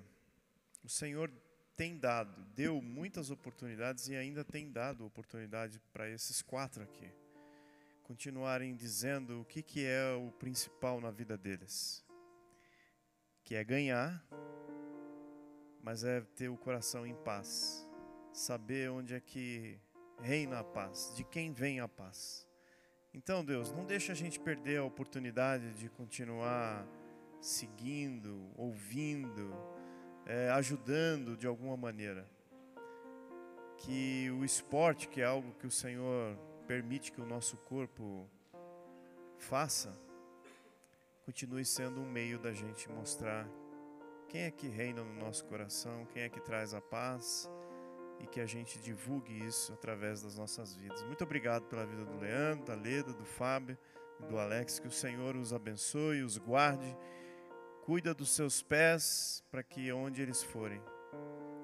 o 0.84 0.90
Senhor 0.90 1.32
tem 1.78 1.98
dado, 1.98 2.44
deu 2.54 2.82
muitas 2.82 3.32
oportunidades 3.32 4.10
e 4.10 4.18
ainda 4.18 4.44
tem 4.44 4.70
dado 4.70 5.06
oportunidade 5.06 5.80
para 5.94 6.10
esses 6.10 6.42
quatro 6.42 6.84
aqui 6.84 7.10
continuarem 8.10 8.76
dizendo 8.76 9.40
o 9.40 9.46
que, 9.46 9.62
que 9.62 9.86
é 9.86 10.16
o 10.16 10.32
principal 10.32 11.00
na 11.00 11.12
vida 11.12 11.38
deles, 11.38 12.04
que 13.44 13.54
é 13.54 13.64
ganhar, 13.64 14.26
mas 15.84 16.04
é 16.04 16.20
ter 16.36 16.50
o 16.50 16.58
coração 16.58 17.06
em 17.06 17.14
paz, 17.14 17.88
saber 18.34 18.90
onde 18.90 19.14
é 19.14 19.20
que 19.20 19.80
reina 20.24 20.58
a 20.58 20.64
paz, 20.64 21.14
de 21.16 21.24
quem 21.24 21.54
vem 21.54 21.82
a 21.82 21.88
paz. 21.88 22.48
Então, 23.14 23.46
Deus, 23.46 23.72
não 23.72 23.86
deixa 23.86 24.14
a 24.14 24.16
gente 24.16 24.40
perder 24.40 24.78
a 24.78 24.84
oportunidade 24.84 25.72
de 25.76 25.88
continuar 25.88 26.88
seguindo, 27.40 28.52
ouvindo, 28.58 29.54
é, 30.26 30.50
ajudando 30.50 31.38
de 31.38 31.46
alguma 31.46 31.78
maneira. 31.78 32.28
Que 33.78 34.32
o 34.32 34.44
esporte, 34.44 35.08
que 35.08 35.22
é 35.22 35.26
algo 35.26 35.54
que 35.60 35.68
o 35.68 35.72
Senhor 35.72 36.49
permite 36.70 37.12
que 37.12 37.20
o 37.20 37.26
nosso 37.26 37.58
corpo 37.58 38.30
faça, 39.40 39.92
continue 41.26 41.66
sendo 41.66 42.00
um 42.00 42.08
meio 42.08 42.38
da 42.38 42.54
gente 42.54 42.88
mostrar 42.92 43.50
quem 44.28 44.44
é 44.44 44.52
que 44.52 44.68
reina 44.68 45.04
no 45.04 45.16
nosso 45.16 45.46
coração, 45.46 46.06
quem 46.14 46.22
é 46.22 46.30
que 46.30 46.40
traz 46.40 46.76
a 46.76 46.80
paz 46.80 47.50
e 48.20 48.28
que 48.28 48.40
a 48.40 48.46
gente 48.46 48.78
divulgue 48.78 49.34
isso 49.48 49.74
através 49.74 50.22
das 50.22 50.38
nossas 50.38 50.76
vidas. 50.76 51.02
Muito 51.06 51.24
obrigado 51.24 51.64
pela 51.64 51.88
vida 51.88 52.06
do 52.06 52.20
Leandro, 52.20 52.68
da 52.68 52.76
Leda, 52.76 53.14
do 53.14 53.26
Fábio 53.26 53.76
do 54.30 54.38
Alex. 54.38 54.78
Que 54.78 54.88
o 54.88 54.92
Senhor 54.92 55.36
os 55.36 55.52
abençoe, 55.52 56.22
os 56.22 56.38
guarde, 56.38 56.96
cuida 57.82 58.14
dos 58.14 58.30
seus 58.30 58.62
pés 58.62 59.44
para 59.50 59.64
que 59.64 59.92
onde 59.92 60.22
eles 60.22 60.44
forem, 60.44 60.80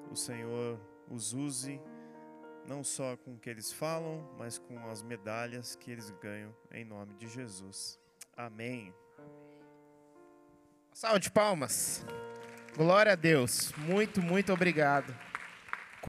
o 0.10 0.16
Senhor 0.16 0.80
os 1.08 1.32
use 1.32 1.80
não 2.68 2.84
só 2.84 3.16
com 3.18 3.34
o 3.34 3.40
que 3.40 3.50
eles 3.50 3.72
falam, 3.72 4.28
mas 4.38 4.58
com 4.58 4.90
as 4.90 5.02
medalhas 5.02 5.76
que 5.76 5.92
eles 5.92 6.10
ganham 6.22 6.56
em 6.72 6.84
nome 6.84 7.14
de 7.16 7.28
Jesus. 7.28 8.00
Amém. 8.36 8.94
Salve 10.94 11.20
de 11.20 11.32
palmas. 11.32 12.06
Glória 12.76 13.14
a 13.14 13.16
Deus. 13.16 13.72
Muito, 13.78 14.22
muito 14.22 14.52
obrigado. 14.52 15.14